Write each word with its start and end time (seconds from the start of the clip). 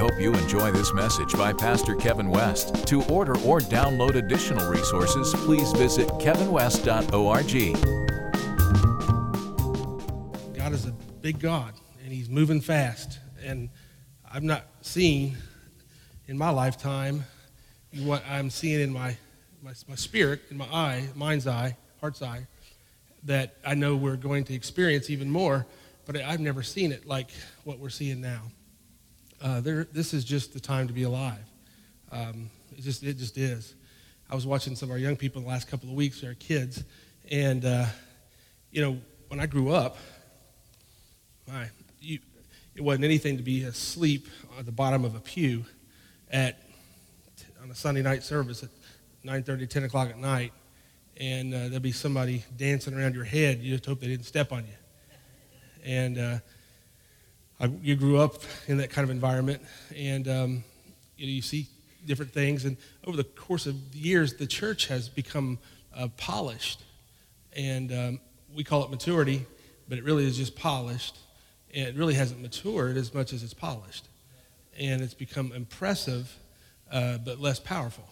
hope 0.00 0.18
you 0.18 0.32
enjoy 0.32 0.72
this 0.72 0.94
message 0.94 1.34
by 1.34 1.52
Pastor 1.52 1.94
Kevin 1.94 2.30
West. 2.30 2.86
To 2.86 3.02
order 3.04 3.36
or 3.40 3.60
download 3.60 4.14
additional 4.14 4.70
resources, 4.70 5.34
please 5.44 5.70
visit 5.72 6.08
kevinwest.org. 6.12 7.76
God 10.56 10.72
is 10.72 10.86
a 10.86 10.92
big 11.20 11.38
God, 11.38 11.74
and 12.02 12.14
He's 12.14 12.30
moving 12.30 12.62
fast. 12.62 13.18
And 13.44 13.68
I've 14.32 14.42
not 14.42 14.64
seen 14.80 15.36
in 16.28 16.38
my 16.38 16.48
lifetime 16.48 17.26
what 17.98 18.22
I'm 18.26 18.48
seeing 18.48 18.80
in 18.80 18.94
my, 18.94 19.18
my, 19.62 19.72
my 19.86 19.96
spirit, 19.96 20.40
in 20.50 20.56
my 20.56 20.68
eye, 20.72 21.08
mind's 21.14 21.46
eye, 21.46 21.76
heart's 22.00 22.22
eye, 22.22 22.46
that 23.24 23.56
I 23.66 23.74
know 23.74 23.96
we're 23.96 24.16
going 24.16 24.44
to 24.44 24.54
experience 24.54 25.10
even 25.10 25.30
more, 25.30 25.66
but 26.06 26.16
I've 26.16 26.40
never 26.40 26.62
seen 26.62 26.90
it 26.90 27.06
like 27.06 27.28
what 27.64 27.78
we're 27.78 27.90
seeing 27.90 28.22
now 28.22 28.44
uh, 29.42 29.60
this 29.60 30.12
is 30.12 30.24
just 30.24 30.52
the 30.52 30.60
time 30.60 30.86
to 30.86 30.92
be 30.92 31.04
alive. 31.04 31.44
Um, 32.12 32.50
it, 32.76 32.82
just, 32.82 33.02
it 33.02 33.16
just 33.16 33.38
is. 33.38 33.74
I 34.30 34.34
was 34.34 34.46
watching 34.46 34.76
some 34.76 34.88
of 34.88 34.92
our 34.92 34.98
young 34.98 35.16
people 35.16 35.40
the 35.40 35.48
last 35.48 35.68
couple 35.68 35.88
of 35.88 35.94
weeks, 35.94 36.22
our 36.22 36.34
kids, 36.34 36.84
and, 37.30 37.64
uh, 37.64 37.86
you 38.70 38.82
know, 38.82 38.98
when 39.28 39.40
I 39.40 39.46
grew 39.46 39.70
up, 39.70 39.96
my, 41.48 41.68
you, 42.00 42.18
it 42.74 42.82
wasn't 42.82 43.04
anything 43.04 43.36
to 43.38 43.42
be 43.42 43.64
asleep 43.64 44.28
at 44.58 44.66
the 44.66 44.72
bottom 44.72 45.04
of 45.04 45.14
a 45.14 45.20
pew 45.20 45.64
at, 46.30 46.58
on 47.62 47.70
a 47.70 47.74
Sunday 47.74 48.02
night 48.02 48.22
service 48.22 48.62
at 48.62 48.70
9.30, 49.24 49.68
10 49.68 49.84
o'clock 49.84 50.10
at 50.10 50.18
night, 50.18 50.52
and 51.16 51.54
uh, 51.54 51.68
there'd 51.68 51.82
be 51.82 51.92
somebody 51.92 52.44
dancing 52.56 52.94
around 52.94 53.14
your 53.14 53.24
head. 53.24 53.60
You 53.60 53.72
just 53.72 53.86
hope 53.86 54.00
they 54.00 54.08
didn't 54.08 54.26
step 54.26 54.52
on 54.52 54.64
you. 54.64 54.74
And 55.84 56.18
uh, 56.18 56.38
I, 57.60 57.66
you 57.82 57.94
grew 57.94 58.18
up 58.18 58.36
in 58.68 58.78
that 58.78 58.88
kind 58.88 59.04
of 59.04 59.10
environment, 59.10 59.60
and 59.94 60.26
um, 60.28 60.64
you, 61.18 61.26
know, 61.26 61.32
you 61.32 61.42
see 61.42 61.68
different 62.06 62.32
things. 62.32 62.64
And 62.64 62.78
over 63.06 63.18
the 63.18 63.24
course 63.24 63.66
of 63.66 63.74
years, 63.94 64.34
the 64.34 64.46
church 64.46 64.86
has 64.86 65.10
become 65.10 65.58
uh, 65.94 66.08
polished, 66.16 66.82
and 67.54 67.92
um, 67.92 68.20
we 68.54 68.64
call 68.64 68.82
it 68.84 68.90
maturity, 68.90 69.44
but 69.90 69.98
it 69.98 70.04
really 70.04 70.26
is 70.26 70.38
just 70.38 70.56
polished. 70.56 71.18
And 71.74 71.86
it 71.86 71.96
really 71.96 72.14
hasn't 72.14 72.40
matured 72.40 72.96
as 72.96 73.12
much 73.12 73.34
as 73.34 73.42
it's 73.42 73.54
polished, 73.54 74.08
and 74.78 75.02
it's 75.02 75.14
become 75.14 75.52
impressive, 75.52 76.34
uh, 76.90 77.18
but 77.18 77.40
less 77.40 77.60
powerful. 77.60 78.08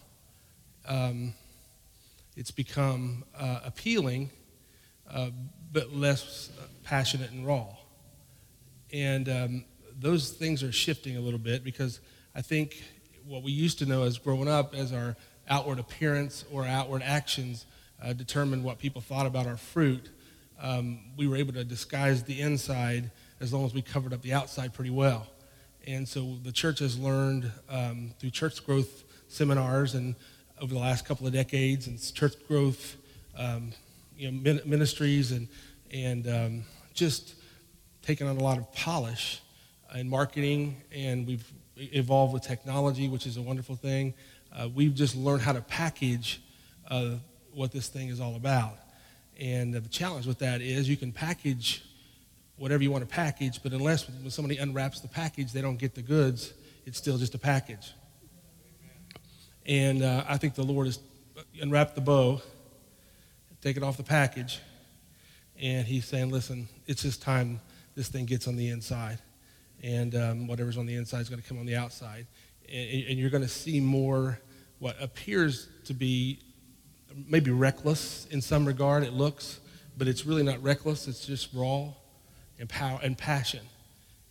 Um, 0.86 1.32
it's 2.36 2.50
become 2.50 3.24
uh, 3.36 3.60
appealing, 3.64 4.30
uh, 5.10 5.30
but 5.72 5.94
less 5.94 6.50
passionate 6.84 7.30
and 7.30 7.46
raw. 7.46 7.74
And 8.92 9.28
um, 9.28 9.64
those 9.98 10.30
things 10.30 10.62
are 10.62 10.72
shifting 10.72 11.16
a 11.16 11.20
little 11.20 11.38
bit 11.38 11.64
because 11.64 12.00
I 12.34 12.42
think 12.42 12.82
what 13.26 13.42
we 13.42 13.52
used 13.52 13.78
to 13.80 13.86
know 13.86 14.04
as 14.04 14.18
growing 14.18 14.48
up 14.48 14.74
as 14.74 14.92
our 14.92 15.16
outward 15.48 15.78
appearance 15.78 16.44
or 16.52 16.64
outward 16.64 17.02
actions 17.02 17.66
uh, 18.02 18.12
determined 18.12 18.64
what 18.64 18.78
people 18.78 19.00
thought 19.00 19.26
about 19.26 19.46
our 19.46 19.56
fruit, 19.56 20.08
um, 20.60 21.00
we 21.16 21.26
were 21.26 21.36
able 21.36 21.52
to 21.52 21.64
disguise 21.64 22.22
the 22.22 22.40
inside 22.40 23.10
as 23.40 23.52
long 23.52 23.64
as 23.64 23.74
we 23.74 23.82
covered 23.82 24.12
up 24.12 24.22
the 24.22 24.32
outside 24.32 24.72
pretty 24.72 24.90
well. 24.90 25.26
And 25.86 26.06
so 26.06 26.38
the 26.42 26.52
church 26.52 26.80
has 26.80 26.98
learned 26.98 27.50
um, 27.68 28.12
through 28.18 28.30
church 28.30 28.64
growth 28.64 29.04
seminars 29.28 29.94
and 29.94 30.14
over 30.60 30.74
the 30.74 30.80
last 30.80 31.06
couple 31.06 31.26
of 31.26 31.32
decades 31.32 31.86
and 31.86 32.00
church 32.14 32.34
growth 32.46 32.96
um, 33.36 33.72
you 34.16 34.30
know, 34.30 34.60
ministries 34.64 35.32
and, 35.32 35.48
and 35.92 36.28
um, 36.28 36.64
just 36.92 37.34
taken 38.08 38.26
on 38.26 38.38
a 38.38 38.42
lot 38.42 38.56
of 38.56 38.72
polish 38.72 39.42
in 39.94 40.08
marketing, 40.08 40.80
and 40.90 41.26
we've 41.26 41.52
evolved 41.76 42.32
with 42.32 42.42
technology, 42.42 43.06
which 43.06 43.26
is 43.26 43.36
a 43.36 43.42
wonderful 43.42 43.76
thing. 43.76 44.14
Uh, 44.50 44.66
we've 44.74 44.94
just 44.94 45.14
learned 45.14 45.42
how 45.42 45.52
to 45.52 45.60
package 45.60 46.40
uh, 46.90 47.10
what 47.52 47.70
this 47.70 47.88
thing 47.88 48.08
is 48.08 48.18
all 48.18 48.34
about. 48.34 48.78
And 49.38 49.74
the 49.74 49.82
challenge 49.90 50.26
with 50.26 50.38
that 50.38 50.62
is 50.62 50.88
you 50.88 50.96
can 50.96 51.12
package 51.12 51.84
whatever 52.56 52.82
you 52.82 52.90
want 52.90 53.06
to 53.06 53.14
package, 53.14 53.62
but 53.62 53.72
unless 53.72 54.08
when 54.08 54.30
somebody 54.30 54.56
unwraps 54.56 55.00
the 55.00 55.08
package, 55.08 55.52
they 55.52 55.60
don't 55.60 55.76
get 55.76 55.94
the 55.94 56.00
goods, 56.00 56.54
it's 56.86 56.96
still 56.96 57.18
just 57.18 57.34
a 57.34 57.38
package. 57.38 57.92
And 59.66 60.02
uh, 60.02 60.24
I 60.26 60.38
think 60.38 60.54
the 60.54 60.64
Lord 60.64 60.86
has 60.86 60.98
unwrapped 61.60 61.94
the 61.94 62.00
bow, 62.00 62.40
taken 63.60 63.82
off 63.82 63.98
the 63.98 64.02
package, 64.02 64.60
and 65.60 65.86
He's 65.86 66.06
saying, 66.06 66.30
listen, 66.30 66.70
it's 66.86 67.02
just 67.02 67.20
time 67.20 67.60
this 67.98 68.08
thing 68.08 68.26
gets 68.26 68.46
on 68.46 68.54
the 68.54 68.68
inside. 68.68 69.18
And 69.82 70.14
um, 70.14 70.46
whatever's 70.46 70.78
on 70.78 70.86
the 70.86 70.94
inside 70.94 71.20
is 71.20 71.28
going 71.28 71.42
to 71.42 71.48
come 71.48 71.58
on 71.58 71.66
the 71.66 71.74
outside. 71.74 72.28
And, 72.72 73.04
and 73.08 73.18
you're 73.18 73.28
going 73.28 73.42
to 73.42 73.48
see 73.48 73.80
more 73.80 74.38
what 74.78 74.96
appears 75.02 75.68
to 75.86 75.94
be 75.94 76.38
maybe 77.26 77.50
reckless 77.50 78.26
in 78.30 78.40
some 78.40 78.64
regard, 78.64 79.02
it 79.02 79.12
looks, 79.12 79.58
but 79.96 80.06
it's 80.06 80.24
really 80.24 80.44
not 80.44 80.62
reckless. 80.62 81.08
It's 81.08 81.26
just 81.26 81.52
raw 81.52 81.88
and, 82.60 82.68
power, 82.68 83.00
and 83.02 83.18
passion. 83.18 83.66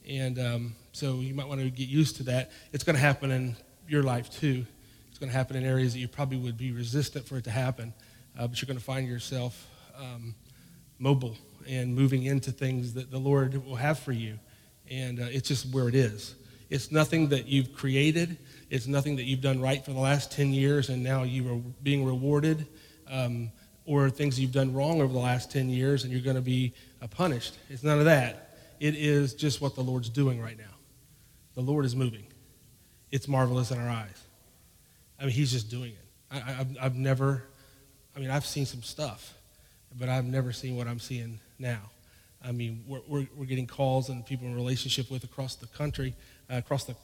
And 0.08 0.40
um, 0.40 0.76
so 0.94 1.16
you 1.16 1.34
might 1.34 1.50
want 1.50 1.60
to 1.60 1.70
get 1.70 1.90
used 1.90 2.16
to 2.18 2.24
that. 2.24 2.52
It's 2.72 2.86
going 2.86 2.96
to 2.96 3.02
happen 3.02 3.32
in 3.32 3.58
your 3.90 4.04
life 4.04 4.30
too. 4.32 4.66
It's 5.10 5.20
going 5.20 5.30
to 5.30 5.38
happen 5.38 5.58
in 5.58 5.66
areas 5.66 5.92
that 5.92 6.00
you 6.00 6.08
probably 6.08 6.38
would 6.38 6.58
be 6.58 6.72
resistant 6.72 7.28
for 7.28 7.36
it 7.36 7.44
to 7.44 7.52
happen, 7.52 7.94
uh, 8.40 8.48
but 8.48 8.62
you're 8.62 8.68
going 8.68 8.80
to 8.80 8.84
find 8.84 9.06
yourself 9.10 9.68
um, 10.00 10.36
mobile 11.00 11.36
and 11.68 11.96
moving 11.96 12.24
into 12.24 12.52
things 12.52 12.94
that 12.94 13.12
the 13.12 13.18
Lord 13.18 13.66
will 13.66 13.76
have 13.76 14.00
for 14.00 14.12
you. 14.12 14.40
And 14.90 15.20
uh, 15.20 15.26
it's 15.30 15.48
just 15.48 15.74
where 15.74 15.90
it 15.90 15.96
is. 15.96 16.36
It's 16.70 16.92
nothing 16.92 17.30
that 17.30 17.48
you've 17.48 17.74
created. 17.74 18.38
It's 18.70 18.88
nothing 18.88 19.16
that 19.18 19.24
you've 19.24 19.42
done 19.42 19.62
right 19.62 19.84
for 19.84 19.92
the 19.92 20.00
last 20.00 20.32
10 20.32 20.54
years 20.54 20.90
and 20.90 21.04
now 21.04 21.24
you 21.24 21.54
are 21.54 21.58
being 21.84 22.06
rewarded, 22.06 22.68
um, 23.10 23.52
or 23.86 24.10
things 24.10 24.40
you've 24.40 24.52
done 24.52 24.74
wrong 24.74 25.02
over 25.02 25.14
the 25.14 25.20
last 25.20 25.52
10 25.52 25.70
years 25.70 26.04
and 26.04 26.12
you're 26.12 26.22
going 26.22 26.36
to 26.36 26.42
be 26.42 26.74
uh, 27.02 27.08
punished. 27.08 27.58
It's 27.70 27.84
none 27.84 28.00
of 28.00 28.06
that. 28.06 28.58
It 28.80 28.96
is 28.96 29.34
just 29.34 29.62
what 29.62 29.76
the 29.76 29.82
Lord's 29.82 30.10
doing 30.10 30.42
right 30.42 30.58
now. 30.58 30.64
The 31.56 31.62
Lord 31.62 31.86
is 31.86 31.96
moving. 31.96 32.28
It's 33.12 33.28
marvelous 33.28 33.72
in 33.72 33.80
our 33.80 33.90
eyes. 33.90 34.22
I 35.20 35.24
mean, 35.24 35.32
He's 35.32 35.52
just 35.52 35.70
doing 35.70 35.94
it. 35.94 36.08
I, 36.30 36.40
have 36.40 36.78
I've 36.82 36.96
never, 36.96 37.44
I 38.16 38.20
mean, 38.20 38.30
I've 38.30 38.46
seen 38.46 38.66
some 38.66 38.84
stuff, 38.84 39.37
but 39.96 40.10
I've 40.10 40.26
never 40.26 40.52
seen 40.52 40.76
what 40.76 40.88
I'm 40.88 41.00
seeing 41.00 41.40
now. 41.60 41.82
I 42.44 42.52
mean, 42.52 42.84
we're, 42.88 43.02
we're, 43.08 43.28
we're 43.36 43.46
getting 43.46 43.68
calls 43.68 44.10
and 44.10 44.26
people 44.26 44.48
in 44.48 44.56
relationship 44.56 45.10
with 45.10 45.24
across 45.24 45.56
the 45.56 45.68
country, 45.68 46.14
uh, 46.52 46.58
across 46.58 46.86
the, 46.86 46.96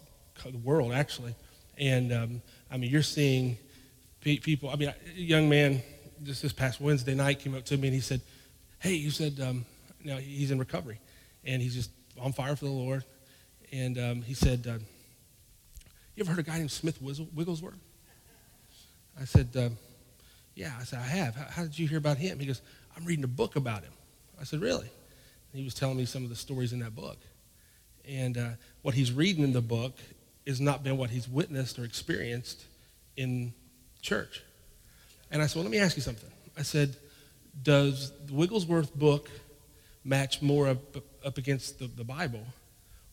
the, 0.45 0.57
world, 0.59 0.93
actually. 0.93 1.35
And 1.77 2.13
um, 2.13 2.41
I 2.71 2.77
mean, 2.77 2.91
you're 2.91 3.01
seeing 3.01 3.57
pe- 4.21 4.37
people. 4.37 4.69
I 4.69 4.75
mean, 4.75 4.89
a 4.89 5.19
young 5.19 5.49
man 5.49 5.81
just 6.23 6.41
this 6.41 6.53
past 6.53 6.79
Wednesday 6.79 7.15
night 7.15 7.39
came 7.39 7.55
up 7.55 7.65
to 7.65 7.77
me 7.77 7.87
and 7.87 7.95
he 7.95 8.01
said, 8.01 8.21
Hey, 8.79 8.93
you 8.93 9.11
said, 9.11 9.39
um, 9.41 9.65
now 10.03 10.17
he's 10.17 10.51
in 10.51 10.59
recovery 10.59 10.99
and 11.43 11.61
he's 11.61 11.73
just 11.73 11.89
on 12.19 12.33
fire 12.33 12.55
for 12.55 12.65
the 12.65 12.71
Lord. 12.71 13.03
And 13.71 13.97
um, 13.97 14.21
he 14.21 14.33
said, 14.33 14.67
uh, 14.67 14.77
You 16.15 16.23
ever 16.23 16.31
heard 16.31 16.39
a 16.39 16.43
guy 16.43 16.57
named 16.57 16.71
Smith 16.71 17.01
Wigglesworth? 17.01 17.79
I 19.19 19.25
said, 19.25 19.49
uh, 19.55 19.69
Yeah. 20.55 20.71
I 20.79 20.83
said, 20.83 20.99
I 20.99 21.07
have. 21.07 21.35
How, 21.35 21.45
how 21.49 21.61
did 21.63 21.77
you 21.77 21.87
hear 21.87 21.97
about 21.97 22.17
him? 22.17 22.39
He 22.39 22.45
goes, 22.45 22.61
I'm 22.95 23.05
reading 23.05 23.23
a 23.23 23.27
book 23.27 23.55
about 23.55 23.83
him. 23.83 23.93
I 24.39 24.43
said, 24.43 24.61
Really? 24.61 24.89
And 25.51 25.59
he 25.59 25.63
was 25.63 25.73
telling 25.73 25.97
me 25.97 26.05
some 26.05 26.23
of 26.23 26.29
the 26.29 26.35
stories 26.35 26.73
in 26.73 26.79
that 26.79 26.95
book. 26.95 27.17
And 28.07 28.37
uh, 28.37 28.49
what 28.81 28.95
he's 28.95 29.11
reading 29.11 29.43
in 29.43 29.53
the 29.53 29.61
book 29.61 29.97
has 30.47 30.59
not 30.59 30.83
been 30.83 30.97
what 30.97 31.09
he's 31.09 31.27
witnessed 31.27 31.79
or 31.79 31.85
experienced 31.85 32.65
in 33.15 33.53
church. 34.01 34.43
And 35.31 35.41
I 35.41 35.47
said, 35.47 35.57
Well, 35.57 35.63
let 35.63 35.71
me 35.71 35.79
ask 35.79 35.95
you 35.95 36.01
something. 36.01 36.29
I 36.57 36.63
said, 36.63 36.95
Does 37.61 38.11
the 38.25 38.33
Wigglesworth 38.33 38.93
book 38.95 39.29
match 40.03 40.41
more 40.41 40.67
up, 40.67 40.97
up 41.25 41.37
against 41.37 41.79
the, 41.79 41.87
the 41.87 42.03
Bible 42.03 42.45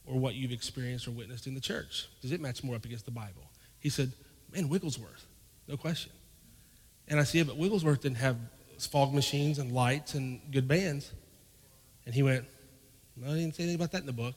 or 0.06 0.18
what 0.18 0.34
you've 0.34 0.52
experienced 0.52 1.06
or 1.06 1.12
witnessed 1.12 1.46
in 1.46 1.54
the 1.54 1.60
church? 1.60 2.08
Does 2.20 2.32
it 2.32 2.40
match 2.40 2.64
more 2.64 2.76
up 2.76 2.84
against 2.84 3.04
the 3.04 3.12
Bible? 3.12 3.50
He 3.78 3.88
said, 3.88 4.12
Man, 4.52 4.68
Wigglesworth, 4.68 5.26
no 5.68 5.76
question. 5.76 6.12
And 7.10 7.18
I 7.18 7.24
said, 7.24 7.38
yeah, 7.38 7.44
but 7.44 7.56
Wigglesworth 7.56 8.00
didn't 8.00 8.18
have 8.18 8.36
fog 8.86 9.12
machines 9.12 9.58
and 9.58 9.72
lights 9.72 10.14
and 10.14 10.40
good 10.50 10.66
bands. 10.66 11.12
And 12.06 12.14
he 12.14 12.22
went, 12.22 12.44
No, 13.16 13.28
I 13.28 13.34
didn't 13.34 13.54
say 13.54 13.64
anything 13.64 13.76
about 13.76 13.92
that 13.92 14.00
in 14.00 14.06
the 14.06 14.12
book. 14.12 14.34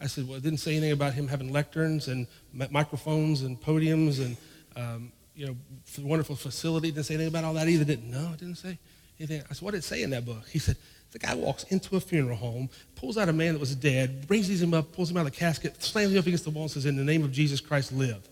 I 0.00 0.06
said, 0.06 0.26
Well, 0.26 0.38
it 0.38 0.42
didn't 0.42 0.58
say 0.58 0.72
anything 0.72 0.92
about 0.92 1.14
him 1.14 1.28
having 1.28 1.50
lecterns 1.50 2.08
and 2.08 2.26
microphones 2.70 3.42
and 3.42 3.60
podiums 3.60 4.24
and, 4.24 4.36
um, 4.76 5.12
you 5.34 5.46
know, 5.46 5.56
wonderful 6.00 6.36
facility. 6.36 6.88
It 6.88 6.94
didn't 6.94 7.06
say 7.06 7.14
anything 7.14 7.32
about 7.32 7.44
all 7.44 7.54
that 7.54 7.68
either. 7.68 7.84
Didn't, 7.84 8.10
no, 8.10 8.32
it 8.32 8.40
didn't 8.40 8.56
say 8.56 8.78
anything. 9.18 9.42
I 9.50 9.54
said, 9.54 9.62
What 9.62 9.72
did 9.72 9.78
it 9.78 9.84
say 9.84 10.02
in 10.02 10.10
that 10.10 10.24
book? 10.24 10.48
He 10.48 10.58
said, 10.58 10.76
The 11.12 11.18
guy 11.18 11.34
walks 11.34 11.64
into 11.64 11.96
a 11.96 12.00
funeral 12.00 12.36
home, 12.36 12.70
pulls 12.96 13.18
out 13.18 13.28
a 13.28 13.32
man 13.32 13.54
that 13.54 13.60
was 13.60 13.74
dead, 13.74 14.26
raises 14.28 14.62
him 14.62 14.74
up, 14.74 14.92
pulls 14.92 15.10
him 15.10 15.16
out 15.16 15.26
of 15.26 15.32
the 15.32 15.38
casket, 15.38 15.82
slams 15.82 16.12
him 16.12 16.18
up 16.18 16.26
against 16.26 16.44
the 16.44 16.50
wall, 16.50 16.64
and 16.64 16.70
says, 16.70 16.86
In 16.86 16.96
the 16.96 17.04
name 17.04 17.24
of 17.24 17.32
Jesus 17.32 17.60
Christ, 17.60 17.92
live. 17.92 18.28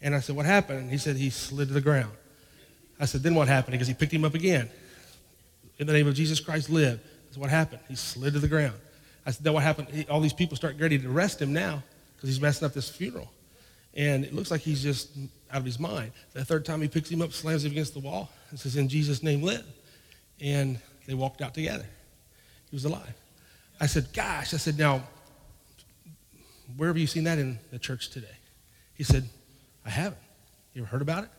And 0.00 0.14
I 0.14 0.20
said, 0.20 0.36
What 0.36 0.46
happened? 0.46 0.80
And 0.80 0.90
he 0.90 0.98
said, 0.98 1.16
He 1.16 1.30
slid 1.30 1.68
to 1.68 1.74
the 1.74 1.80
ground. 1.80 2.12
I 3.00 3.04
said, 3.04 3.22
Then 3.22 3.34
what 3.34 3.48
happened? 3.48 3.72
Because 3.72 3.88
he 3.88 3.94
picked 3.94 4.12
him 4.12 4.24
up 4.24 4.34
again. 4.34 4.68
In 5.78 5.86
the 5.86 5.92
name 5.92 6.08
of 6.08 6.14
Jesus 6.14 6.40
Christ, 6.40 6.70
live. 6.70 7.00
That's 7.26 7.38
what 7.38 7.50
happened. 7.50 7.80
He 7.88 7.94
slid 7.94 8.32
to 8.34 8.38
the 8.40 8.48
ground. 8.48 8.74
I 9.24 9.30
said, 9.30 9.44
Then 9.44 9.52
what 9.52 9.62
happened? 9.62 9.88
He, 9.88 10.04
all 10.06 10.20
these 10.20 10.32
people 10.32 10.56
start 10.56 10.74
getting 10.74 10.82
ready 10.82 10.98
to 10.98 11.10
arrest 11.10 11.40
him 11.40 11.52
now. 11.52 11.82
because 12.16 12.28
he's 12.28 12.40
messing 12.40 12.66
up 12.66 12.72
this 12.72 12.88
funeral. 12.88 13.30
And 13.94 14.24
it 14.24 14.34
looks 14.34 14.50
like 14.50 14.60
he's 14.60 14.82
just 14.82 15.10
out 15.50 15.58
of 15.58 15.64
his 15.64 15.78
mind. 15.78 16.12
The 16.32 16.44
third 16.44 16.64
time 16.64 16.82
he 16.82 16.88
picks 16.88 17.10
him 17.10 17.22
up, 17.22 17.32
slams 17.32 17.64
him 17.64 17.72
against 17.72 17.94
the 17.94 18.00
wall, 18.00 18.30
and 18.50 18.58
says, 18.58 18.76
In 18.76 18.88
Jesus' 18.88 19.22
name, 19.22 19.42
live. 19.42 19.64
And 20.40 20.78
they 21.06 21.14
walked 21.14 21.42
out 21.42 21.54
together. 21.54 21.86
He 22.70 22.76
was 22.76 22.84
alive. 22.84 23.14
I 23.80 23.86
said, 23.86 24.12
Gosh, 24.12 24.54
I 24.54 24.56
said, 24.56 24.78
now, 24.78 25.02
where 26.76 26.88
have 26.88 26.98
you 26.98 27.06
seen 27.06 27.24
that 27.24 27.38
in 27.38 27.58
the 27.70 27.78
church 27.78 28.10
today? 28.10 28.26
He 28.94 29.04
said, 29.04 29.28
I 29.86 29.90
haven't. 29.90 30.20
You 30.74 30.82
ever 30.82 30.90
heard 30.90 31.02
about 31.02 31.24
it? 31.24 31.30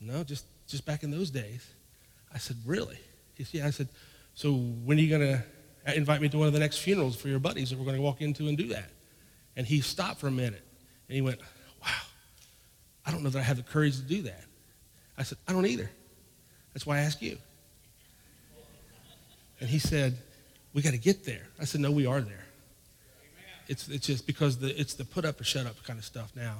No, 0.00 0.24
just, 0.24 0.46
just 0.72 0.84
back 0.84 1.04
in 1.04 1.10
those 1.10 1.30
days. 1.30 1.68
I 2.34 2.38
said, 2.38 2.56
Really? 2.66 2.98
He 3.34 3.44
said, 3.44 3.54
Yeah. 3.60 3.66
I 3.66 3.70
said, 3.70 3.88
So 4.34 4.52
when 4.52 4.98
are 4.98 5.00
you 5.00 5.08
going 5.08 5.20
to 5.20 5.44
uh, 5.86 5.92
invite 5.94 6.20
me 6.20 6.28
to 6.30 6.38
one 6.38 6.48
of 6.48 6.52
the 6.52 6.58
next 6.58 6.78
funerals 6.78 7.14
for 7.14 7.28
your 7.28 7.38
buddies 7.38 7.70
that 7.70 7.78
we're 7.78 7.84
going 7.84 7.96
to 7.96 8.02
walk 8.02 8.20
into 8.20 8.48
and 8.48 8.58
do 8.58 8.68
that? 8.68 8.90
And 9.54 9.66
he 9.66 9.80
stopped 9.80 10.18
for 10.18 10.26
a 10.26 10.32
minute 10.32 10.66
and 11.08 11.14
he 11.14 11.20
went, 11.20 11.38
Wow, 11.82 11.90
I 13.06 13.12
don't 13.12 13.22
know 13.22 13.30
that 13.30 13.38
I 13.38 13.42
have 13.42 13.58
the 13.58 13.62
courage 13.62 13.96
to 13.96 14.02
do 14.02 14.22
that. 14.22 14.44
I 15.16 15.22
said, 15.22 15.38
I 15.46 15.52
don't 15.52 15.66
either. 15.66 15.90
That's 16.72 16.86
why 16.86 16.96
I 16.96 17.00
ask 17.00 17.20
you. 17.22 17.38
And 19.60 19.68
he 19.68 19.78
said, 19.78 20.16
We 20.72 20.82
got 20.82 20.92
to 20.92 20.98
get 20.98 21.24
there. 21.24 21.46
I 21.60 21.64
said, 21.64 21.80
No, 21.80 21.92
we 21.92 22.06
are 22.06 22.20
there. 22.20 22.46
It's, 23.68 23.88
it's 23.88 24.06
just 24.06 24.26
because 24.26 24.58
the, 24.58 24.78
it's 24.78 24.94
the 24.94 25.04
put 25.04 25.24
up 25.24 25.40
or 25.40 25.44
shut 25.44 25.66
up 25.66 25.76
kind 25.84 25.98
of 25.98 26.04
stuff 26.04 26.32
now. 26.34 26.58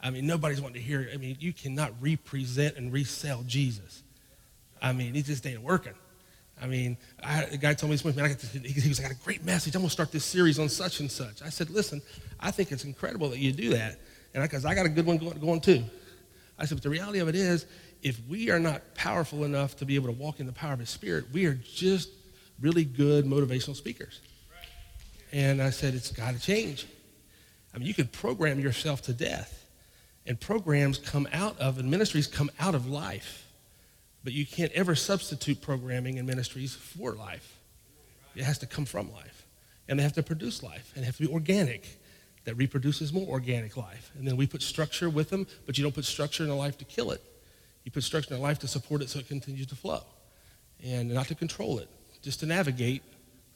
I 0.00 0.10
mean, 0.10 0.26
nobody's 0.26 0.60
wanting 0.60 0.80
to 0.80 0.86
hear. 0.86 1.08
I 1.12 1.16
mean, 1.16 1.36
you 1.40 1.52
cannot 1.52 1.92
represent 2.00 2.76
and 2.76 2.92
resell 2.92 3.42
Jesus. 3.46 4.02
I 4.80 4.92
mean, 4.92 5.16
it 5.16 5.24
just 5.24 5.46
ain't 5.46 5.62
working. 5.62 5.94
I 6.60 6.66
mean, 6.66 6.96
I, 7.22 7.44
the 7.44 7.56
guy 7.56 7.74
told 7.74 7.90
me 7.90 7.94
this 7.94 8.04
morning, 8.04 8.20
I 8.20 8.28
got 8.28 8.38
this, 8.38 8.52
he 8.52 8.88
was 8.88 8.98
like, 8.98 9.06
I 9.06 9.14
got 9.14 9.20
a 9.20 9.24
great 9.24 9.44
message. 9.44 9.74
I'm 9.74 9.82
going 9.82 9.88
to 9.88 9.92
start 9.92 10.10
this 10.10 10.24
series 10.24 10.58
on 10.58 10.68
such 10.68 11.00
and 11.00 11.10
such. 11.10 11.42
I 11.42 11.50
said, 11.50 11.70
listen, 11.70 12.02
I 12.40 12.50
think 12.50 12.72
it's 12.72 12.84
incredible 12.84 13.28
that 13.30 13.38
you 13.38 13.52
do 13.52 13.70
that. 13.70 13.98
And 14.34 14.42
I 14.42 14.46
because 14.46 14.64
I, 14.64 14.70
I, 14.70 14.74
got 14.74 14.86
a 14.86 14.88
good 14.88 15.06
one 15.06 15.18
going, 15.18 15.38
going 15.38 15.60
too. 15.60 15.84
I 16.58 16.64
said, 16.64 16.76
but 16.76 16.82
the 16.82 16.90
reality 16.90 17.20
of 17.20 17.28
it 17.28 17.34
is, 17.34 17.66
if 18.02 18.20
we 18.28 18.50
are 18.50 18.58
not 18.58 18.94
powerful 18.94 19.44
enough 19.44 19.76
to 19.76 19.84
be 19.84 19.94
able 19.94 20.06
to 20.06 20.12
walk 20.12 20.40
in 20.40 20.46
the 20.46 20.52
power 20.52 20.72
of 20.72 20.80
his 20.80 20.90
spirit, 20.90 21.26
we 21.32 21.46
are 21.46 21.54
just 21.54 22.10
really 22.60 22.84
good 22.84 23.24
motivational 23.24 23.76
speakers. 23.76 24.20
And 25.32 25.62
I 25.62 25.70
said, 25.70 25.94
it's 25.94 26.10
got 26.10 26.34
to 26.34 26.40
change. 26.40 26.86
I 27.74 27.78
mean, 27.78 27.86
you 27.86 27.94
could 27.94 28.12
program 28.12 28.58
yourself 28.58 29.02
to 29.02 29.12
death. 29.12 29.64
And 30.28 30.38
programs 30.38 30.98
come 30.98 31.26
out 31.32 31.58
of, 31.58 31.78
and 31.78 31.90
ministries 31.90 32.26
come 32.26 32.50
out 32.60 32.74
of 32.74 32.86
life. 32.86 33.46
But 34.22 34.34
you 34.34 34.44
can't 34.44 34.70
ever 34.72 34.94
substitute 34.94 35.62
programming 35.62 36.18
and 36.18 36.28
ministries 36.28 36.74
for 36.74 37.12
life. 37.12 37.58
It 38.36 38.44
has 38.44 38.58
to 38.58 38.66
come 38.66 38.84
from 38.84 39.10
life. 39.10 39.46
And 39.88 39.98
they 39.98 40.02
have 40.02 40.12
to 40.12 40.22
produce 40.22 40.62
life. 40.62 40.92
And 40.94 41.02
they 41.02 41.06
have 41.06 41.16
to 41.16 41.26
be 41.26 41.32
organic. 41.32 41.98
That 42.44 42.56
reproduces 42.56 43.10
more 43.10 43.26
organic 43.26 43.76
life. 43.76 44.10
And 44.18 44.28
then 44.28 44.36
we 44.36 44.46
put 44.46 44.62
structure 44.62 45.08
with 45.08 45.30
them, 45.30 45.46
but 45.64 45.78
you 45.78 45.82
don't 45.82 45.94
put 45.94 46.04
structure 46.04 46.44
in 46.44 46.50
a 46.50 46.56
life 46.56 46.76
to 46.78 46.84
kill 46.84 47.10
it. 47.10 47.22
You 47.84 47.90
put 47.90 48.02
structure 48.02 48.34
in 48.34 48.40
a 48.40 48.42
life 48.42 48.58
to 48.60 48.68
support 48.68 49.00
it 49.00 49.08
so 49.08 49.18
it 49.18 49.28
continues 49.28 49.66
to 49.68 49.76
flow. 49.76 50.02
And 50.84 51.08
not 51.08 51.26
to 51.28 51.34
control 51.34 51.78
it, 51.78 51.88
just 52.20 52.40
to 52.40 52.46
navigate 52.46 53.02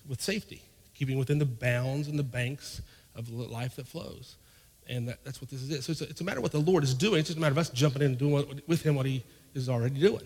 with 0.08 0.22
safety, 0.22 0.62
keeping 0.94 1.18
within 1.18 1.38
the 1.38 1.44
bounds 1.44 2.08
and 2.08 2.18
the 2.18 2.22
banks 2.22 2.80
of 3.14 3.28
life 3.30 3.76
that 3.76 3.86
flows. 3.86 4.36
And 4.92 5.08
that, 5.08 5.24
that's 5.24 5.40
what 5.40 5.50
this 5.50 5.62
is. 5.62 5.86
So 5.86 5.92
it's 5.92 6.02
a, 6.02 6.04
it's 6.04 6.20
a, 6.20 6.24
matter 6.24 6.38
of 6.38 6.42
what 6.42 6.52
the 6.52 6.60
Lord 6.60 6.84
is 6.84 6.92
doing. 6.92 7.20
It's 7.20 7.28
just 7.28 7.38
a 7.38 7.40
matter 7.40 7.52
of 7.52 7.58
us 7.58 7.70
jumping 7.70 8.02
in 8.02 8.10
and 8.10 8.18
doing 8.18 8.32
what, 8.32 8.68
with 8.68 8.82
Him 8.82 8.94
what 8.94 9.06
He 9.06 9.24
is 9.54 9.70
already 9.70 9.98
doing. 9.98 10.22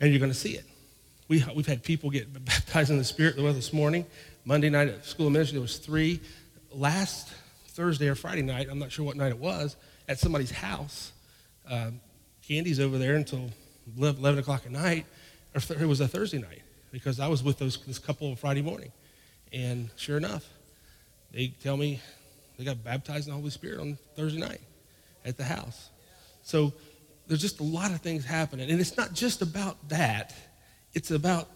And 0.00 0.10
you're 0.10 0.18
going 0.18 0.30
to 0.30 0.38
see 0.38 0.52
it. 0.52 0.66
We, 1.28 1.42
we've 1.56 1.66
had 1.66 1.82
people 1.82 2.10
get 2.10 2.30
baptized 2.44 2.90
in 2.90 2.98
the 2.98 3.04
Spirit 3.04 3.36
this 3.36 3.72
morning. 3.72 4.04
Monday 4.44 4.68
night 4.68 4.88
at 4.88 5.06
School 5.06 5.28
of 5.28 5.32
Ministry, 5.32 5.54
there 5.54 5.62
was 5.62 5.78
three. 5.78 6.20
Last 6.72 7.32
Thursday 7.68 8.08
or 8.08 8.14
Friday 8.14 8.42
night, 8.42 8.68
I'm 8.70 8.78
not 8.78 8.92
sure 8.92 9.06
what 9.06 9.16
night 9.16 9.30
it 9.30 9.38
was, 9.38 9.76
at 10.08 10.18
somebody's 10.18 10.50
house. 10.50 11.12
Um, 11.66 12.00
Candy's 12.46 12.80
over 12.80 12.98
there 12.98 13.14
until 13.14 13.48
11 13.96 14.40
o'clock 14.40 14.66
at 14.66 14.72
night. 14.72 15.06
Or 15.54 15.60
th- 15.60 15.80
it 15.80 15.86
was 15.86 16.00
a 16.00 16.08
Thursday 16.08 16.38
night 16.38 16.62
because 16.90 17.18
I 17.18 17.28
was 17.28 17.42
with 17.42 17.58
those, 17.58 17.78
this 17.86 17.98
couple 17.98 18.36
Friday 18.36 18.62
morning. 18.62 18.92
And 19.54 19.88
sure 19.96 20.18
enough, 20.18 20.46
they 21.32 21.48
tell 21.62 21.78
me 21.78 22.02
they 22.56 22.64
got 22.64 22.82
baptized 22.84 23.26
in 23.26 23.32
the 23.32 23.38
Holy 23.38 23.50
Spirit 23.50 23.80
on 23.80 23.98
Thursday 24.16 24.40
night 24.40 24.60
at 25.24 25.36
the 25.36 25.44
house. 25.44 25.90
So 26.42 26.72
there's 27.26 27.40
just 27.40 27.60
a 27.60 27.64
lot 27.64 27.92
of 27.92 28.00
things 28.00 28.24
happening. 28.24 28.70
And 28.70 28.80
it's 28.80 28.96
not 28.96 29.12
just 29.12 29.42
about 29.42 29.88
that, 29.88 30.34
it's 30.92 31.10
about 31.10 31.48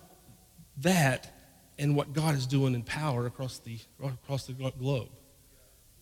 that 0.78 1.32
and 1.78 1.94
what 1.94 2.12
God 2.12 2.34
is 2.34 2.46
doing 2.46 2.74
in 2.74 2.82
power 2.82 3.26
across 3.26 3.58
the, 3.58 3.78
across 4.02 4.46
the 4.46 4.52
globe. 4.52 5.08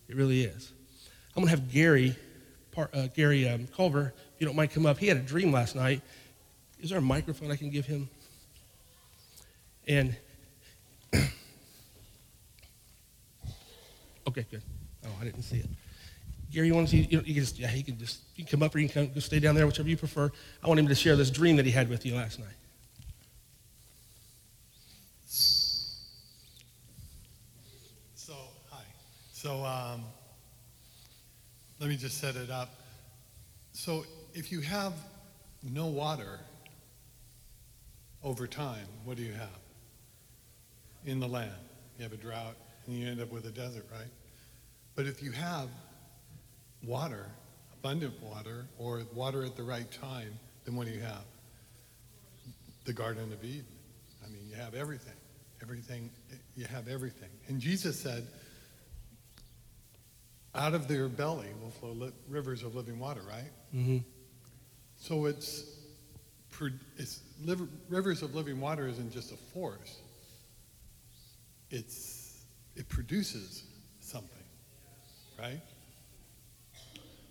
It 0.09 0.17
really 0.17 0.43
is. 0.45 0.73
I'm 1.35 1.43
going 1.43 1.53
to 1.53 1.61
have 1.61 1.73
Gary, 1.73 2.15
uh, 2.77 3.09
Gary 3.15 3.49
um, 3.49 3.67
Culver, 3.75 4.15
if 4.35 4.41
you 4.41 4.47
don't 4.47 4.55
mind, 4.55 4.71
come 4.71 4.87
up. 4.87 4.99
He 4.99 5.09
had 5.09 5.17
a 5.17 5.21
dream 5.21 5.51
last 5.51 5.75
night. 5.75 6.01
Is 6.81 6.91
there 6.91 6.99
a 6.99 7.03
microphone 7.03 7.51
I 7.51 7.57
can 7.57 7.71
give 7.71 7.87
him? 7.87 8.09
And, 9.89 10.15
okay, 14.29 14.47
good. 14.51 14.63
Oh, 15.07 15.11
I 15.21 15.25
didn't 15.25 15.43
see 15.43 15.59
it. 15.59 15.69
Gary, 16.51 16.69
you 16.69 16.75
want 16.75 16.89
to 16.89 16.91
see? 16.93 17.09
You, 17.11 17.19
know, 17.19 17.25
you 17.27 17.35
can 17.35 17.43
just, 17.43 17.59
yeah, 17.59 17.67
he 17.67 17.83
can 17.83 17.99
just, 17.99 18.21
you 18.37 18.45
can 18.45 18.51
come 18.51 18.63
up 18.63 18.75
or 18.75 18.79
you 18.79 18.89
can 18.89 19.09
come, 19.09 19.21
stay 19.21 19.41
down 19.41 19.55
there, 19.55 19.67
whichever 19.67 19.89
you 19.89 19.97
prefer. 19.97 20.31
I 20.63 20.69
want 20.69 20.79
him 20.79 20.87
to 20.87 20.95
share 20.95 21.17
this 21.17 21.31
dream 21.31 21.57
that 21.57 21.67
he 21.67 21.73
had 21.73 21.89
with 21.89 22.07
you 22.07 22.15
last 22.15 22.39
night. 22.39 22.49
So, 28.15 28.35
hi. 28.71 28.85
So, 29.33 29.65
um, 29.65 30.05
let 31.81 31.89
me 31.89 31.97
just 31.97 32.19
set 32.19 32.37
it 32.37 32.51
up. 32.51 32.71
So, 33.73 34.05
if 34.33 34.53
you 34.53 34.61
have 34.61 34.93
no 35.63 35.87
water 35.87 36.39
over 38.23 38.47
time, 38.47 38.87
what 39.05 39.17
do 39.17 39.25
you 39.25 39.33
have? 39.33 39.49
In 41.05 41.19
the 41.19 41.29
land, 41.29 41.51
you 41.99 42.05
have 42.05 42.13
a 42.13 42.17
drought, 42.17 42.55
and 42.87 42.97
you 42.97 43.09
end 43.09 43.21
up 43.21 43.33
with 43.33 43.45
a 43.47 43.51
desert, 43.51 43.87
right? 43.93 44.09
But 44.95 45.07
if 45.07 45.23
you 45.23 45.33
have 45.33 45.69
water, 46.85 47.27
abundant 47.73 48.15
water, 48.23 48.67
or 48.79 49.03
water 49.13 49.45
at 49.45 49.57
the 49.57 49.63
right 49.63 49.91
time, 49.91 50.39
then 50.65 50.77
what 50.77 50.87
do 50.87 50.93
you 50.93 51.01
have? 51.01 51.25
The 52.85 52.93
Garden 52.93 53.33
of 53.33 53.43
Eden. 53.45 53.65
I 54.25 54.29
mean, 54.31 54.47
you 54.49 54.57
have 54.57 54.75
everything. 54.75 55.15
Everything, 55.63 56.11
you 56.57 56.67
have 56.67 56.89
everything. 56.89 57.31
And 57.49 57.61
Jesus 57.61 57.99
said, 57.99 58.27
out 60.55 60.75
of 60.75 60.87
their 60.87 61.09
belly 61.09 61.49
will 61.61 61.71
flow 61.71 61.93
li- 61.93 62.13
rivers 62.29 62.63
of 62.63 62.75
living 62.75 62.99
water, 62.99 63.23
right? 63.27 63.51
Mm-hmm. 63.75 63.99
So 64.97 65.27
it's, 65.27 65.65
it's 66.97 67.21
liver, 67.45 67.67
rivers 67.89 68.23
of 68.23 68.35
living 68.35 68.61
water 68.61 68.87
isn't 68.87 69.13
just 69.13 69.33
a 69.33 69.37
force. 69.37 69.99
It's, 71.71 72.45
it 72.77 72.89
produces 72.89 73.65
something 74.01 74.44
right? 75.39 75.61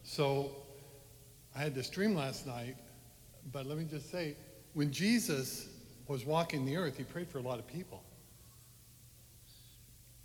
So 0.04 0.52
I 1.56 1.60
had 1.60 1.76
this 1.76 1.90
dream 1.90 2.16
last 2.16 2.46
night, 2.46 2.76
but 3.52 3.66
let 3.66 3.78
me 3.78 3.86
just 3.90 4.12
say, 4.12 4.36
when 4.74 4.92
Jesus 4.92 5.68
was 6.08 6.26
walking 6.26 6.66
the 6.66 6.76
earth, 6.78 6.98
he 6.98 7.04
prayed 7.04 7.28
for 7.28 7.38
a 7.38 7.42
lot 7.42 7.60
of 7.60 7.68
people, 7.68 8.04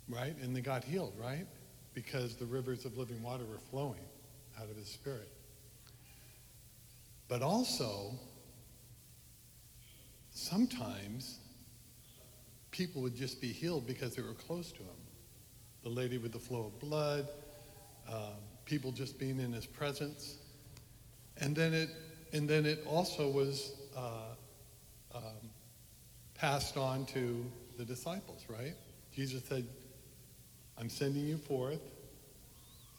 right? 0.07 0.35
And 0.41 0.55
they 0.55 0.61
got 0.61 0.83
healed, 0.83 1.13
right? 1.19 1.45
Because 1.93 2.35
the 2.35 2.45
rivers 2.45 2.85
of 2.85 2.97
living 2.97 3.21
water 3.21 3.45
were 3.45 3.59
flowing 3.71 4.05
out 4.59 4.69
of 4.69 4.75
his 4.75 4.87
spirit. 4.87 5.29
But 7.27 7.41
also, 7.41 8.11
sometimes 10.31 11.39
people 12.71 13.01
would 13.01 13.15
just 13.15 13.39
be 13.39 13.51
healed 13.51 13.85
because 13.85 14.15
they 14.15 14.21
were 14.21 14.33
close 14.33 14.71
to 14.71 14.79
him. 14.79 14.99
The 15.83 15.89
lady 15.89 16.17
with 16.17 16.33
the 16.33 16.39
flow 16.39 16.65
of 16.65 16.79
blood, 16.79 17.27
um, 18.09 18.33
people 18.65 18.91
just 18.91 19.19
being 19.19 19.39
in 19.39 19.51
his 19.51 19.65
presence. 19.65 20.37
And 21.37 21.55
then 21.55 21.73
it, 21.73 21.89
and 22.33 22.49
then 22.49 22.65
it 22.65 22.83
also 22.85 23.29
was 23.29 23.73
uh, 23.95 24.35
um, 25.15 25.49
passed 26.35 26.77
on 26.77 27.05
to 27.07 27.45
the 27.77 27.85
disciples, 27.85 28.45
right? 28.49 28.75
Jesus 29.13 29.43
said, 29.45 29.65
I'm 30.77 30.89
sending 30.89 31.25
you 31.25 31.37
forth. 31.37 31.81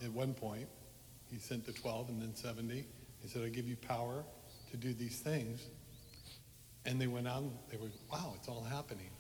At 0.02 0.10
one 0.12 0.34
point, 0.34 0.66
he 1.30 1.38
sent 1.38 1.66
the 1.66 1.72
12 1.72 2.08
and 2.08 2.22
then 2.22 2.34
70. 2.34 2.84
He 3.22 3.28
said, 3.28 3.42
I 3.42 3.48
give 3.48 3.68
you 3.68 3.76
power 3.76 4.24
to 4.70 4.76
do 4.76 4.92
these 4.92 5.20
things. 5.20 5.66
And 6.86 7.00
they 7.00 7.06
went 7.06 7.28
on, 7.28 7.52
they 7.70 7.76
were, 7.76 7.90
wow, 8.10 8.32
it's 8.36 8.48
all 8.48 8.64
happening. 8.64 9.10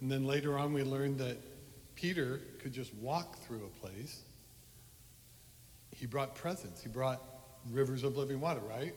And 0.00 0.10
then 0.10 0.24
later 0.24 0.58
on, 0.58 0.72
we 0.72 0.82
learned 0.82 1.18
that 1.18 1.38
Peter 1.94 2.40
could 2.58 2.72
just 2.72 2.94
walk 2.94 3.38
through 3.38 3.64
a 3.64 3.80
place 3.80 4.20
he 5.96 6.06
brought 6.06 6.34
presence. 6.34 6.82
He 6.82 6.88
brought 6.88 7.22
rivers 7.70 8.04
of 8.04 8.16
living 8.16 8.38
water, 8.38 8.60
right? 8.60 8.94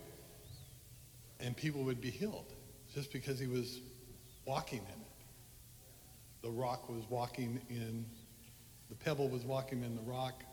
And 1.39 1.56
people 1.56 1.84
would 1.84 2.01
be 2.01 2.10
healed 2.10 2.53
just 2.94 3.13
because 3.13 3.39
he 3.39 3.48
was 3.48 3.79
walking 4.46 4.79
in 4.79 5.01
it. 5.01 5.08
The 6.41 6.50
rock 6.50 6.89
was 6.89 7.03
walking 7.10 7.62
in, 7.70 8.06
the 8.89 8.96
pebble 8.96 9.29
was 9.29 9.46
walking 9.46 9.84
in 9.84 9.96
the 9.96 10.01
rock, 10.01 10.44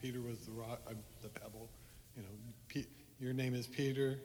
Peter 0.00 0.20
was 0.20 0.38
the 0.46 0.52
rock, 0.52 0.80
uh, 0.88 0.94
the 1.22 1.28
pebble. 1.28 1.68
You 2.16 2.22
know, 2.22 2.28
P- 2.68 2.86
your 3.18 3.32
name 3.32 3.54
is 3.54 3.66
Peter. 3.66 4.18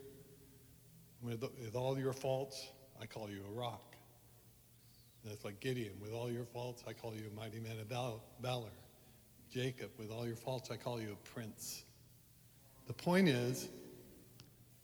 With, 1.22 1.42
with 1.42 1.75
all 1.75 1.98
your 1.98 2.13
faults, 2.13 2.68
I 3.01 3.06
call 3.06 3.30
you 3.30 3.42
a 3.50 3.51
rock. 3.60 3.96
That's 5.24 5.46
like 5.46 5.60
Gideon. 5.60 5.94
With 6.01 6.12
all 6.12 6.30
your 6.30 6.46
faults, 6.46 6.84
I 6.88 6.94
call 6.94 7.15
you 7.15 7.24
a 7.32 7.36
mighty 7.39 7.60
man 7.60 7.80
of 7.80 7.88
valor. 8.42 8.70
Jacob, 9.53 9.91
with 10.00 10.10
all 10.10 10.25
your 10.25 10.36
faults, 10.36 10.72
I 10.72 10.77
call 10.77 11.00
you 11.00 11.12
a 11.12 11.29
prince. 11.29 11.83
The 12.88 12.93
point 12.93 13.29
is, 13.29 13.69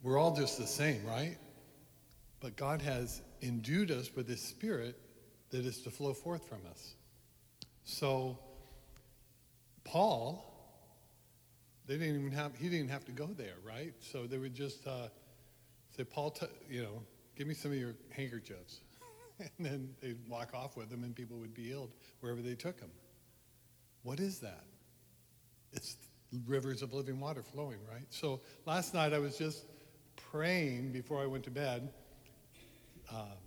we're 0.04 0.20
all 0.20 0.36
just 0.36 0.60
the 0.60 0.68
same, 0.68 1.04
right? 1.06 1.38
But 2.40 2.56
God 2.56 2.80
has 2.84 3.22
endued 3.42 3.90
us 3.90 4.16
with 4.16 4.28
His 4.28 4.42
Spirit 4.42 4.96
that 5.50 5.66
is 5.66 5.82
to 5.82 5.90
flow 5.90 6.14
forth 6.14 6.48
from 6.48 6.60
us. 6.70 6.94
So, 7.84 8.38
Paul, 9.86 10.46
they 11.88 11.98
didn't 11.98 12.20
even 12.20 12.32
have, 12.32 12.56
he 12.56 12.70
didn't 12.70 12.90
have 12.90 13.06
to 13.06 13.12
go 13.12 13.26
there, 13.26 13.56
right? 13.66 13.94
So 14.00 14.28
they 14.28 14.38
would 14.38 14.54
just 14.54 14.86
uh, 14.86 15.08
say, 15.98 16.04
Paul, 16.04 16.30
t- 16.30 16.46
you 16.70 16.84
know, 16.84 17.02
give 17.36 17.48
me 17.48 17.56
some 17.56 17.72
of 17.72 17.78
your 17.78 17.96
handkerchiefs. 18.12 18.82
and 19.40 19.66
then 19.66 19.96
they'd 20.00 20.20
walk 20.30 20.54
off 20.54 20.78
with 20.78 20.92
them 20.92 21.04
and 21.04 21.16
people 21.16 21.38
would 21.38 21.56
be 21.56 21.64
healed 21.64 21.90
wherever 22.20 22.42
they 22.42 22.54
took 22.54 22.80
them. 22.80 22.92
What 24.04 24.20
is 24.20 24.40
that? 24.40 24.64
It's 25.74 25.98
rivers 26.46 26.82
of 26.82 26.94
living 26.94 27.20
water 27.20 27.44
flowing, 27.44 27.80
right? 27.92 28.06
So 28.10 28.42
last 28.66 28.94
night 28.94 29.14
I 29.14 29.20
was 29.20 29.38
just 29.38 29.66
praying 30.32 30.92
before 30.92 31.22
I 31.22 31.26
went 31.26 31.44
to 31.46 31.52
bed. 31.52 31.92
Um, 33.12 33.38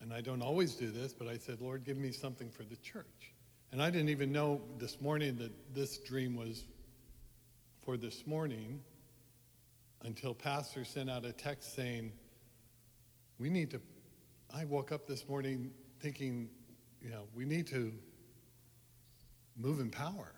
and 0.00 0.12
I 0.12 0.20
don't 0.20 0.42
always 0.42 0.74
do 0.74 0.90
this, 0.90 1.12
but 1.12 1.28
I 1.28 1.36
said, 1.36 1.60
Lord, 1.60 1.84
give 1.84 1.96
me 1.96 2.12
something 2.12 2.50
for 2.50 2.62
the 2.62 2.76
church. 2.76 3.32
And 3.72 3.82
I 3.82 3.90
didn't 3.90 4.08
even 4.10 4.32
know 4.32 4.60
this 4.78 5.00
morning 5.00 5.36
that 5.38 5.74
this 5.74 5.98
dream 5.98 6.36
was 6.36 6.64
for 7.84 7.96
this 7.96 8.26
morning 8.26 8.80
until 10.02 10.34
Pastor 10.34 10.84
sent 10.84 11.10
out 11.10 11.24
a 11.24 11.32
text 11.32 11.74
saying, 11.74 12.12
we 13.38 13.50
need 13.50 13.70
to. 13.70 13.80
I 14.54 14.64
woke 14.64 14.92
up 14.92 15.06
this 15.06 15.28
morning 15.28 15.72
thinking, 16.00 16.48
you 17.02 17.10
know, 17.10 17.24
we 17.34 17.44
need 17.44 17.66
to 17.68 17.92
move 19.56 19.80
in 19.80 19.90
power. 19.90 20.32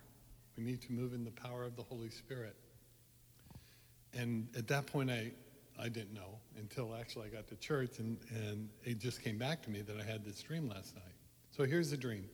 We 0.56 0.64
need 0.64 0.82
to 0.82 0.92
move 0.92 1.12
in 1.12 1.25
the 1.25 1.30
power 1.30 1.64
of 1.64 1.76
the 1.76 1.82
Holy 1.82 2.10
Spirit. 2.10 2.56
And 4.14 4.48
at 4.56 4.66
that 4.68 4.87
point, 4.87 5.10
I, 5.10 5.32
I 5.78 5.88
didn't 5.88 6.14
know 6.14 6.38
until 6.56 6.94
actually 6.94 7.28
I 7.28 7.30
got 7.30 7.46
to 7.48 7.56
church, 7.56 7.98
and, 7.98 8.18
and 8.30 8.68
it 8.84 8.98
just 8.98 9.22
came 9.22 9.38
back 9.38 9.62
to 9.62 9.70
me 9.70 9.82
that 9.82 9.96
I 9.98 10.02
had 10.02 10.25
this 10.25 10.40
dream 10.42 10.68
last 10.68 10.94
night. 10.94 11.04
So 11.50 11.64
here's 11.64 11.90
the 11.90 11.96
dream. 11.96 12.28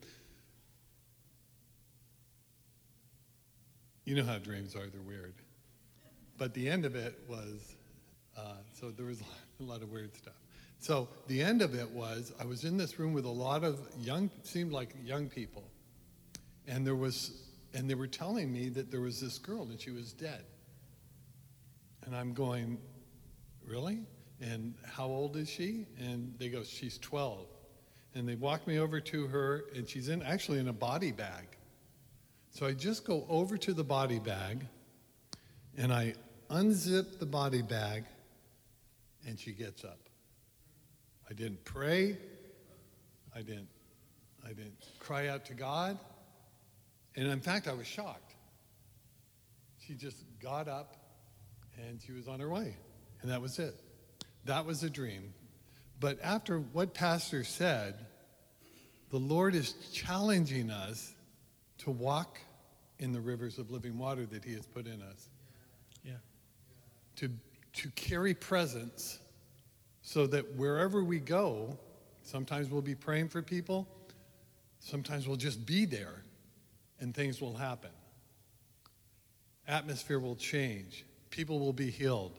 You 4.04 4.14
know 4.16 4.24
how 4.24 4.38
dreams 4.38 4.74
are, 4.74 4.86
they're 4.86 5.00
weird. 5.00 5.34
But 6.36 6.52
the 6.54 6.68
end 6.68 6.84
of 6.84 6.94
it 6.94 7.18
was, 7.28 7.76
uh, 8.36 8.56
so 8.78 8.90
there 8.90 9.06
was 9.06 9.20
a 9.60 9.62
lot 9.62 9.82
of 9.82 9.90
weird 9.90 10.14
stuff. 10.16 10.34
So 10.78 11.08
the 11.28 11.42
end 11.42 11.62
of 11.62 11.74
it 11.74 11.90
was, 11.90 12.32
I 12.38 12.44
was 12.44 12.64
in 12.64 12.76
this 12.76 12.98
room 12.98 13.14
with 13.14 13.24
a 13.24 13.30
lot 13.30 13.64
of 13.64 13.80
young, 13.98 14.30
seemed 14.42 14.72
like 14.72 14.94
young 15.02 15.28
people. 15.28 15.64
And 16.66 16.86
there 16.86 16.96
was, 16.96 17.42
and 17.72 17.88
they 17.88 17.94
were 17.94 18.06
telling 18.06 18.52
me 18.52 18.68
that 18.70 18.90
there 18.90 19.00
was 19.00 19.20
this 19.20 19.38
girl 19.38 19.62
and 19.62 19.80
she 19.80 19.90
was 19.90 20.12
dead. 20.12 20.44
And 22.06 22.14
I'm 22.14 22.32
going, 22.34 22.78
really? 23.66 24.00
And 24.40 24.74
how 24.84 25.06
old 25.06 25.36
is 25.36 25.48
she? 25.48 25.86
And 25.98 26.34
they 26.38 26.48
go, 26.48 26.62
she's 26.62 26.98
12. 26.98 27.46
And 28.14 28.28
they 28.28 28.36
walk 28.36 28.66
me 28.66 28.78
over 28.78 29.00
to 29.00 29.26
her, 29.26 29.64
and 29.74 29.88
she's 29.88 30.08
in 30.08 30.22
actually 30.22 30.60
in 30.60 30.68
a 30.68 30.72
body 30.72 31.10
bag. 31.12 31.46
So 32.50 32.66
I 32.66 32.72
just 32.72 33.04
go 33.04 33.26
over 33.28 33.56
to 33.58 33.72
the 33.72 33.82
body 33.82 34.20
bag, 34.20 34.64
and 35.76 35.92
I 35.92 36.14
unzip 36.48 37.18
the 37.18 37.26
body 37.26 37.62
bag, 37.62 38.04
and 39.26 39.38
she 39.38 39.52
gets 39.52 39.84
up. 39.84 39.98
I 41.28 41.32
didn't 41.32 41.64
pray. 41.64 42.16
I 43.34 43.42
didn't, 43.42 43.68
I 44.44 44.48
didn't 44.48 44.78
cry 45.00 45.28
out 45.28 45.44
to 45.46 45.54
God. 45.54 45.98
And 47.16 47.28
in 47.28 47.40
fact, 47.40 47.68
I 47.68 47.72
was 47.72 47.86
shocked. 47.86 48.34
She 49.78 49.94
just 49.94 50.16
got 50.42 50.68
up 50.68 50.96
and 51.86 52.00
she 52.00 52.12
was 52.12 52.28
on 52.28 52.40
her 52.40 52.48
way. 52.48 52.76
And 53.22 53.30
that 53.30 53.40
was 53.40 53.58
it. 53.58 53.74
That 54.44 54.66
was 54.66 54.82
a 54.82 54.90
dream. 54.90 55.32
But 56.00 56.18
after 56.22 56.58
what 56.58 56.94
Pastor 56.94 57.44
said, 57.44 57.94
the 59.10 59.18
Lord 59.18 59.54
is 59.54 59.72
challenging 59.92 60.70
us 60.70 61.14
to 61.78 61.90
walk 61.90 62.40
in 62.98 63.12
the 63.12 63.20
rivers 63.20 63.58
of 63.58 63.70
living 63.70 63.98
water 63.98 64.26
that 64.26 64.44
He 64.44 64.54
has 64.54 64.66
put 64.66 64.86
in 64.86 65.02
us. 65.02 65.28
Yeah. 66.04 66.14
To, 67.16 67.30
to 67.74 67.90
carry 67.90 68.34
presence 68.34 69.18
so 70.02 70.26
that 70.26 70.56
wherever 70.56 71.02
we 71.02 71.20
go, 71.20 71.78
sometimes 72.22 72.68
we'll 72.68 72.82
be 72.82 72.94
praying 72.94 73.28
for 73.28 73.40
people, 73.40 73.88
sometimes 74.80 75.26
we'll 75.26 75.36
just 75.36 75.64
be 75.64 75.84
there 75.84 76.23
and 77.04 77.14
things 77.14 77.38
will 77.38 77.54
happen. 77.54 77.90
Atmosphere 79.68 80.18
will 80.18 80.36
change, 80.36 81.04
people 81.28 81.60
will 81.60 81.74
be 81.74 81.90
healed. 81.90 82.32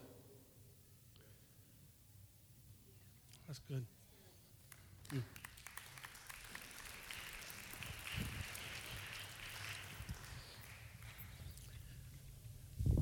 That's 3.46 3.60
good. 3.60 3.86
Hmm. 5.12 5.20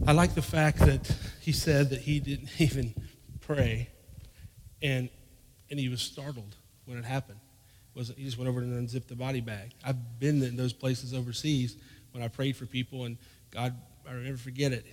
I 0.06 0.12
like 0.12 0.36
the 0.36 0.42
fact 0.42 0.80
that 0.80 1.16
he 1.40 1.54
said 1.54 1.92
that 1.92 2.02
he 2.02 2.20
didn't 2.20 2.50
even 2.60 2.94
pray 3.40 3.88
and 4.82 5.10
and 5.72 5.80
he 5.80 5.88
was 5.88 6.02
startled 6.02 6.58
when 6.84 6.98
it 6.98 7.06
happened. 7.06 7.40
Was 7.96 8.12
he 8.18 8.24
just 8.24 8.38
went 8.38 8.50
over 8.50 8.60
and 8.60 8.74
unzipped 8.74 9.08
the 9.08 9.16
body 9.16 9.42
bag? 9.42 9.72
I've 9.84 10.20
been 10.20 10.42
in 10.42 10.56
those 10.56 10.74
places 10.74 11.14
overseas 11.14 11.78
when 12.12 12.24
I 12.24 12.28
prayed 12.28 12.56
for 12.56 12.66
people, 12.66 13.06
and 13.06 13.18
God, 13.52 13.76
I'll 14.08 14.16
never 14.16 14.38
forget 14.38 14.72
it, 14.72 14.86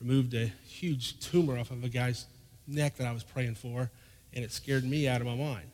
removed 0.00 0.34
a 0.34 0.46
huge 0.64 1.18
tumor 1.20 1.58
off 1.58 1.70
of 1.70 1.82
a 1.84 1.88
guy's 1.88 2.26
neck 2.66 2.96
that 2.96 3.06
I 3.06 3.12
was 3.12 3.24
praying 3.24 3.56
for, 3.56 3.90
and 4.32 4.44
it 4.44 4.52
scared 4.52 4.84
me 4.84 5.08
out 5.08 5.20
of 5.20 5.26
my 5.26 5.34
mind. 5.34 5.70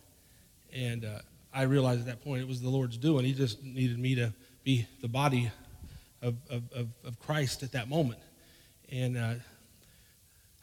And 0.75 1.05
uh, 1.05 1.19
I 1.53 1.63
realized 1.63 2.01
at 2.01 2.07
that 2.07 2.25
point 2.25 2.43
it 2.43 2.49
was 2.49 2.61
the 2.61 2.71
Lord's 2.71 2.97
doing. 2.97 3.25
He 3.25 3.35
just 3.35 3.63
needed 3.63 3.99
me 3.99 4.15
to 4.15 4.33
be 4.65 4.87
the 5.01 5.09
body 5.09 5.51
of, 6.23 6.37
of, 6.51 6.63
of, 6.73 6.89
of 7.05 7.19
Christ 7.21 7.63
at 7.63 7.73
that 7.73 7.89
moment. 7.89 8.21
And 8.91 9.17
uh, 9.17 9.35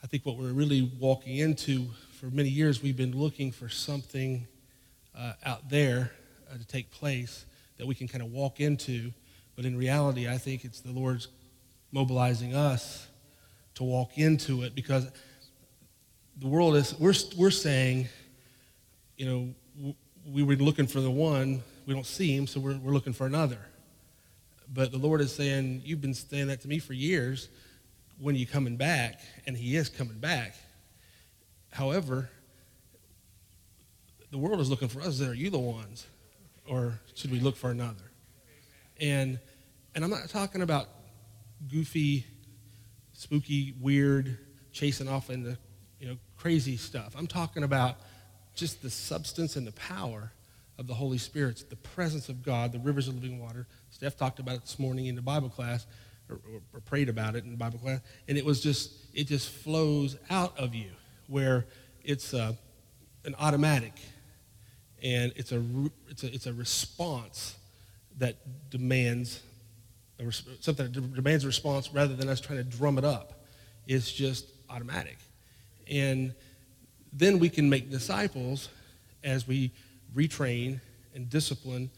I 0.04 0.08
think 0.08 0.26
what 0.26 0.38
we're 0.38 0.54
really 0.54 0.92
walking 1.00 1.38
into 1.38 1.88
for 2.20 2.28
many 2.28 2.50
years, 2.50 2.82
we've 2.82 2.98
been 2.98 3.18
looking 3.18 3.52
for 3.52 3.70
something 3.70 4.48
uh, 5.20 5.34
out 5.46 5.70
there 5.70 6.12
uh, 6.50 6.58
to 6.58 6.66
take 6.66 6.90
place 6.92 7.46
that 7.78 7.86
we 7.86 7.94
can 7.94 8.08
kind 8.08 8.24
of 8.24 8.32
walk 8.32 8.60
into. 8.60 9.12
But 9.56 9.66
in 9.66 9.78
reality, 9.78 10.28
I 10.28 10.38
think 10.38 10.64
it's 10.64 10.80
the 10.80 10.92
Lord's 10.92 11.28
mobilizing 11.92 12.56
us 12.56 13.08
to 13.76 13.84
walk 13.84 14.18
into 14.18 14.64
it 14.64 14.76
because 14.76 15.10
the 16.38 16.48
world 16.48 16.76
is, 16.76 16.98
we're, 16.98 17.14
we're 17.38 17.52
saying, 17.52 18.08
you 19.18 19.26
know, 19.26 19.94
we 20.26 20.44
were 20.44 20.56
looking 20.56 20.88
for 20.88 21.02
the 21.02 21.12
one, 21.12 21.62
we 21.86 21.94
don't 21.94 22.06
see 22.06 22.36
him, 22.36 22.48
so 22.48 22.60
we're, 22.60 22.78
we're 22.78 22.94
looking 22.94 23.14
for 23.14 23.26
another. 23.26 23.60
But 24.72 24.92
the 24.92 24.98
Lord 24.98 25.20
is 25.22 25.34
saying, 25.34 25.82
You've 25.84 26.02
been 26.02 26.14
saying 26.14 26.48
that 26.48 26.62
to 26.62 26.68
me 26.68 26.80
for 26.80 26.94
years. 26.94 27.50
When 28.20 28.36
are 28.36 28.38
you 28.38 28.46
coming 28.46 28.78
back? 28.78 29.20
And 29.48 29.58
He 29.58 29.76
is 29.76 29.90
coming 29.90 30.20
back. 30.20 30.56
However, 31.72 32.30
the 34.32 34.38
world 34.38 34.60
is 34.60 34.70
looking 34.70 34.88
for 34.88 35.02
us. 35.02 35.22
Are 35.22 35.34
you 35.34 35.50
the 35.50 35.60
ones? 35.60 36.06
Or 36.68 37.00
should 37.16 37.32
we 37.32 37.40
look 37.40 37.56
for 37.56 37.72
another? 37.72 38.12
And, 39.00 39.40
and 39.96 40.04
I'm 40.04 40.10
not 40.10 40.30
talking 40.30 40.62
about 40.62 40.88
goofy, 41.68 42.26
spooky, 43.14 43.74
weird, 43.80 44.38
chasing 44.72 45.08
off 45.08 45.30
into 45.30 45.58
you 46.00 46.08
know, 46.08 46.18
crazy 46.38 46.78
stuff. 46.78 47.16
I'm 47.18 47.28
talking 47.28 47.64
about 47.64 47.98
just 48.56 48.82
the 48.82 48.90
substance 48.90 49.56
and 49.56 49.66
the 49.66 49.72
power 49.74 50.32
of 50.78 50.88
the 50.88 50.94
Holy 50.94 51.18
Spirit, 51.18 51.64
the 51.70 51.76
presence 51.76 52.30
of 52.30 52.44
God, 52.44 52.72
the 52.72 52.80
rivers 52.80 53.08
of 53.08 53.16
living 53.16 53.40
water. 53.40 53.68
Steph 53.90 54.16
talked 54.16 54.40
about 54.40 54.56
it 54.56 54.62
this 54.62 54.80
morning 54.80 55.08
in 55.08 55.16
the 55.16 55.22
Bible 55.22 55.50
class, 55.50 55.86
or, 56.30 56.40
or, 56.74 56.80
prayed 56.82 57.10
about 57.10 57.36
it 57.36 57.44
in 57.44 57.52
the 57.52 57.58
Bible 57.58 57.80
class, 57.80 58.00
and 58.28 58.38
it 58.38 58.46
was 58.46 58.62
just, 58.62 58.92
it 59.14 59.26
just 59.28 59.50
flows 59.50 60.16
out 60.30 60.58
of 60.58 60.76
you 60.76 60.92
where 61.28 61.66
it's 62.04 62.34
a, 62.34 62.58
an 63.26 63.36
automatic 63.40 63.94
and 65.04 65.32
it's 65.36 65.52
a, 65.52 65.64
it's 66.10 66.24
a, 66.24 66.34
it's 66.34 66.46
a 66.46 66.54
response 66.54 67.56
that 68.18 68.38
demands 68.70 69.42
a, 70.20 70.32
something 70.32 70.92
that 70.92 71.14
demands 71.16 71.44
a 71.44 71.48
response 71.48 71.94
rather 71.94 72.16
than 72.16 72.30
us 72.30 72.40
trying 72.42 72.58
to 72.58 72.64
drum 72.64 72.98
it 72.98 73.06
up. 73.06 73.46
It's 73.88 74.12
just 74.12 74.46
automatic. 74.70 75.18
And 75.90 76.34
then 77.12 77.40
we 77.40 77.50
can 77.50 77.70
make 77.70 77.90
disciples 77.90 78.70
as 79.24 79.48
we 79.48 79.72
retrain 80.16 80.80
and 81.16 81.30
discipline 81.30 81.90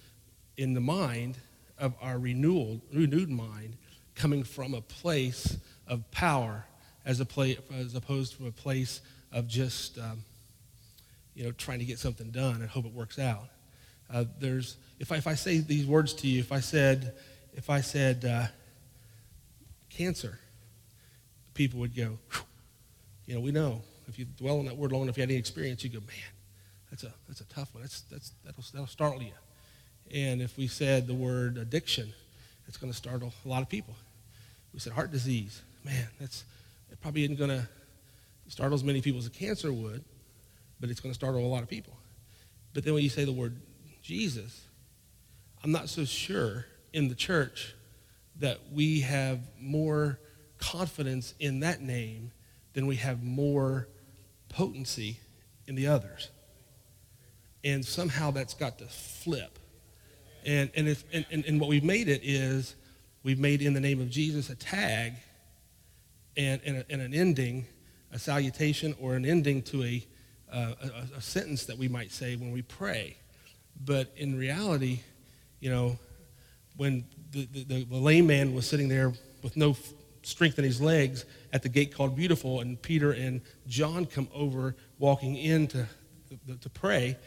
in 0.57 0.73
the 0.73 0.79
mind 0.79 1.37
of 1.77 1.93
our 2.01 2.17
renewal, 2.17 2.81
renewed 2.93 3.29
mind 3.29 3.75
coming 4.15 4.43
from 4.43 4.73
a 4.73 4.81
place 4.81 5.57
of 5.87 6.09
power 6.11 6.65
as, 7.05 7.19
a 7.19 7.25
play, 7.25 7.57
as 7.73 7.95
opposed 7.95 8.37
to 8.37 8.47
a 8.47 8.51
place 8.51 9.01
of 9.31 9.47
just, 9.47 9.97
um, 9.97 10.23
you 11.35 11.43
know, 11.43 11.51
trying 11.51 11.79
to 11.79 11.85
get 11.85 11.99
something 11.99 12.29
done 12.31 12.55
and 12.55 12.69
hope 12.69 12.85
it 12.85 12.93
works 12.93 13.19
out. 13.19 13.49
Uh, 14.13 14.25
there's, 14.39 14.77
if 14.99 15.11
I, 15.11 15.17
if 15.17 15.27
I 15.27 15.35
say 15.35 15.59
these 15.59 15.85
words 15.85 16.13
to 16.15 16.27
you, 16.27 16.39
if 16.39 16.51
I 16.51 16.59
said, 16.59 17.13
if 17.53 17.69
I 17.69 17.81
said 17.81 18.25
uh, 18.25 18.47
cancer, 19.89 20.39
people 21.53 21.79
would 21.79 21.95
go, 21.95 22.17
Whew. 22.31 22.41
you 23.25 23.35
know, 23.35 23.41
we 23.41 23.51
know. 23.51 23.81
If 24.07 24.19
you 24.19 24.25
dwell 24.25 24.59
on 24.59 24.65
that 24.65 24.75
word 24.75 24.91
long 24.91 25.03
enough, 25.03 25.13
if 25.13 25.17
you 25.17 25.21
had 25.21 25.29
any 25.29 25.39
experience, 25.39 25.83
you 25.83 25.89
go, 25.89 25.99
man, 25.99 26.31
that's 26.89 27.03
a, 27.03 27.13
that's 27.27 27.39
a 27.39 27.45
tough 27.45 27.73
one. 27.73 27.83
That's, 27.83 28.01
that's, 28.01 28.31
that'll, 28.43 28.63
that'll 28.73 28.87
startle 28.87 29.21
you. 29.21 29.31
And 30.13 30.41
if 30.41 30.57
we 30.57 30.67
said 30.67 31.07
the 31.07 31.13
word 31.13 31.57
addiction, 31.57 32.11
it's 32.67 32.75
going 32.75 32.91
to 32.91 32.97
startle 32.97 33.31
a 33.45 33.47
lot 33.47 33.61
of 33.61 33.69
people. 33.69 33.95
We 34.73 34.79
said 34.79 34.91
heart 34.93 35.11
disease. 35.11 35.61
Man, 35.85 36.07
that's 36.19 36.43
it 36.91 36.99
probably 37.01 37.23
isn't 37.23 37.37
going 37.37 37.49
to 37.49 37.67
startle 38.47 38.75
as 38.75 38.83
many 38.83 39.01
people 39.01 39.19
as 39.19 39.27
a 39.27 39.31
cancer 39.31 39.71
would, 39.71 40.03
but 40.81 40.89
it's 40.89 40.99
going 40.99 41.11
to 41.11 41.15
startle 41.15 41.45
a 41.45 41.47
lot 41.47 41.63
of 41.63 41.69
people. 41.69 41.95
But 42.73 42.83
then 42.83 42.93
when 42.93 43.03
you 43.03 43.09
say 43.09 43.23
the 43.23 43.31
word 43.31 43.55
Jesus, 44.01 44.65
I'm 45.63 45.71
not 45.71 45.87
so 45.87 46.03
sure 46.03 46.65
in 46.91 47.07
the 47.07 47.15
church 47.15 47.75
that 48.37 48.59
we 48.73 49.01
have 49.01 49.39
more 49.59 50.19
confidence 50.57 51.33
in 51.39 51.59
that 51.61 51.81
name 51.81 52.31
than 52.73 52.87
we 52.87 52.95
have 52.95 53.23
more 53.23 53.87
potency 54.49 55.19
in 55.67 55.75
the 55.75 55.87
others. 55.87 56.29
And 57.63 57.85
somehow 57.85 58.31
that's 58.31 58.55
got 58.55 58.79
to 58.79 58.85
flip. 58.85 59.59
And, 60.45 60.71
and, 60.75 60.87
if, 60.87 61.03
and, 61.13 61.25
and, 61.29 61.45
and 61.45 61.59
what 61.59 61.69
we've 61.69 61.83
made 61.83 62.07
it 62.07 62.21
is 62.23 62.75
we've 63.23 63.39
made 63.39 63.61
in 63.61 63.73
the 63.73 63.79
name 63.79 64.01
of 64.01 64.09
Jesus 64.09 64.49
a 64.49 64.55
tag 64.55 65.13
and, 66.35 66.59
and, 66.65 66.77
a, 66.77 66.85
and 66.89 67.01
an 67.01 67.13
ending, 67.13 67.67
a 68.11 68.17
salutation 68.17 68.95
or 68.99 69.13
an 69.13 69.25
ending 69.25 69.61
to 69.63 69.83
a, 69.83 70.03
uh, 70.51 70.73
a, 70.83 71.17
a 71.17 71.21
sentence 71.21 71.65
that 71.65 71.77
we 71.77 71.87
might 71.87 72.11
say 72.11 72.35
when 72.35 72.51
we 72.51 72.61
pray. 72.61 73.17
But 73.83 74.11
in 74.17 74.37
reality, 74.37 74.99
you 75.59 75.69
know, 75.69 75.97
when 76.77 77.05
the, 77.31 77.45
the, 77.45 77.83
the 77.83 77.95
lame 77.95 78.27
man 78.27 78.53
was 78.53 78.67
sitting 78.67 78.89
there 78.89 79.13
with 79.43 79.55
no 79.57 79.75
strength 80.23 80.59
in 80.59 80.65
his 80.65 80.79
legs 80.79 81.25
at 81.53 81.63
the 81.63 81.69
gate 81.69 81.95
called 81.95 82.15
Beautiful, 82.15 82.61
and 82.61 82.81
Peter 82.81 83.11
and 83.11 83.41
John 83.67 84.05
come 84.05 84.27
over 84.33 84.75
walking 84.99 85.35
in 85.35 85.67
to, 85.67 85.87
to, 86.47 86.55
to 86.57 86.69
pray, 86.69 87.17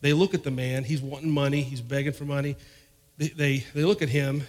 they 0.00 0.12
look 0.12 0.34
at 0.34 0.42
the 0.42 0.50
man. 0.50 0.84
He's 0.84 1.02
wanting 1.02 1.30
money. 1.30 1.62
He's 1.62 1.80
begging 1.80 2.12
for 2.12 2.24
money. 2.24 2.56
They, 3.18 3.28
they, 3.28 3.66
they 3.74 3.84
look 3.84 4.02
at 4.02 4.08
him, 4.08 4.42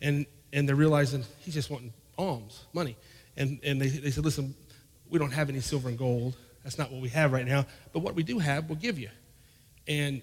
and, 0.00 0.26
and 0.52 0.68
they're 0.68 0.76
realizing 0.76 1.24
he's 1.40 1.54
just 1.54 1.70
wanting 1.70 1.92
alms, 2.18 2.64
money. 2.72 2.96
And, 3.36 3.58
and 3.64 3.80
they, 3.80 3.88
they 3.88 4.10
said, 4.10 4.24
listen, 4.24 4.54
we 5.08 5.18
don't 5.18 5.32
have 5.32 5.48
any 5.48 5.60
silver 5.60 5.88
and 5.88 5.98
gold. 5.98 6.36
That's 6.66 6.78
not 6.78 6.90
what 6.90 7.00
we 7.00 7.10
have 7.10 7.30
right 7.30 7.46
now. 7.46 7.64
But 7.92 8.00
what 8.00 8.16
we 8.16 8.24
do 8.24 8.40
have, 8.40 8.68
we'll 8.68 8.74
give 8.74 8.98
you. 8.98 9.08
And 9.86 10.20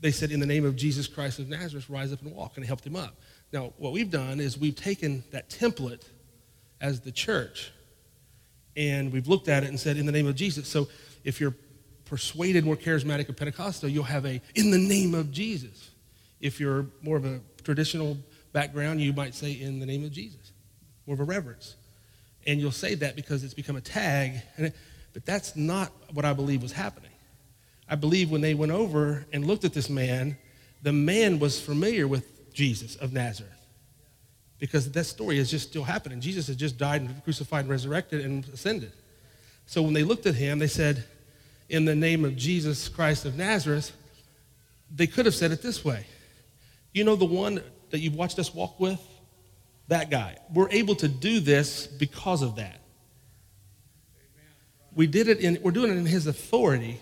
they 0.00 0.10
said, 0.10 0.32
in 0.32 0.40
the 0.40 0.46
name 0.46 0.64
of 0.64 0.74
Jesus 0.74 1.06
Christ 1.06 1.38
of 1.38 1.48
Nazareth, 1.48 1.88
rise 1.88 2.12
up 2.12 2.22
and 2.22 2.34
walk. 2.34 2.56
And 2.56 2.66
helped 2.66 2.84
him 2.84 2.96
up. 2.96 3.14
Now, 3.52 3.72
what 3.76 3.92
we've 3.92 4.10
done 4.10 4.40
is 4.40 4.58
we've 4.58 4.74
taken 4.74 5.22
that 5.30 5.48
template 5.48 6.02
as 6.80 7.02
the 7.02 7.12
church 7.12 7.70
and 8.76 9.12
we've 9.12 9.28
looked 9.28 9.46
at 9.46 9.62
it 9.62 9.68
and 9.68 9.78
said, 9.78 9.96
in 9.96 10.06
the 10.06 10.12
name 10.12 10.26
of 10.26 10.34
Jesus. 10.34 10.66
So 10.66 10.88
if 11.22 11.40
you're 11.40 11.54
persuaded, 12.04 12.64
more 12.64 12.74
charismatic, 12.74 13.28
or 13.28 13.34
Pentecostal, 13.34 13.88
you'll 13.88 14.02
have 14.02 14.26
a 14.26 14.42
in 14.56 14.72
the 14.72 14.78
name 14.78 15.14
of 15.14 15.30
Jesus. 15.30 15.92
If 16.40 16.58
you're 16.58 16.86
more 17.00 17.16
of 17.16 17.24
a 17.24 17.38
traditional 17.62 18.18
background, 18.52 19.00
you 19.00 19.12
might 19.12 19.36
say 19.36 19.52
in 19.52 19.78
the 19.78 19.86
name 19.86 20.02
of 20.04 20.10
Jesus, 20.10 20.50
more 21.06 21.14
of 21.14 21.20
a 21.20 21.24
reverence. 21.24 21.76
And 22.44 22.60
you'll 22.60 22.72
say 22.72 22.96
that 22.96 23.14
because 23.14 23.44
it's 23.44 23.54
become 23.54 23.76
a 23.76 23.80
tag. 23.80 24.42
It, 24.58 24.74
but 25.16 25.24
that's 25.24 25.56
not 25.56 25.90
what 26.12 26.26
I 26.26 26.34
believe 26.34 26.60
was 26.60 26.72
happening. 26.72 27.10
I 27.88 27.94
believe 27.94 28.30
when 28.30 28.42
they 28.42 28.52
went 28.52 28.70
over 28.70 29.24
and 29.32 29.46
looked 29.46 29.64
at 29.64 29.72
this 29.72 29.88
man, 29.88 30.36
the 30.82 30.92
man 30.92 31.38
was 31.38 31.58
familiar 31.58 32.06
with 32.06 32.52
Jesus 32.52 32.96
of 32.96 33.14
Nazareth 33.14 33.66
because 34.58 34.92
that 34.92 35.04
story 35.04 35.38
is 35.38 35.50
just 35.50 35.70
still 35.70 35.84
happening. 35.84 36.20
Jesus 36.20 36.48
has 36.48 36.56
just 36.56 36.76
died 36.76 37.00
and 37.00 37.24
crucified 37.24 37.60
and 37.60 37.70
resurrected 37.70 38.26
and 38.26 38.46
ascended. 38.48 38.92
So 39.64 39.80
when 39.80 39.94
they 39.94 40.02
looked 40.02 40.26
at 40.26 40.34
him, 40.34 40.58
they 40.58 40.66
said, 40.66 41.02
in 41.70 41.86
the 41.86 41.94
name 41.96 42.22
of 42.22 42.36
Jesus 42.36 42.86
Christ 42.86 43.24
of 43.24 43.38
Nazareth, 43.38 43.96
they 44.94 45.06
could 45.06 45.24
have 45.24 45.34
said 45.34 45.50
it 45.50 45.62
this 45.62 45.82
way 45.82 46.04
You 46.92 47.04
know, 47.04 47.16
the 47.16 47.24
one 47.24 47.62
that 47.88 48.00
you've 48.00 48.16
watched 48.16 48.38
us 48.38 48.54
walk 48.54 48.78
with? 48.78 49.00
That 49.88 50.10
guy. 50.10 50.36
We're 50.52 50.68
able 50.68 50.96
to 50.96 51.08
do 51.08 51.40
this 51.40 51.86
because 51.86 52.42
of 52.42 52.56
that. 52.56 52.82
We 54.96 55.06
did 55.06 55.28
it 55.28 55.40
in, 55.40 55.58
we're 55.62 55.72
doing 55.72 55.92
it 55.92 55.98
in 55.98 56.06
his 56.06 56.26
authority 56.26 56.98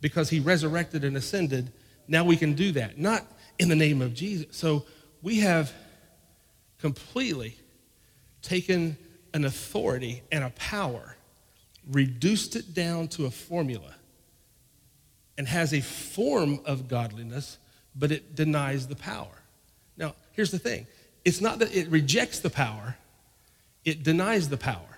because 0.00 0.30
he 0.30 0.40
resurrected 0.40 1.04
and 1.04 1.16
ascended. 1.16 1.70
Now 2.08 2.24
we 2.24 2.36
can 2.36 2.54
do 2.54 2.72
that, 2.72 2.98
not 2.98 3.24
in 3.58 3.68
the 3.68 3.76
name 3.76 4.00
of 4.00 4.14
Jesus. 4.14 4.46
So 4.56 4.86
we 5.22 5.40
have 5.40 5.72
completely 6.78 7.56
taken 8.40 8.96
an 9.34 9.44
authority 9.44 10.22
and 10.32 10.42
a 10.42 10.50
power 10.50 11.16
reduced 11.86 12.56
it 12.56 12.72
down 12.72 13.08
to 13.08 13.26
a 13.26 13.30
formula 13.30 13.94
and 15.36 15.46
has 15.46 15.74
a 15.74 15.80
form 15.82 16.60
of 16.64 16.88
godliness, 16.88 17.58
but 17.94 18.10
it 18.10 18.34
denies 18.34 18.86
the 18.86 18.96
power. 18.96 19.42
Now, 19.98 20.14
here's 20.32 20.50
the 20.50 20.58
thing 20.58 20.86
it's 21.26 21.42
not 21.42 21.58
that 21.58 21.76
it 21.76 21.88
rejects 21.88 22.40
the 22.40 22.50
power, 22.50 22.96
it 23.84 24.02
denies 24.02 24.48
the 24.48 24.56
power. 24.56 24.97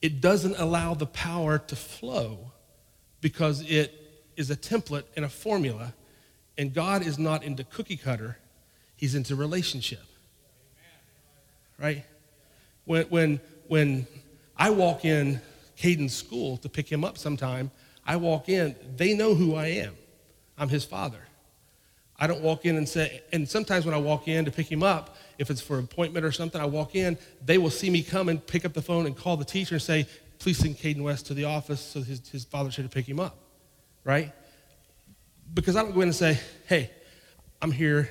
It 0.00 0.20
doesn't 0.20 0.56
allow 0.58 0.94
the 0.94 1.06
power 1.06 1.58
to 1.58 1.76
flow 1.76 2.52
because 3.20 3.68
it 3.68 3.94
is 4.36 4.50
a 4.50 4.56
template 4.56 5.04
and 5.16 5.24
a 5.24 5.28
formula, 5.28 5.94
and 6.56 6.72
God 6.72 7.04
is 7.04 7.18
not 7.18 7.42
into 7.42 7.64
cookie 7.64 7.96
cutter, 7.96 8.38
He's 8.96 9.14
into 9.14 9.36
relationship. 9.36 10.02
Right? 11.78 12.04
When, 12.84 13.04
when, 13.06 13.40
when 13.68 14.06
I 14.56 14.70
walk 14.70 15.04
in 15.04 15.40
Caden's 15.78 16.14
school 16.14 16.56
to 16.58 16.68
pick 16.68 16.90
him 16.90 17.04
up 17.04 17.16
sometime. 17.16 17.70
I 18.04 18.16
walk 18.16 18.48
in, 18.48 18.74
they 18.96 19.14
know 19.14 19.34
who 19.34 19.54
I 19.54 19.66
am. 19.66 19.94
I'm 20.58 20.68
his 20.68 20.84
father. 20.84 21.20
I 22.18 22.26
don't 22.26 22.40
walk 22.40 22.66
in 22.66 22.76
and 22.76 22.88
say, 22.88 23.22
and 23.32 23.48
sometimes 23.48 23.84
when 23.84 23.94
I 23.94 23.98
walk 23.98 24.26
in 24.26 24.44
to 24.44 24.50
pick 24.50 24.70
him 24.70 24.82
up, 24.82 25.16
if 25.38 25.50
it's 25.50 25.60
for 25.60 25.78
appointment 25.78 26.26
or 26.26 26.32
something, 26.32 26.60
I 26.60 26.66
walk 26.66 26.94
in, 26.94 27.16
they 27.44 27.58
will 27.58 27.70
see 27.70 27.88
me 27.90 28.02
come 28.02 28.28
and 28.28 28.44
pick 28.44 28.64
up 28.64 28.72
the 28.72 28.82
phone 28.82 29.06
and 29.06 29.16
call 29.16 29.36
the 29.36 29.44
teacher 29.44 29.76
and 29.76 29.82
say, 29.82 30.06
please 30.38 30.58
send 30.58 30.76
Caden 30.76 31.02
West 31.02 31.26
to 31.26 31.34
the 31.34 31.44
office 31.44 31.80
so 31.80 32.02
his, 32.02 32.28
his 32.28 32.44
father 32.44 32.70
should 32.70 32.90
pick 32.90 33.08
him 33.08 33.20
up, 33.20 33.38
right? 34.04 34.32
Because 35.54 35.76
I 35.76 35.82
don't 35.82 35.94
go 35.94 36.00
in 36.00 36.08
and 36.08 36.14
say, 36.14 36.38
hey, 36.66 36.90
I'm 37.62 37.70
here, 37.70 38.10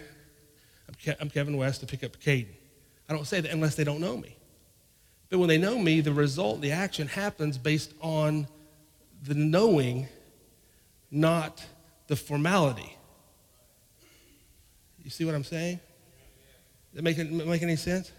I'm, 0.88 0.96
Ke- 0.96 1.18
I'm 1.20 1.30
Kevin 1.30 1.58
West 1.58 1.82
to 1.82 1.86
pick 1.86 2.04
up 2.04 2.18
Caden. 2.18 2.48
I 3.10 3.14
don't 3.14 3.28
say 3.28 3.42
that 3.42 3.52
unless 3.52 3.76
they 3.76 3.84
don't 3.84 4.02
know 4.02 4.18
me. 4.18 4.36
But 5.30 5.40
when 5.40 5.50
they 5.50 5.58
know 5.58 5.78
me, 5.78 6.02
the 6.02 6.14
result, 6.14 6.62
the 6.62 6.72
action 6.72 7.08
happens 7.08 7.58
based 7.58 7.94
on 8.02 8.48
the 9.24 9.34
knowing, 9.34 10.08
not 11.12 11.66
the 12.08 12.16
formality. 12.16 12.96
You 15.04 15.10
see 15.10 15.26
what 15.26 15.36
I'm 15.36 15.44
saying? 15.44 15.80
That 16.98 17.04
make, 17.04 17.18
make 17.18 17.62
any 17.62 17.76
sense? 17.76 18.12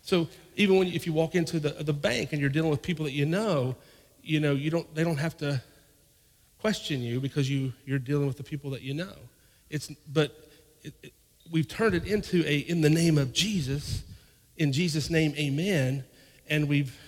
So 0.00 0.26
even 0.56 0.78
when 0.78 0.88
if 0.88 1.06
you 1.06 1.12
walk 1.12 1.34
into 1.34 1.60
the, 1.60 1.68
the 1.84 1.92
bank 1.92 2.32
and 2.32 2.40
you're 2.40 2.50
dealing 2.50 2.70
with 2.70 2.80
people 2.80 3.04
that 3.04 3.12
you 3.12 3.26
know, 3.26 3.76
you 4.22 4.40
know, 4.40 4.52
you 4.52 4.70
don't, 4.70 4.92
they 4.94 5.04
don't 5.04 5.18
have 5.18 5.36
to 5.36 5.62
question 6.58 7.02
you 7.02 7.20
because 7.20 7.48
you, 7.48 7.74
you're 7.84 7.98
dealing 7.98 8.26
with 8.26 8.38
the 8.38 8.42
people 8.42 8.70
that 8.70 8.80
you 8.80 8.94
know. 8.94 9.12
It's, 9.68 9.90
but 10.12 10.50
it, 10.82 10.94
it, 11.02 11.12
we've 11.52 11.68
turned 11.68 11.94
it 11.94 12.06
into 12.06 12.42
a, 12.46 12.58
in 12.60 12.80
the 12.80 12.88
name 12.88 13.18
of 13.18 13.34
Jesus, 13.34 14.02
in 14.56 14.72
Jesus' 14.72 15.10
name, 15.10 15.34
amen 15.36 16.02
and 16.48 16.68
we've, 16.68 16.98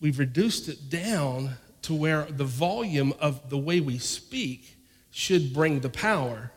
we've 0.00 0.18
reduced 0.18 0.68
it 0.68 0.88
down 0.88 1.50
to 1.82 1.94
where 1.94 2.24
the 2.24 2.44
volume 2.44 3.12
of 3.20 3.50
the 3.50 3.58
way 3.58 3.80
we 3.80 3.98
speak 3.98 4.76
should 5.10 5.52
bring 5.52 5.80
the 5.80 5.90
power. 5.90 6.50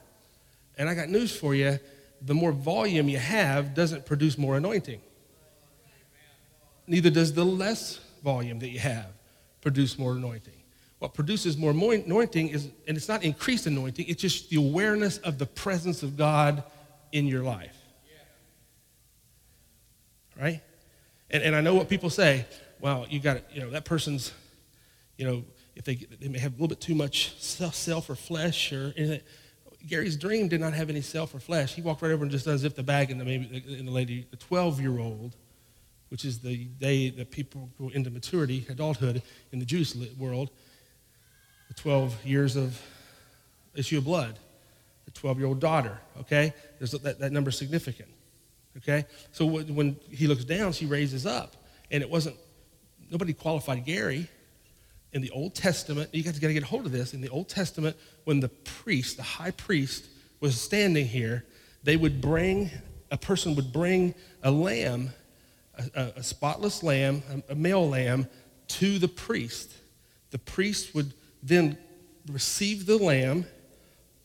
And 0.77 0.89
I 0.89 0.93
got 0.93 1.09
news 1.09 1.35
for 1.35 1.55
you 1.55 1.79
the 2.21 2.33
more 2.33 2.51
volume 2.51 3.09
you 3.09 3.17
have 3.17 3.73
doesn't 3.73 4.05
produce 4.05 4.37
more 4.37 4.57
anointing. 4.57 5.01
Neither 6.87 7.09
does 7.09 7.33
the 7.33 7.45
less 7.45 7.99
volume 8.23 8.59
that 8.59 8.69
you 8.69 8.79
have 8.79 9.07
produce 9.61 9.97
more 9.97 10.13
anointing. 10.13 10.53
What 10.99 11.13
produces 11.13 11.57
more 11.57 11.71
anointing 11.71 12.49
is, 12.49 12.69
and 12.87 12.95
it's 12.95 13.07
not 13.07 13.23
increased 13.23 13.65
anointing, 13.65 14.05
it's 14.07 14.21
just 14.21 14.49
the 14.49 14.57
awareness 14.57 15.17
of 15.19 15.39
the 15.39 15.47
presence 15.47 16.03
of 16.03 16.15
God 16.15 16.63
in 17.11 17.25
your 17.25 17.43
life. 17.43 17.75
Right? 20.39 20.61
And, 21.31 21.43
and 21.43 21.55
I 21.55 21.61
know 21.61 21.75
what 21.75 21.89
people 21.89 22.09
say. 22.09 22.45
Well, 22.79 23.05
you 23.09 23.19
got. 23.19 23.55
You 23.55 23.61
know, 23.61 23.69
that 23.71 23.85
person's, 23.85 24.31
you 25.17 25.25
know, 25.25 25.43
if 25.75 25.85
they, 25.85 25.95
they 26.19 26.27
may 26.27 26.39
have 26.39 26.51
a 26.51 26.55
little 26.55 26.67
bit 26.67 26.81
too 26.81 26.95
much 26.95 27.35
self 27.39 28.09
or 28.09 28.15
flesh 28.15 28.73
or 28.73 28.93
anything. 28.97 29.21
Gary's 29.87 30.15
dream 30.15 30.47
did 30.47 30.61
not 30.61 30.73
have 30.73 30.89
any 30.89 31.01
self 31.01 31.33
or 31.33 31.39
flesh. 31.39 31.73
He 31.73 31.81
walked 31.81 32.01
right 32.01 32.11
over 32.11 32.23
and 32.23 32.31
just 32.31 32.47
unzipped 32.47 32.75
the 32.75 32.83
bag, 32.83 33.11
and 33.11 33.19
the, 33.19 33.25
maybe, 33.25 33.63
and 33.77 33.87
the 33.87 33.91
lady, 33.91 34.27
the 34.29 34.37
12 34.37 34.79
year 34.79 34.99
old, 34.99 35.35
which 36.09 36.25
is 36.25 36.39
the 36.39 36.65
day 36.65 37.09
that 37.09 37.31
people 37.31 37.69
go 37.79 37.89
into 37.89 38.09
maturity, 38.09 38.65
adulthood 38.69 39.21
in 39.51 39.59
the 39.59 39.65
Jewish 39.65 39.95
world, 40.17 40.51
the 41.67 41.73
12 41.73 42.25
years 42.25 42.55
of 42.55 42.81
issue 43.75 43.97
of 43.97 44.03
blood, 44.03 44.37
the 45.05 45.11
12 45.11 45.39
year 45.39 45.47
old 45.47 45.59
daughter, 45.59 45.97
okay? 46.19 46.53
There's, 46.77 46.91
that, 46.91 47.19
that 47.19 47.31
number's 47.31 47.57
significant, 47.57 48.09
okay? 48.77 49.05
So 49.31 49.45
when 49.45 49.95
he 50.09 50.27
looks 50.27 50.43
down, 50.43 50.73
she 50.73 50.85
raises 50.85 51.25
up. 51.25 51.55
And 51.89 52.01
it 52.03 52.09
wasn't, 52.09 52.37
nobody 53.09 53.33
qualified 53.33 53.85
Gary. 53.85 54.27
In 55.13 55.21
the 55.21 55.29
Old 55.31 55.55
Testament, 55.55 56.09
you 56.13 56.23
guys 56.23 56.39
got 56.39 56.47
to 56.47 56.53
get 56.53 56.63
a 56.63 56.65
hold 56.67 56.85
of 56.85 56.91
this. 56.91 57.13
In 57.13 57.21
the 57.21 57.29
Old 57.29 57.49
Testament, 57.49 57.97
when 58.23 58.39
the 58.39 58.49
priest, 58.49 59.17
the 59.17 59.23
high 59.23 59.51
priest, 59.51 60.05
was 60.39 60.59
standing 60.59 61.05
here, 61.05 61.45
they 61.83 61.97
would 61.97 62.21
bring, 62.21 62.69
a 63.11 63.17
person 63.17 63.55
would 63.55 63.73
bring 63.73 64.15
a 64.43 64.51
lamb, 64.51 65.09
a, 65.95 66.13
a 66.17 66.23
spotless 66.23 66.81
lamb, 66.81 67.23
a, 67.29 67.53
a 67.53 67.55
male 67.55 67.87
lamb, 67.87 68.27
to 68.67 68.99
the 68.99 69.07
priest. 69.07 69.73
The 70.31 70.39
priest 70.39 70.95
would 70.95 71.13
then 71.43 71.77
receive 72.27 72.85
the 72.85 72.97
lamb, 72.97 73.45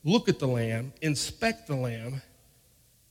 look 0.05 0.29
at 0.29 0.39
the 0.39 0.49
lamb, 0.49 0.93
inspect 1.03 1.67
the 1.67 1.77
lamb, 1.77 2.23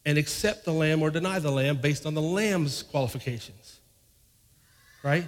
and 0.06 0.18
accept 0.18 0.64
the 0.66 0.72
lamb 0.72 1.02
or 1.02 1.10
deny 1.10 1.40
the 1.40 1.52
lamb 1.52 1.78
based 1.78 2.06
on 2.06 2.14
the 2.14 2.22
lamb's 2.22 2.84
qualifications 2.84 3.80
right? 5.06 5.28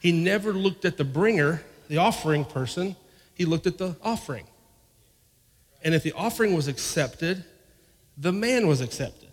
He 0.00 0.12
never 0.12 0.52
looked 0.52 0.84
at 0.84 0.96
the 0.96 1.04
bringer, 1.04 1.62
the 1.88 1.98
offering 1.98 2.44
person, 2.44 2.96
he 3.34 3.44
looked 3.44 3.66
at 3.66 3.78
the 3.78 3.96
offering. 4.02 4.46
And 5.82 5.94
if 5.94 6.02
the 6.02 6.12
offering 6.12 6.54
was 6.54 6.68
accepted, 6.68 7.44
the 8.16 8.32
man 8.32 8.66
was 8.66 8.80
accepted. 8.80 9.28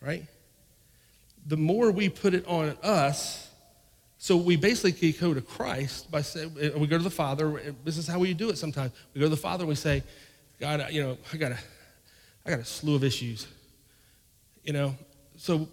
Right? 0.00 0.24
The 1.46 1.56
more 1.56 1.90
we 1.90 2.08
put 2.08 2.34
it 2.34 2.46
on 2.46 2.76
us, 2.82 3.48
so 4.18 4.36
we 4.36 4.56
basically 4.56 5.12
go 5.12 5.34
to 5.34 5.40
Christ 5.40 6.10
by 6.10 6.22
saying, 6.22 6.54
we 6.76 6.86
go 6.86 6.98
to 6.98 7.04
the 7.04 7.10
Father. 7.10 7.74
This 7.84 7.96
is 7.96 8.06
how 8.06 8.18
we 8.18 8.34
do 8.34 8.50
it 8.50 8.58
sometimes. 8.58 8.92
We 9.14 9.20
go 9.20 9.26
to 9.26 9.30
the 9.30 9.36
Father 9.36 9.62
and 9.62 9.68
we 9.68 9.74
say, 9.74 10.02
God, 10.60 10.86
you 10.90 11.02
know, 11.02 11.18
I 11.32 11.36
got 11.36 11.52
a, 11.52 11.58
I 12.46 12.50
got 12.50 12.60
a 12.60 12.64
slew 12.64 12.94
of 12.94 13.04
issues. 13.04 13.46
You 14.62 14.72
know, 14.72 14.94
so 15.36 15.68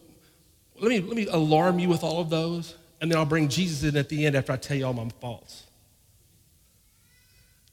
let 0.82 0.90
me, 0.90 1.00
let 1.00 1.16
me 1.16 1.28
alarm 1.28 1.80
you 1.80 1.90
with 1.90 2.04
all 2.04 2.20
of 2.22 2.30
those, 2.30 2.76
and 3.02 3.12
then 3.12 3.18
I'll 3.18 3.26
bring 3.26 3.48
Jesus 3.48 3.84
in 3.84 3.98
at 3.98 4.10
the 4.10 4.26
end 4.26 4.36
after 4.36 4.52
I 4.52 4.58
tell 4.58 4.78
you 4.78 4.86
all 4.86 4.94
my 4.94 5.10
faults. 5.22 5.66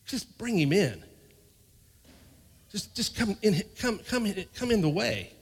Just 0.05 0.38
bring 0.38 0.59
him 0.59 0.73
in. 0.73 1.03
Just, 2.71 2.95
just 2.95 3.16
come 3.16 3.37
in, 3.42 3.62
come, 3.79 3.99
come, 4.09 4.33
come 4.55 4.71
in 4.71 4.81
the 4.81 4.88
way. 4.88 5.33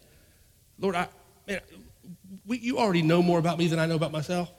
Lord, 0.79 0.95
I, 0.95 1.09
man, 1.47 1.61
we, 2.47 2.59
you 2.59 2.79
already 2.79 3.03
know 3.03 3.23
more 3.23 3.39
about 3.39 3.59
me 3.59 3.67
than 3.67 3.79
I 3.79 3.87
know 3.87 3.97
about 3.97 4.13
myself. 4.13 4.51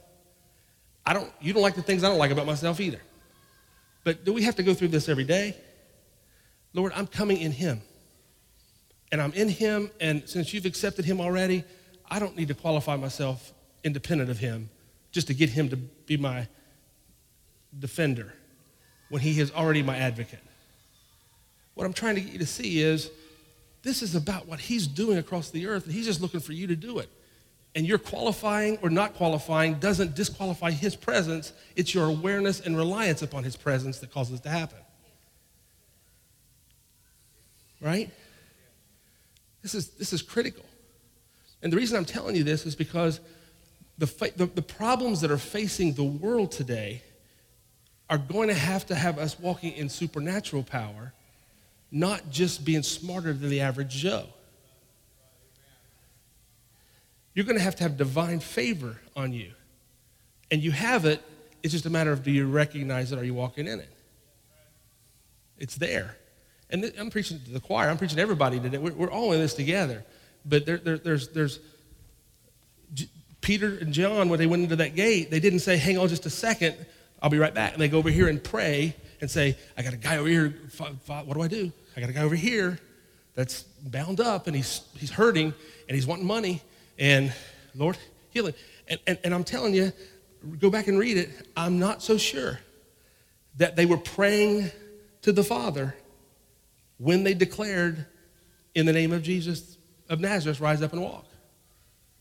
I 1.06 1.14
don't, 1.14 1.32
you 1.40 1.54
don't 1.54 1.62
like 1.62 1.76
the 1.76 1.84
things 1.84 2.04
I 2.04 2.10
don't 2.10 2.18
like 2.18 2.32
about 2.32 2.46
myself 2.46 2.80
either. 2.80 3.02
But 4.04 4.26
do 4.26 4.34
we 4.34 4.44
have 4.44 4.56
to 4.56 4.64
go 4.64 4.74
through 4.74 4.90
this 4.90 5.10
every 5.10 5.24
day? 5.24 5.56
Lord, 6.74 6.92
I'm 6.96 7.08
coming 7.08 7.38
in 7.38 7.52
him. 7.52 7.82
And 9.12 9.22
I'm 9.22 9.34
in 9.34 9.50
him, 9.50 9.92
and 10.02 10.28
since 10.28 10.54
you've 10.54 10.66
accepted 10.66 11.06
him 11.06 11.22
already, 11.22 11.64
I 12.10 12.20
don't 12.20 12.36
need 12.38 12.48
to 12.50 12.54
qualify 12.54 12.96
myself 12.96 13.54
independent 13.84 14.30
of 14.30 14.38
him 14.40 14.70
just 15.12 15.28
to 15.28 15.34
get 15.34 15.50
him 15.50 15.70
to 15.70 15.78
be 15.78 16.18
my 16.18 16.48
defender 17.78 18.34
when 19.10 19.22
he 19.22 19.40
is 19.40 19.52
already 19.52 19.84
my 19.84 19.98
advocate. 19.98 20.40
What 21.74 21.86
I'm 21.86 21.94
trying 21.94 22.16
to 22.16 22.22
get 22.22 22.34
you 22.34 22.40
to 22.40 22.46
see 22.46 22.82
is 22.82 23.12
this 23.84 24.02
is 24.02 24.16
about 24.16 24.48
what 24.48 24.60
he's 24.60 24.88
doing 24.88 25.18
across 25.18 25.52
the 25.52 25.68
earth, 25.68 25.86
and 25.86 25.94
he's 25.94 26.06
just 26.06 26.22
looking 26.22 26.40
for 26.40 26.54
you 26.54 26.68
to 26.68 26.76
do 26.76 27.00
it. 27.00 27.10
And 27.76 27.86
your 27.86 27.98
qualifying 27.98 28.78
or 28.82 28.90
not 28.90 29.16
qualifying 29.16 29.76
doesn't 29.76 30.16
disqualify 30.16 30.72
his 30.72 30.96
presence, 30.96 31.52
it's 31.76 31.94
your 31.94 32.06
awareness 32.06 32.62
and 32.62 32.78
reliance 32.78 33.22
upon 33.22 33.44
his 33.44 33.56
presence 33.56 34.00
that 34.00 34.12
causes 34.12 34.40
it 34.40 34.44
to 34.44 34.50
happen. 34.50 34.80
Right? 37.82 38.10
This 39.62 39.76
is, 39.76 39.90
this 39.90 40.14
is 40.14 40.22
critical. 40.22 40.64
And 41.62 41.72
the 41.72 41.78
reason 41.78 41.98
I'm 41.98 42.06
telling 42.06 42.36
you 42.36 42.44
this 42.44 42.66
is 42.66 42.76
because 42.76 43.20
the, 43.98 44.06
the, 44.36 44.46
the, 44.46 44.62
problems 44.62 45.22
that 45.22 45.32
are 45.32 45.38
facing 45.38 45.94
the 45.94 46.04
world 46.04 46.52
today 46.52 47.02
are 48.10 48.18
going 48.18 48.50
to 48.50 48.54
have 48.54 48.86
to 48.88 48.96
have 48.96 49.18
us 49.18 49.40
walking 49.40 49.74
in 49.74 49.90
supernatural 49.90 50.64
power, 50.64 51.14
not 51.92 52.30
just 52.30 52.66
being 52.66 52.84
smarter 52.84 53.34
than 53.34 53.50
the 53.50 53.62
average 53.62 53.96
Joe. 53.96 54.26
You're 57.34 57.46
going 57.46 57.58
to 57.58 57.64
have 57.64 57.76
to 57.78 57.84
have 57.84 57.98
divine 57.98 58.40
favor 58.40 59.00
on 59.16 59.34
you. 59.34 59.52
And 60.52 60.62
you 60.62 60.72
have 60.72 61.06
it, 61.06 61.22
it's 61.64 61.74
just 61.74 61.86
a 61.86 61.90
matter 61.90 62.12
of 62.12 62.24
do 62.24 62.32
you 62.32 62.48
recognize 62.48 63.12
it 63.12 63.20
are 63.20 63.24
you 63.24 63.34
walking 63.34 63.68
in 63.68 63.80
it? 63.80 63.90
It's 65.58 65.76
there. 65.76 66.18
And 66.70 66.82
th- 66.84 66.96
I'm 67.00 67.10
preaching 67.10 67.40
to 67.40 67.52
the 67.52 67.60
choir, 67.60 67.90
I'm 67.90 67.98
preaching 67.98 68.18
to 68.18 68.22
everybody 68.22 68.60
today. 68.60 68.78
We're, 68.78 68.94
we're 68.94 69.12
all 69.12 69.34
in 69.34 69.40
this 69.40 69.54
together. 69.54 70.04
But 70.46 70.66
there, 70.66 70.78
there, 70.78 70.98
there's, 70.98 71.30
there's 71.30 71.60
Peter 73.42 73.78
and 73.80 73.94
John, 73.94 74.30
when 74.30 74.40
they 74.40 74.48
went 74.48 74.64
into 74.64 74.76
that 74.78 74.96
gate, 74.96 75.30
they 75.30 75.40
didn't 75.40 75.60
say, 75.60 75.78
hang 75.78 75.98
on 75.98 76.08
just 76.08 76.26
a 76.26 76.30
second, 76.30 76.76
I'll 77.22 77.30
be 77.30 77.38
right 77.38 77.54
back. 77.54 77.74
And 77.74 77.82
they 77.82 77.88
go 77.88 77.98
over 77.98 78.10
here 78.10 78.28
and 78.28 78.44
pray 78.44 78.96
and 79.22 79.30
say, 79.30 79.58
I 79.78 79.84
got 79.84 79.94
a 79.94 79.98
guy 79.98 80.18
over 80.18 80.28
here, 80.28 80.56
what 81.06 81.34
do 81.34 81.42
I 81.42 81.48
do? 81.48 81.72
I 81.96 82.00
got 82.02 82.10
a 82.10 82.14
guy 82.14 82.24
over 82.24 82.36
here 82.36 82.80
that's 83.36 83.64
bound 83.64 84.20
up 84.20 84.48
and 84.48 84.56
he's, 84.56 84.82
he's 84.96 85.12
hurting 85.12 85.54
and 85.88 85.96
he's 85.96 86.08
wanting 86.08 86.26
money 86.26 86.62
and 86.98 87.34
Lord, 87.76 87.98
heal 88.32 88.48
him. 88.48 88.54
And, 88.88 89.00
and, 89.06 89.20
and 89.24 89.34
I'm 89.34 89.44
telling 89.44 89.74
you, 89.74 89.92
go 90.60 90.70
back 90.70 90.88
and 90.88 90.98
read 90.98 91.18
it. 91.18 91.30
I'm 91.56 91.80
not 91.80 92.02
so 92.02 92.18
sure 92.18 92.60
that 93.58 93.76
they 93.76 93.86
were 93.86 93.98
praying 93.98 94.72
to 95.22 95.32
the 95.32 95.44
Father 95.44 95.96
when 96.98 97.24
they 97.24 97.34
declared, 97.34 98.06
in 98.74 98.86
the 98.86 98.94
name 98.94 99.12
of 99.12 99.24
Jesus, 99.24 99.78
of 100.10 100.20
Nazareth 100.20 100.60
rise 100.60 100.82
up 100.82 100.94
and 100.94 101.02
walk. 101.02 101.26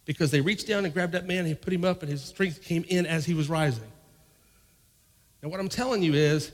Because 0.04 0.30
they 0.30 0.40
reached 0.40 0.66
down 0.66 0.84
and 0.84 0.92
grabbed 0.92 1.12
that 1.12 1.26
man, 1.26 1.46
and 1.46 1.60
put 1.60 1.72
him 1.72 1.84
up, 1.84 2.02
and 2.02 2.10
his 2.10 2.22
strength 2.22 2.62
came 2.62 2.84
in 2.88 3.06
as 3.06 3.24
he 3.24 3.34
was 3.34 3.48
rising. 3.48 3.90
Now, 5.42 5.48
what 5.48 5.60
I'm 5.60 5.68
telling 5.68 6.02
you 6.02 6.14
is 6.14 6.52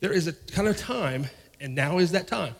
there 0.00 0.12
is 0.12 0.26
a 0.26 0.32
kind 0.32 0.68
of 0.68 0.76
time, 0.76 1.26
and 1.60 1.74
now 1.74 1.98
is 1.98 2.12
that 2.12 2.26
time, 2.26 2.54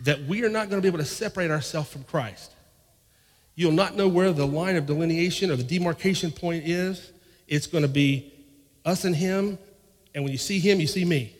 that 0.00 0.22
we 0.24 0.44
are 0.44 0.48
not 0.48 0.68
going 0.68 0.80
to 0.80 0.82
be 0.82 0.88
able 0.88 0.98
to 0.98 1.04
separate 1.04 1.50
ourselves 1.50 1.90
from 1.90 2.04
Christ. 2.04 2.52
You'll 3.54 3.72
not 3.72 3.96
know 3.96 4.08
where 4.08 4.32
the 4.32 4.46
line 4.46 4.76
of 4.76 4.86
delineation 4.86 5.50
or 5.50 5.56
the 5.56 5.62
demarcation 5.62 6.30
point 6.30 6.66
is. 6.66 7.12
It's 7.46 7.66
going 7.66 7.82
to 7.82 7.88
be 7.88 8.32
us 8.84 9.04
and 9.04 9.14
him, 9.14 9.58
and 10.14 10.24
when 10.24 10.32
you 10.32 10.38
see 10.38 10.58
him, 10.58 10.80
you 10.80 10.86
see 10.86 11.04
me. 11.04 11.36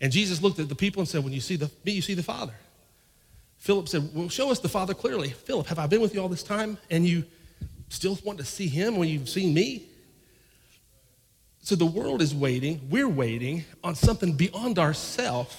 And 0.00 0.12
Jesus 0.12 0.42
looked 0.42 0.58
at 0.58 0.68
the 0.68 0.74
people 0.74 1.00
and 1.00 1.08
said, 1.08 1.24
When 1.24 1.32
you 1.32 1.40
see 1.40 1.56
the, 1.56 1.70
me, 1.84 1.92
you 1.92 2.02
see 2.02 2.14
the 2.14 2.22
Father. 2.22 2.54
Philip 3.62 3.88
said, 3.88 4.10
Well, 4.12 4.28
show 4.28 4.50
us 4.50 4.58
the 4.58 4.68
Father 4.68 4.92
clearly. 4.92 5.28
Philip, 5.28 5.68
have 5.68 5.78
I 5.78 5.86
been 5.86 6.00
with 6.00 6.16
you 6.16 6.20
all 6.20 6.28
this 6.28 6.42
time 6.42 6.78
and 6.90 7.06
you 7.06 7.24
still 7.90 8.18
want 8.24 8.40
to 8.40 8.44
see 8.44 8.66
him 8.66 8.96
when 8.96 9.08
you've 9.08 9.28
seen 9.28 9.54
me? 9.54 9.86
So 11.60 11.76
the 11.76 11.86
world 11.86 12.22
is 12.22 12.34
waiting, 12.34 12.80
we're 12.90 13.08
waiting 13.08 13.64
on 13.84 13.94
something 13.94 14.32
beyond 14.32 14.80
ourselves 14.80 15.56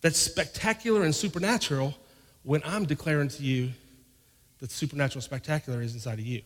that's 0.00 0.18
spectacular 0.18 1.02
and 1.02 1.14
supernatural 1.14 1.94
when 2.42 2.62
I'm 2.64 2.86
declaring 2.86 3.28
to 3.28 3.42
you 3.42 3.68
that 4.60 4.70
supernatural 4.70 5.20
spectacular 5.20 5.82
is 5.82 5.92
inside 5.92 6.20
of 6.20 6.24
you. 6.24 6.40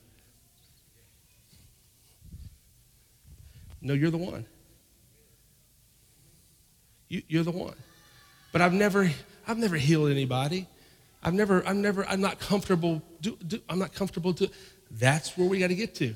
No, 3.81 3.95
you're 3.95 4.11
the 4.11 4.17
one. 4.17 4.45
You, 7.09 7.41
are 7.41 7.45
the 7.45 7.53
one. 7.53 7.77
But 8.51 8.61
I've 8.61 8.73
never, 8.73 9.09
I've 9.47 9.59
never 9.59 9.77
healed 9.77 10.11
anybody. 10.11 10.67
I've 11.23 11.35
never, 11.35 11.67
I'm 11.67 11.83
never, 11.83 12.07
I'm 12.07 12.21
not 12.21 12.39
comfortable, 12.39 13.03
do, 13.21 13.37
do, 13.47 13.61
I'm 13.69 13.79
not 13.79 13.93
comfortable 13.95 14.33
to, 14.35 14.51
that's 14.91 15.37
where 15.37 15.49
we 15.49 15.59
got 15.59 15.69
to 15.69 15.75
get 15.75 15.95
to. 15.97 16.15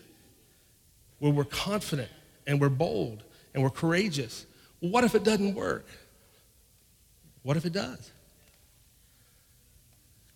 Where 1.19 1.33
we're 1.33 1.45
confident 1.45 2.11
and 2.47 2.61
we're 2.61 2.69
bold 2.69 3.23
and 3.55 3.62
we're 3.62 3.71
courageous. 3.71 4.47
What 4.81 5.05
if 5.05 5.14
it 5.14 5.25
doesn't 5.25 5.55
work? 5.55 5.87
What 7.43 7.57
if 7.57 7.64
it 7.64 7.73
does? 7.73 8.11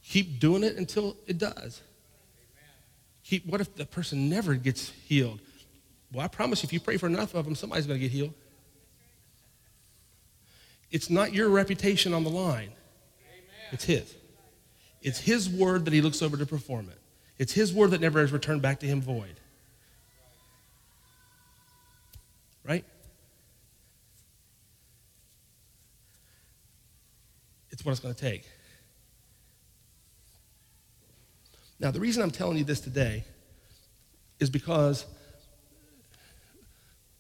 Keep 0.03 0.41
doing 0.41 0.63
it 0.63 0.77
until 0.77 1.17
it 1.27 1.39
does. 1.39 1.81
Keep, 3.25 3.47
what 3.47 3.61
if 3.61 3.75
the 3.75 3.87
person 3.87 4.29
never 4.29 4.55
gets 4.55 4.91
healed? 4.91 5.41
Well, 6.13 6.25
I 6.25 6.29
promise 6.29 6.63
you, 6.63 6.67
if 6.67 6.73
you 6.73 6.81
pray 6.81 6.97
for 6.97 7.07
enough 7.07 7.35
of 7.35 7.45
them, 7.45 7.55
somebody's 7.55 7.87
going 7.87 7.99
to 7.99 8.03
get 8.07 8.13
healed. 8.13 8.35
It's 10.91 11.11
not 11.11 11.33
your 11.33 11.49
reputation 11.49 12.13
on 12.13 12.23
the 12.23 12.31
line. 12.31 12.71
It's 13.73 13.85
His. 13.85 14.15
It's 15.03 15.21
His 15.21 15.49
word 15.49 15.85
that 15.85 15.93
He 15.93 16.01
looks 16.01 16.23
over 16.23 16.37
to 16.37 16.47
perform 16.47 16.89
it. 16.89 16.99
It's 17.39 17.53
His 17.53 17.73
word 17.73 17.91
that 17.91 18.01
never 18.01 18.21
has 18.21 18.33
returned 18.33 18.63
back 18.63 18.81
to 18.81 18.87
Him 18.87 19.01
void. 19.01 19.41
Right? 22.65 22.85
it's 27.75 27.85
what 27.85 27.91
it's 27.91 28.01
going 28.01 28.15
to 28.15 28.21
take. 28.21 28.49
Now, 31.81 31.91
the 31.91 31.99
reason 31.99 32.23
I'm 32.23 32.31
telling 32.31 32.57
you 32.57 32.63
this 32.63 32.79
today 32.81 33.25
is 34.39 34.49
because 34.49 35.05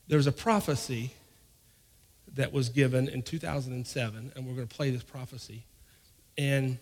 there's 0.07 0.29
a 0.29 0.33
prophecy 0.33 1.13
that 2.35 2.53
was 2.53 2.69
given 2.69 3.09
in 3.09 3.23
2007, 3.23 4.33
and 4.35 4.47
we're 4.47 4.55
going 4.55 4.69
to 4.69 4.75
play 4.75 4.91
this 4.91 5.03
prophecy. 5.03 5.65
And 6.37 6.79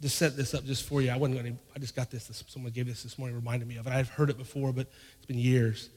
to 0.00 0.08
set 0.08 0.36
this 0.36 0.54
up 0.54 0.64
just 0.64 0.84
for 0.84 1.02
you, 1.02 1.10
I 1.10 1.16
wasn't 1.16 1.40
going 1.40 1.54
to, 1.54 1.60
I 1.74 1.78
just 1.78 1.96
got 1.96 2.10
this, 2.10 2.44
someone 2.46 2.72
gave 2.72 2.86
this 2.86 3.02
this 3.02 3.18
morning, 3.18 3.36
reminded 3.36 3.66
me 3.66 3.76
of 3.76 3.86
it. 3.86 3.92
I've 3.92 4.08
heard 4.08 4.30
it 4.30 4.38
before, 4.38 4.72
but 4.72 4.86
it's 5.16 5.26
been 5.26 5.38
years. 5.38 5.90